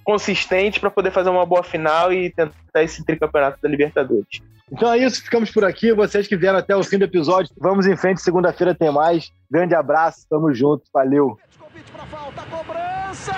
consistente 0.03 0.79
para 0.79 0.89
poder 0.89 1.11
fazer 1.11 1.29
uma 1.29 1.45
boa 1.45 1.63
final 1.63 2.11
e 2.11 2.29
tentar 2.29 2.83
esse 2.83 3.05
tricampeonato 3.05 3.59
da 3.61 3.69
Libertadores. 3.69 4.41
Então 4.71 4.91
é 4.91 4.99
isso, 4.99 5.21
ficamos 5.21 5.51
por 5.51 5.65
aqui. 5.65 5.91
Vocês 5.93 6.27
que 6.27 6.37
vieram 6.37 6.57
até 6.57 6.75
o 6.75 6.83
fim 6.83 6.97
do 6.97 7.03
episódio, 7.03 7.53
vamos 7.59 7.85
em 7.85 7.97
frente. 7.97 8.21
Segunda-feira 8.21 8.73
tem 8.73 8.89
mais. 8.89 9.29
Grande 9.49 9.75
abraço, 9.75 10.25
tamo 10.29 10.53
junto, 10.53 10.83
valeu. 10.93 11.37
Convite 11.59 11.91
pra 11.91 12.05
falta, 12.05 12.41
cobrança! 12.43 13.33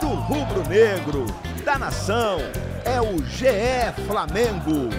Do 0.00 0.08
rubro-negro, 0.08 1.26
da 1.64 1.78
nação, 1.78 2.38
é 2.84 3.00
o 3.00 3.22
GE 3.24 4.04
Flamengo. 4.04 4.90